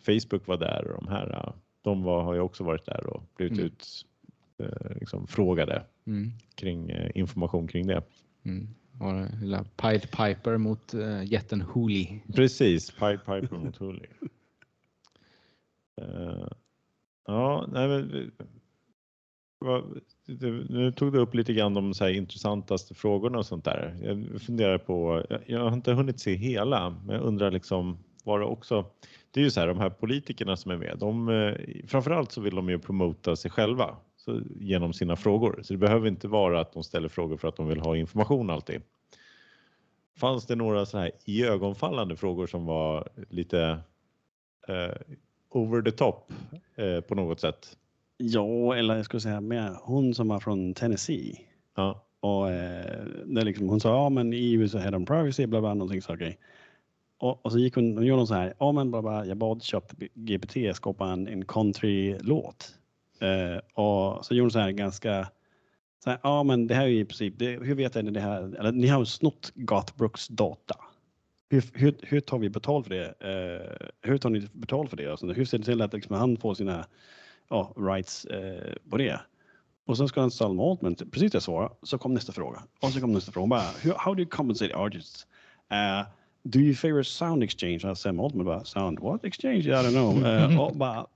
Facebook 0.06 0.46
var 0.46 0.56
där 0.56 0.90
och 0.90 1.04
de 1.04 1.08
här, 1.08 1.52
de 1.82 2.02
var, 2.02 2.22
har 2.22 2.34
ju 2.34 2.40
också 2.40 2.64
varit 2.64 2.86
där 2.86 3.06
och 3.06 3.22
blivit 3.36 3.58
mm. 3.58 3.66
ut 3.66 4.06
Eh, 4.58 4.96
liksom, 5.00 5.26
frågade 5.26 5.84
mm. 6.06 6.32
kring 6.54 6.90
eh, 6.90 7.10
information 7.14 7.68
kring 7.68 7.86
det. 7.86 8.02
Mm. 8.44 8.68
Och 9.00 9.40
lilla 9.40 9.64
Pied 9.64 10.02
Piper 10.02 10.56
mot 10.56 10.94
uh, 10.94 11.24
jätten 11.24 11.60
Hooli. 11.60 12.22
Precis, 12.34 12.90
Pied 12.90 13.18
Piper 13.18 13.56
mot 13.56 13.76
Hooli. 13.76 14.06
Uh, 16.02 16.48
Ja, 17.28 17.68
nej, 17.72 17.88
men, 17.88 18.32
nu 20.68 20.92
tog 20.96 21.12
du 21.12 21.18
upp 21.18 21.34
lite 21.34 21.52
grann 21.52 21.74
de 21.74 21.94
så 21.94 22.08
intressantaste 22.08 22.94
frågorna 22.94 23.38
och 23.38 23.46
sånt 23.46 23.64
där. 23.64 23.96
Jag 24.02 24.42
funderar 24.42 24.78
på, 24.78 25.24
jag 25.46 25.60
har 25.60 25.72
inte 25.72 25.92
hunnit 25.92 26.20
se 26.20 26.34
hela, 26.34 26.90
men 26.90 27.14
jag 27.16 27.24
undrar 27.24 27.50
liksom 27.50 27.98
var 28.24 28.40
det 28.40 28.46
också, 28.46 28.84
det 29.30 29.40
är 29.40 29.44
ju 29.44 29.50
så 29.50 29.60
här 29.60 29.66
de 29.66 29.78
här 29.78 29.90
politikerna 29.90 30.56
som 30.56 30.70
är 30.70 30.76
med, 30.76 30.96
de, 30.98 31.28
eh, 31.28 31.54
framförallt 31.86 32.32
så 32.32 32.40
vill 32.40 32.54
de 32.54 32.68
ju 32.68 32.78
promota 32.78 33.36
sig 33.36 33.50
själva 33.50 33.96
så, 34.16 34.40
genom 34.60 34.92
sina 34.92 35.16
frågor. 35.16 35.60
Så 35.62 35.72
det 35.72 35.78
behöver 35.78 36.08
inte 36.08 36.28
vara 36.28 36.60
att 36.60 36.72
de 36.72 36.84
ställer 36.84 37.08
frågor 37.08 37.36
för 37.36 37.48
att 37.48 37.56
de 37.56 37.68
vill 37.68 37.80
ha 37.80 37.96
information 37.96 38.50
alltid. 38.50 38.82
Fanns 40.16 40.46
det 40.46 40.56
några 40.56 40.86
så 40.86 40.98
här 40.98 41.10
iögonfallande 41.24 42.16
frågor 42.16 42.46
som 42.46 42.66
var 42.66 43.08
lite 43.28 43.78
eh, 44.68 45.16
over 45.50 45.82
the 45.82 45.90
top 45.90 46.32
eh, 46.74 47.00
på 47.00 47.14
något 47.14 47.40
sätt? 47.40 47.76
Ja, 48.18 48.76
eller 48.76 48.96
jag 48.96 49.04
skulle 49.04 49.20
säga 49.20 49.40
med 49.40 49.76
hon 49.82 50.14
som 50.14 50.28
var 50.28 50.40
från 50.40 50.74
Tennessee. 50.74 51.40
Ja. 51.76 52.02
Och 52.20 52.50
eh, 52.50 53.04
det 53.26 53.44
liksom, 53.44 53.68
hon 53.68 53.80
sa, 53.80 53.88
ja 53.88 54.08
men 54.08 54.32
i 54.32 54.52
USA 54.52 54.78
har 54.78 54.90
de 54.90 55.06
privacy, 55.06 55.46
bla 55.46 55.60
bla, 55.60 55.74
någonting 55.74 56.02
så 56.02 56.14
okej. 56.14 56.38
Och, 57.18 57.46
och, 57.46 57.52
så 57.52 57.58
gick 57.58 57.74
hon, 57.74 57.96
hon 57.96 58.06
gjorde 58.06 58.20
hon 58.20 58.26
så 58.26 58.34
här, 58.34 58.54
ja 58.58 58.72
men 58.72 58.90
bla 58.90 59.02
bla, 59.02 59.26
jag 59.26 59.36
bad 59.36 59.62
ChatGPT 59.62 60.76
skapa 60.76 61.06
en, 61.06 61.28
en 61.28 61.44
country-låt. 61.44 62.74
Eh, 63.20 63.84
och 63.84 64.26
så 64.26 64.34
gjorde 64.34 64.44
hon 64.44 64.50
så 64.50 64.58
här 64.58 64.70
ganska, 64.70 65.28
så 66.04 66.10
här, 66.10 66.18
ja 66.22 66.42
men 66.42 66.66
det 66.66 66.74
här 66.74 66.82
är 66.82 66.88
ju 66.88 67.00
i 67.00 67.04
princip, 67.04 67.34
det, 67.38 67.46
hur 67.46 67.74
vet 67.74 67.94
jag 67.94 68.12
det 68.12 68.20
här, 68.20 68.58
eller 68.58 68.72
ni 68.72 68.86
har 68.86 69.04
snott 69.04 69.52
Gothbrooks 69.54 70.28
data. 70.28 70.74
Hur, 71.48 71.64
hur, 71.72 71.94
hur 72.02 72.20
tar 72.20 72.38
vi 72.38 72.48
betalt 72.48 72.86
för 72.86 72.94
det? 72.94 73.06
Eh, 73.20 73.86
hur 74.10 74.18
tar 74.18 74.30
ni 74.30 74.48
betalt 74.52 74.90
för 74.90 74.96
det? 74.96 75.10
Alltså, 75.10 75.26
hur 75.26 75.44
ser 75.44 75.58
det 75.58 75.64
till 75.64 75.82
att 75.82 75.92
liksom, 75.92 76.16
han 76.16 76.36
får 76.36 76.54
sina 76.54 76.86
ja, 77.48 77.72
rights 77.76 78.24
eh, 78.24 78.72
på 78.90 78.96
det? 78.96 79.20
Och 79.86 79.96
sen 79.96 80.08
ska 80.08 80.20
han 80.20 80.30
ställa 80.30 80.62
Altman, 80.62 80.94
precis 80.94 81.32
det 81.32 81.36
jag 81.36 81.42
svarade, 81.42 81.74
så 81.82 81.98
kom 81.98 82.14
nästa 82.14 82.32
fråga. 82.32 82.62
Och 82.82 82.88
så 82.88 83.00
kom 83.00 83.12
nästa 83.12 83.32
fråga, 83.32 83.46
bara, 83.46 83.94
how 83.96 84.14
do 84.14 84.20
you 84.20 84.30
compensate 84.30 84.76
artists? 84.76 85.26
Uh, 85.72 86.08
do 86.42 86.58
you 86.58 86.74
favor 86.74 87.02
sound 87.02 87.42
exchange? 87.42 87.80
Och 87.90 87.98
Sam 87.98 88.20
Altman 88.20 88.46
bara, 88.46 88.64
sound 88.64 89.00
what 89.00 89.24
exchange? 89.24 89.58
I 89.58 89.72
don't 89.72 89.90
know. 89.90 90.26
Uh, 90.26 90.60
och 90.66 90.76
bara 90.76 91.06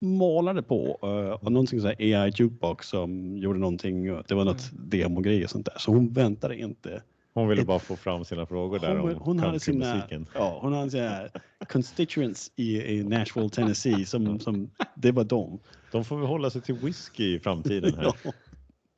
målade 0.00 0.62
på. 0.62 0.98
Uh, 1.02 1.44
och 1.44 1.52
någonting 1.52 1.80
så 1.80 1.88
AI 1.88 2.32
jukebox 2.34 2.88
som 2.88 3.36
gjorde 3.36 3.58
någonting, 3.58 4.06
det 4.06 4.34
var 4.34 4.44
något 4.44 4.72
mm. 4.72 4.88
demogrej 4.88 5.44
och 5.44 5.50
sånt 5.50 5.66
där. 5.66 5.78
Så 5.78 5.90
hon 5.90 6.12
väntade 6.12 6.58
inte 6.58 7.02
hon 7.34 7.48
ville 7.48 7.64
bara 7.64 7.78
få 7.78 7.96
fram 7.96 8.24
sina 8.24 8.46
frågor 8.46 8.78
där 8.78 8.96
hon, 8.96 9.14
om 9.14 9.20
hon 9.20 9.38
hade 9.38 9.60
sina, 9.60 10.02
ja, 10.34 10.58
hon 10.62 10.72
hade 10.72 10.90
sina 10.90 11.28
constituents 11.68 12.52
i, 12.56 12.82
i 12.82 13.04
Nashville, 13.04 13.48
Tennessee 13.48 14.06
som, 14.06 14.40
som 14.40 14.70
det 14.94 15.12
var 15.12 15.24
dem. 15.24 15.58
De 15.92 16.04
får 16.04 16.16
väl 16.16 16.26
hålla 16.26 16.50
sig 16.50 16.60
till 16.60 16.74
whisky 16.74 17.34
i 17.34 17.40
framtiden 17.40 17.94
här. 17.94 18.02
ja. 18.24 18.32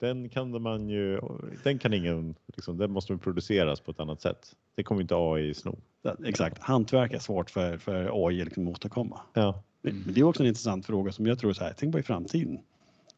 Den 0.00 0.28
kan 0.28 0.62
man 0.62 0.88
ju, 0.88 1.20
den 1.62 1.78
kan 1.78 1.94
ingen, 1.94 2.34
liksom, 2.46 2.78
den 2.78 2.90
måste 2.90 3.16
produceras 3.16 3.80
på 3.80 3.90
ett 3.90 4.00
annat 4.00 4.20
sätt. 4.20 4.56
Det 4.74 4.82
kommer 4.82 5.00
inte 5.00 5.14
AI 5.16 5.54
sno. 5.54 5.78
Exakt, 6.24 6.58
hantverk 6.58 7.12
är 7.12 7.18
svårt 7.18 7.50
för, 7.50 7.78
för 7.78 8.26
AI 8.26 8.44
liksom 8.44 8.68
att 8.68 8.72
åstadkomma. 8.72 9.20
Ja. 9.32 9.62
Men, 9.82 10.04
det 10.06 10.20
är 10.20 10.24
också 10.24 10.42
en 10.42 10.48
intressant 10.48 10.86
fråga 10.86 11.12
som 11.12 11.26
jag 11.26 11.38
tror 11.38 11.52
så 11.52 11.64
här, 11.64 11.74
tänk 11.78 11.92
på 11.92 11.98
i 11.98 12.02
framtiden. 12.02 12.58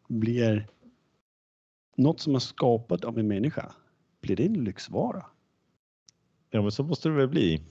Blir 0.08 0.66
något 1.96 2.20
som 2.20 2.34
är 2.34 2.38
skapat 2.38 3.04
av 3.04 3.18
en 3.18 3.28
människa 3.28 3.72
blir 4.22 4.36
det 4.36 4.46
en 4.46 4.64
lyxvara? 4.64 5.24
Ja, 6.50 6.62
men 6.62 6.72
så 6.72 6.82
måste 6.82 7.08
det 7.08 7.14
väl 7.14 7.28
bli. 7.28 7.62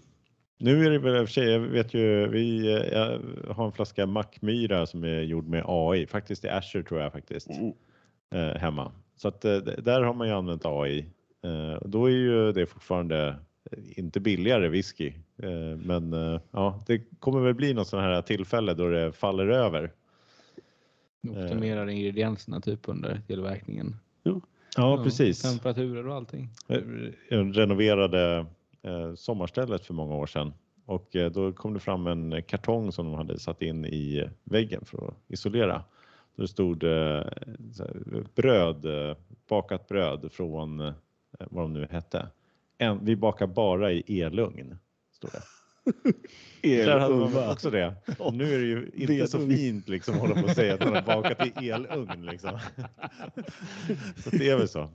Nu 0.58 0.86
är 0.86 0.90
det 0.90 1.00
väl 1.00 1.16
i 1.16 1.20
och 1.20 1.28
för 1.28 1.34
sig, 1.34 1.52
jag 1.52 1.60
vet 1.60 1.94
ju, 1.94 2.28
vi 2.28 2.72
jag 2.92 3.20
har 3.54 3.66
en 3.66 3.72
flaska 3.72 4.06
Mackmyra 4.06 4.86
som 4.86 5.04
är 5.04 5.22
gjord 5.22 5.48
med 5.48 5.64
AI, 5.68 6.08
faktiskt 6.08 6.46
i 6.46 6.50
Azure 6.50 6.84
tror 6.84 7.02
jag 7.02 7.12
faktiskt, 7.12 7.50
mm. 7.50 7.74
eh, 8.32 8.58
hemma. 8.58 8.92
Så 9.16 9.28
att 9.28 9.46
eh, 9.46 9.58
där 9.58 10.02
har 10.02 10.14
man 10.14 10.28
ju 10.28 10.34
använt 10.34 10.66
AI. 10.66 11.06
Eh, 11.44 11.82
då 11.86 12.06
är 12.06 12.12
ju 12.12 12.52
det 12.52 12.66
fortfarande 12.66 13.36
inte 13.96 14.20
billigare 14.20 14.70
whisky, 14.70 15.14
eh, 15.44 15.78
men 15.78 16.14
eh, 16.14 16.42
ja, 16.52 16.84
det 16.88 17.20
kommer 17.20 17.40
väl 17.40 17.54
bli 17.54 17.74
något 17.74 17.88
sådant 17.88 18.06
här 18.06 18.22
tillfälle 18.22 18.74
då 18.74 18.90
det 18.90 19.12
faller 19.12 19.48
över. 19.48 19.92
Optimerar 21.28 21.90
ingredienserna 21.90 22.62
typ 22.62 22.90
under 22.90 23.22
tillverkningen. 23.28 23.96
Ja. 24.78 24.98
Ja, 24.98 25.04
precis. 25.04 25.42
Temperaturer 25.42 26.08
och 26.08 26.16
allting. 26.16 26.50
Jag 27.30 27.58
renoverade 27.58 28.46
eh, 28.82 29.14
sommarstället 29.16 29.86
för 29.86 29.94
många 29.94 30.16
år 30.16 30.28
sedan 30.28 30.54
och 30.86 31.16
eh, 31.16 31.32
då 31.32 31.54
kom 31.54 31.74
det 31.74 31.80
fram 31.80 32.08
en 32.08 32.44
kartong 32.44 32.92
som 32.92 33.06
de 33.06 33.16
hade 33.16 33.40
satt 33.40 33.62
in 33.62 33.86
i 33.86 34.30
väggen 34.44 34.86
för 34.86 35.08
att 35.08 35.14
isolera. 35.28 35.84
Där 36.36 36.44
det 36.44 36.48
stod 36.48 36.84
eh, 36.84 37.24
bröd, 38.36 38.86
bakat 39.48 39.88
bröd 39.88 40.30
från 40.32 40.78
vad 41.40 41.64
de 41.64 41.74
nu 41.74 41.88
hette. 41.92 42.28
En, 42.78 43.06
vi 43.06 43.16
bakar 43.16 43.48
bara 43.48 43.92
i 43.92 44.22
elugn, 44.22 44.78
står 45.12 45.30
det. 45.32 45.42
Där 46.62 47.00
hade 47.00 47.16
man 47.16 47.50
också 47.50 47.70
det. 47.70 47.96
Och 48.20 48.34
nu 48.34 48.56
är 48.56 48.60
det 48.60 48.66
ju 48.66 48.92
inte 48.94 49.14
det 49.14 49.28
så 49.28 49.48
fint 49.48 49.90
liksom 49.90 50.18
hålla 50.18 50.42
på 50.42 50.48
att 50.48 50.56
säga 50.56 50.74
att 50.74 50.80
man 50.80 50.94
har 50.94 51.02
bakat 51.02 51.62
i 51.62 51.70
elugn 51.70 52.26
liksom. 52.26 52.60
Så 54.18 54.30
det 54.30 54.50
är 54.50 54.58
väl 54.58 54.68
så. 54.68 54.90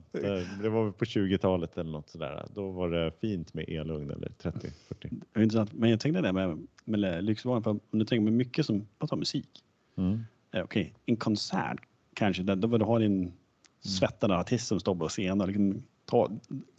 Det 0.61 0.69
var 0.69 0.83
väl 0.83 0.93
på 0.93 1.05
20-talet 1.05 1.77
eller 1.77 1.91
något 1.91 2.09
sådär. 2.09 2.45
Då 2.53 2.71
var 2.71 2.89
det 2.89 3.11
fint 3.21 3.53
med 3.53 3.69
elugn 3.69 4.11
eller 4.11 4.29
30, 4.29 4.71
40. 4.87 5.09
Intressant. 5.37 5.73
Men 5.73 5.89
jag 5.89 5.99
tänkte 5.99 6.21
det 6.21 6.33
med, 6.33 6.67
med 6.85 7.23
lyxvaran, 7.23 7.63
för 7.63 7.71
om 7.71 7.79
du 7.91 8.05
tänker 8.05 8.23
med 8.23 8.33
mycket 8.33 8.65
som, 8.65 8.87
bara 8.99 9.07
ta 9.07 9.15
musik. 9.15 9.49
Mm. 9.97 10.23
Okej, 10.49 10.63
okay. 10.63 10.91
en 11.05 11.17
konsert 11.17 11.79
kanske, 12.13 12.43
där, 12.43 12.55
då 12.55 12.67
vill 12.67 12.79
du 12.79 12.85
ha 12.85 12.99
din 12.99 13.33
svettande 13.81 14.37
artist 14.37 14.67
som 14.67 14.79
står 14.79 14.95
på 14.95 15.07
scen 15.07 15.41
och 15.41 15.47
liksom 15.47 15.83
ta, 16.07 16.29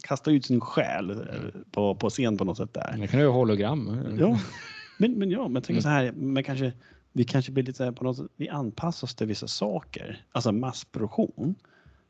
kasta 0.03 0.31
ut 0.31 0.45
sin 0.45 0.61
själ 0.61 1.09
eh, 1.09 1.17
på, 1.71 1.95
på 1.95 2.09
scen 2.09 2.37
på 2.37 2.45
något 2.45 2.57
sätt 2.57 2.73
där. 2.73 2.97
Det 2.99 3.07
kan 3.07 3.19
ju 3.19 3.27
hologram. 3.27 4.15
Ja, 4.19 4.39
men, 4.97 5.13
men 5.13 5.31
ja, 5.31 5.47
men 5.47 5.61
tänk 5.61 5.69
mm. 5.69 5.81
så 5.81 5.89
här, 5.89 6.11
men 6.11 6.43
kanske, 6.43 6.73
vi 7.13 7.23
kanske 7.23 7.51
blir 7.51 7.63
lite 7.63 7.77
så 7.77 7.83
här 7.83 7.91
på 7.91 8.03
något 8.03 8.17
sätt, 8.17 8.27
vi 8.35 8.49
anpassar 8.49 9.07
oss 9.07 9.15
till 9.15 9.27
vissa 9.27 9.47
saker, 9.47 10.25
alltså 10.31 10.51
massproduktion. 10.51 11.55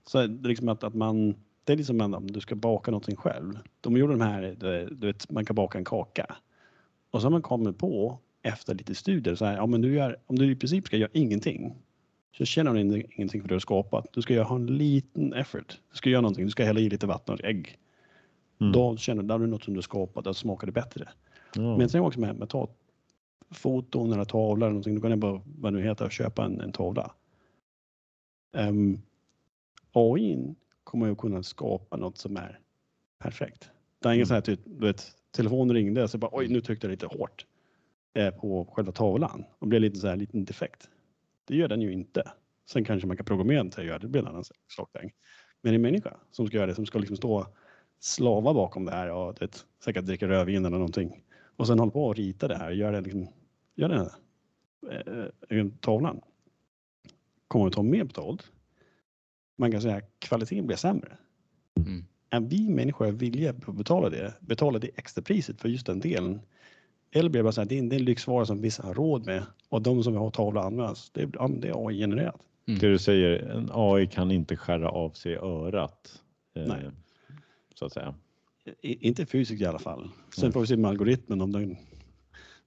Så 0.06 0.28
det 0.28 0.48
är 0.48 0.50
liksom 0.50 0.70
att, 0.70 0.84
att 0.84 0.96
man, 0.96 1.36
det 1.64 1.74
är 1.74 1.78
liksom 1.78 2.02
om 2.02 2.32
du 2.32 2.40
ska 2.40 2.56
baka 2.56 2.92
någonting 2.92 3.16
själv. 3.16 3.60
De 3.82 3.98
gjorde 3.98 4.14
de 4.14 4.22
här, 4.22 4.56
du 4.92 5.08
vet, 5.08 5.32
man 5.32 5.46
kan 5.46 5.56
baka 5.56 5.78
en 5.78 5.86
kaka. 5.86 6.36
Och 7.12 7.22
så 7.22 7.26
har 7.26 7.32
man 7.32 7.42
kommit 7.42 7.78
på 7.78 8.20
efter 8.42 8.76
lite 8.76 8.96
studier 8.96 9.36
så 9.36 9.46
här, 9.46 9.56
ja 9.56 9.66
men 9.66 9.82
du 9.82 9.94
gör, 9.94 10.18
om 10.26 10.36
du 10.36 10.52
i 10.52 10.56
princip 10.56 10.86
ska 10.86 10.98
göra 10.98 11.12
ingenting 11.14 11.76
så 12.38 12.45
känner 12.45 12.72
hon 12.72 12.77
ingenting 12.77 13.41
för 13.41 13.47
det 13.47 13.47
du 13.47 13.56
har 13.56 13.60
skapat. 13.60 14.06
Du 14.14 14.22
ska 14.22 14.43
ha 14.43 14.56
en 14.56 14.65
liten 14.65 15.34
effort. 15.34 15.80
Du 15.91 15.97
ska 15.97 16.10
göra 16.10 16.22
någonting. 16.22 16.45
Du 16.45 16.51
ska 16.51 16.64
hälla 16.64 16.80
i 16.80 16.89
lite 16.89 17.07
vatten 17.07 17.34
och 17.34 17.43
ägg. 17.43 17.80
Mm. 18.61 18.73
Då 18.73 18.97
känner 18.97 19.23
du, 19.23 19.34
att 19.34 19.41
du 19.41 19.47
något 19.47 19.64
som 19.64 19.73
du 19.73 19.77
har 19.77 19.81
skapat, 19.81 20.26
då 20.26 20.34
smakar 20.34 20.68
det 20.68 20.73
bättre. 20.73 21.10
Mm. 21.56 21.77
Men 21.77 21.89
sen 21.89 22.01
också 22.01 22.19
med, 22.19 22.35
med 22.35 22.49
ta 22.49 22.69
foton 23.51 24.14
eller 24.14 24.26
tavlor 24.26 24.65
eller 24.65 24.73
någonting. 24.73 24.95
Du 24.95 25.01
kan 25.01 25.19
bara, 25.19 25.41
vad 25.45 25.73
det 25.73 25.81
heter, 25.81 26.10
köpa 26.10 26.45
en, 26.45 26.61
en 26.61 26.72
tavla. 26.72 27.11
Um, 28.51 28.64
ehm, 28.68 29.01
AI 29.91 30.56
kommer 30.84 31.07
ju 31.07 31.15
kunna 31.15 31.43
skapa 31.43 31.97
något 31.97 32.18
som 32.18 32.38
är 32.38 32.60
perfekt. 33.19 33.69
Det 33.99 34.10
är 34.10 34.14
ingen 34.14 34.19
mm. 34.19 34.27
så 34.27 34.34
här 34.34 34.41
typ, 34.41 34.60
du 34.65 34.88
vet, 34.88 35.11
telefonen 35.31 35.76
ringde 35.76 36.07
så 36.07 36.18
bara 36.18 36.31
oj, 36.34 36.47
nu 36.47 36.61
tryckte 36.61 36.88
jag 36.88 36.91
lite 36.91 37.06
hårt 37.06 37.45
eh, 38.14 38.30
på 38.30 38.65
själva 38.73 38.91
tavlan 38.91 39.45
och 39.60 39.68
blev 39.68 39.81
lite 39.81 39.99
så 39.99 40.07
här 40.07 40.15
liten 40.15 40.45
defekt. 40.45 40.89
Det 41.50 41.56
gör 41.56 41.68
den 41.68 41.82
ju 41.82 41.94
inte. 41.94 42.32
Sen 42.66 42.86
kanske 42.86 43.08
man 43.08 43.18
kan 43.18 43.26
programmera 43.26 43.58
den 43.58 43.70
till 43.72 43.80
att 43.80 43.86
göra 43.86 44.00
det, 44.00 44.08
det 44.08 44.12
blir 44.12 44.22
en 44.22 44.28
annan 44.28 44.44
sak. 44.76 44.90
Men 45.62 45.74
en 45.74 45.82
människa 45.82 46.18
som 46.32 46.48
ska 46.48 46.58
göra 46.58 46.68
det, 46.68 46.76
som 46.76 46.86
ska 46.86 47.00
liksom 47.00 47.18
stå 47.18 47.48
slava 48.00 48.54
bakom 48.54 48.86
det 48.86 48.92
här 48.92 49.12
och 49.12 49.36
det, 49.40 49.66
säkert 49.84 50.06
dricka 50.06 50.28
rödvin 50.28 50.66
eller 50.66 50.78
någonting 50.78 51.24
och 51.56 51.68
sen 51.68 51.80
hålla 51.80 51.92
på 51.92 52.06
och 52.06 52.16
rita 52.16 52.48
det 52.48 52.58
här, 52.58 52.72
göra 52.72 52.92
det 52.92 53.02
liksom, 53.02 53.28
gör 53.76 53.90
den 53.90 54.00
här 54.00 54.12
äh, 55.50 55.68
tavlan. 55.80 56.22
Kommer 57.48 57.68
att 57.68 57.74
ta 57.74 57.84
mer 57.84 58.04
betalt. 58.04 58.52
Man 59.58 59.72
kan 59.72 59.82
säga 59.82 59.96
att 59.96 60.20
kvaliteten 60.20 60.68
blir 60.68 60.78
sämre. 60.78 61.18
Mm. 61.78 62.06
Är 62.30 62.40
vi 62.40 62.70
människor 62.70 63.12
villiga 63.12 63.50
att 63.50 63.76
betala 63.76 64.10
det, 64.10 64.34
betala 64.40 64.80
det 64.80 64.88
extra 64.96 65.22
priset 65.22 65.62
för 65.62 65.70
just 65.70 65.86
den 65.86 66.00
delen 66.00 66.42
eller 67.11 67.30
blir 67.30 67.40
det 67.40 67.44
bara 67.44 67.52
så 67.52 67.61
här, 67.61 67.68
det 67.68 67.76
är 67.76 67.80
en 67.80 67.90
lyxvara 67.90 68.45
som 68.45 68.61
vissa 68.61 68.84
har 68.84 68.94
råd 68.94 69.26
med 69.26 69.44
och 69.69 69.81
de 69.81 70.03
som 70.03 70.14
vill 70.14 70.19
ha 70.19 70.31
tavla 70.31 70.61
används. 70.61 71.10
Det 71.10 71.22
är, 71.22 71.30
ja, 71.34 71.48
det 71.48 71.68
är 71.68 71.88
AI-genererat. 71.88 72.41
Mm. 72.68 72.80
Det 72.80 72.90
du 72.90 72.98
säger, 72.98 73.40
en 73.40 73.69
AI 73.73 74.07
kan 74.07 74.31
inte 74.31 74.57
skära 74.57 74.90
av 74.90 75.10
sig 75.10 75.36
örat. 75.36 76.22
Eh, 76.56 76.68
Nej. 76.68 76.90
Så 77.76 77.86
att 77.86 77.94
säga. 77.94 78.15
I, 78.81 79.07
inte 79.07 79.26
fysiskt 79.26 79.61
i 79.61 79.65
alla 79.65 79.80
fall. 79.80 80.10
Sen 80.36 80.44
mm. 80.44 80.53
får 80.53 80.61
vi 80.61 80.68
se 80.68 80.77
med 80.77 80.90
algoritmen 80.90 81.41
om 81.41 81.52
den 81.52 81.77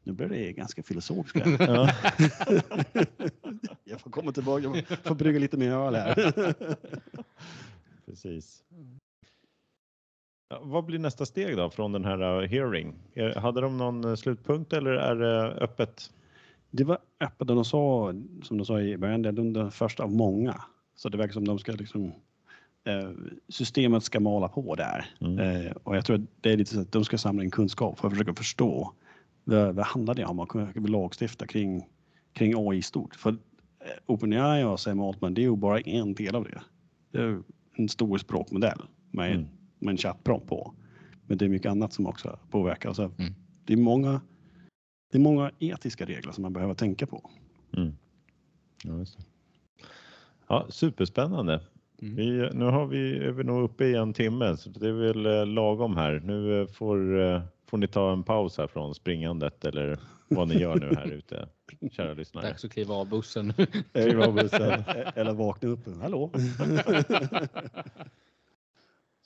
nu 0.04 0.12
blir 0.12 0.28
det 0.28 0.52
ganska 0.52 0.82
filosofiskt. 0.82 1.48
Ja. 1.58 1.94
jag 3.84 4.00
får 4.00 4.10
komma 4.10 4.32
tillbaka, 4.32 4.84
jag 4.88 4.98
får 4.98 5.14
brygga 5.14 5.38
lite 5.38 5.56
mer 5.56 5.70
öl 5.70 5.94
här. 5.94 6.34
Precis. 8.06 8.64
Vad 10.62 10.84
blir 10.84 10.98
nästa 10.98 11.26
steg 11.26 11.56
då 11.56 11.70
från 11.70 11.92
den 11.92 12.04
här 12.04 12.42
uh, 12.42 12.48
hearing? 12.48 12.94
Hade 13.36 13.60
de 13.60 13.78
någon 13.78 14.04
uh, 14.04 14.14
slutpunkt 14.14 14.72
eller 14.72 14.90
är 14.90 15.16
det 15.16 15.46
öppet? 15.52 16.10
Det 16.70 16.84
var 16.84 16.98
öppet 17.20 17.50
och 17.50 17.56
de 17.56 17.64
sa, 17.64 18.14
som 18.42 18.58
de 18.58 18.64
sa 18.64 18.80
i 18.80 18.96
början, 18.96 19.22
det 19.22 19.28
är 19.28 19.32
den 19.32 19.70
första 19.70 20.02
av 20.02 20.12
många. 20.12 20.62
Så 20.96 21.08
det 21.08 21.18
verkar 21.18 21.32
som 21.32 21.44
de 21.44 21.58
ska 21.58 21.72
liksom 21.72 22.12
eh, 22.84 23.10
systemet 23.48 24.04
ska 24.04 24.20
mala 24.20 24.48
på 24.48 24.74
där. 24.74 25.06
Mm. 25.20 25.38
Eh, 25.38 25.72
och 25.72 25.96
jag 25.96 26.04
tror 26.04 26.16
att 26.16 26.22
det 26.40 26.52
är 26.52 26.56
lite 26.56 26.74
så 26.74 26.80
att 26.80 26.92
de 26.92 27.04
ska 27.04 27.18
samla 27.18 27.44
in 27.44 27.50
kunskap 27.50 27.98
för 27.98 28.08
att 28.08 28.12
försöka 28.12 28.34
förstå 28.34 28.92
vad, 29.44 29.74
vad 29.74 29.86
handlar 29.86 30.14
det 30.14 30.24
om? 30.24 30.36
Man 30.36 30.46
kan 30.46 30.72
lagstifta 30.74 31.46
kring, 31.46 31.88
kring 32.32 32.54
AI 32.56 32.82
stort. 32.82 33.14
För 33.14 33.30
eh, 33.30 33.36
OpenAI 34.06 34.64
och 34.64 34.80
Sam 34.80 35.00
Altman, 35.00 35.34
det 35.34 35.40
är 35.40 35.42
ju 35.42 35.56
bara 35.56 35.80
en 35.80 36.14
del 36.14 36.34
av 36.34 36.44
det. 36.44 36.62
Det 37.10 37.18
är 37.18 37.42
en 37.76 37.88
stor 37.88 38.18
språkmodell 38.18 38.82
med, 39.10 39.32
mm. 39.32 39.46
Med 39.82 39.92
en 39.92 39.96
chattprompt 39.96 40.48
på. 40.48 40.74
Men 41.26 41.38
det 41.38 41.44
är 41.44 41.48
mycket 41.48 41.70
annat 41.70 41.92
som 41.92 42.06
också 42.06 42.38
påverkar. 42.50 42.92
Så 42.92 43.02
mm. 43.02 43.34
det, 43.64 43.72
är 43.72 43.76
många, 43.76 44.20
det 45.12 45.18
är 45.18 45.22
många 45.22 45.50
etiska 45.58 46.04
regler 46.04 46.32
som 46.32 46.42
man 46.42 46.52
behöver 46.52 46.74
tänka 46.74 47.06
på. 47.06 47.30
Mm. 47.76 47.96
Ja, 48.84 49.04
ja, 50.48 50.66
superspännande. 50.70 51.60
Mm. 52.02 52.16
Vi, 52.16 52.50
nu 52.52 52.64
har 52.64 52.86
vi, 52.86 53.18
är 53.18 53.30
vi 53.30 53.44
nog 53.44 53.64
uppe 53.64 53.84
i 53.84 53.94
en 53.94 54.12
timme 54.12 54.56
så 54.56 54.70
det 54.70 54.88
är 54.88 54.92
väl 54.92 55.26
eh, 55.26 55.46
lagom 55.46 55.96
här. 55.96 56.22
Nu 56.24 56.60
eh, 56.60 56.66
får, 56.66 57.20
eh, 57.20 57.42
får 57.66 57.78
ni 57.78 57.88
ta 57.88 58.12
en 58.12 58.22
paus 58.22 58.58
här 58.58 58.66
från 58.66 58.94
springandet 58.94 59.64
eller 59.64 59.98
vad 60.28 60.48
ni 60.48 60.58
gör 60.60 60.74
nu 60.74 60.94
här 60.96 61.06
ute, 61.12 61.48
kära 61.90 62.14
lyssnare. 62.14 62.46
Dags 62.46 62.64
att 62.64 62.72
kliva 62.72 62.94
av 62.94 63.08
bussen. 63.08 63.52
kliva 63.92 64.26
av 64.26 64.34
bussen 64.34 64.84
eller 65.14 65.32
vakna 65.32 65.68
upp. 65.68 65.80
Hallå! 66.00 66.30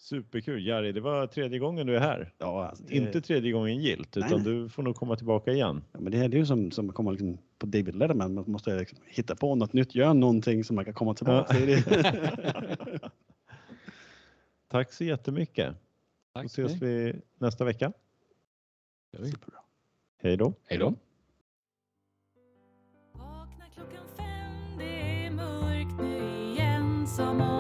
Superkul 0.07 0.67
Jari, 0.67 0.93
det 0.93 1.01
var 1.01 1.27
tredje 1.27 1.59
gången 1.59 1.87
du 1.87 1.97
är 1.97 2.01
här. 2.01 2.33
Ja, 2.39 2.67
alltså 2.69 2.85
det... 2.85 2.95
Inte 2.95 3.21
tredje 3.21 3.53
gången 3.53 3.79
gilt 3.79 4.17
utan 4.17 4.31
nej, 4.31 4.41
du 4.41 4.69
får 4.69 4.83
nog 4.83 4.97
komma 4.97 5.17
tillbaka 5.17 5.53
igen. 5.53 5.85
Ja, 5.93 6.01
men 6.01 6.13
det 6.13 6.19
här 6.19 6.25
är 6.25 6.31
ju 6.31 6.47
som, 6.47 6.71
som 6.71 6.89
att 6.89 6.95
komma 6.95 7.11
liksom 7.11 7.39
på 7.59 7.67
David 7.67 7.95
Letterman, 7.95 8.35
man 8.35 8.45
måste 8.47 8.79
liksom 8.79 8.99
hitta 9.07 9.37
på 9.37 9.55
något 9.55 9.73
nytt, 9.73 9.95
göra 9.95 10.13
någonting 10.13 10.65
som 10.65 10.77
man 10.77 10.85
kan 10.85 10.95
komma 10.95 11.15
tillbaka 11.15 11.55
till. 11.55 11.83
Tack 14.69 14.93
så 14.93 15.05
jättemycket. 15.05 15.75
Tack 16.35 16.51
så 16.51 16.67
ses 16.67 16.83
vi 16.83 17.21
nästa 17.39 17.65
vecka. 17.65 17.93
Superbra. 19.17 19.61
Hej 20.23 20.37
då. 20.37 20.53
Hej 20.65 20.79
då. 20.79 20.95
Vakna 23.13 23.65
klockan 23.75 24.07
fem, 24.17 24.79
det 24.79 25.25
är 25.27 25.31
mörkt 25.31 26.01
nu 26.01 26.53
igen 26.53 27.07
som 27.07 27.56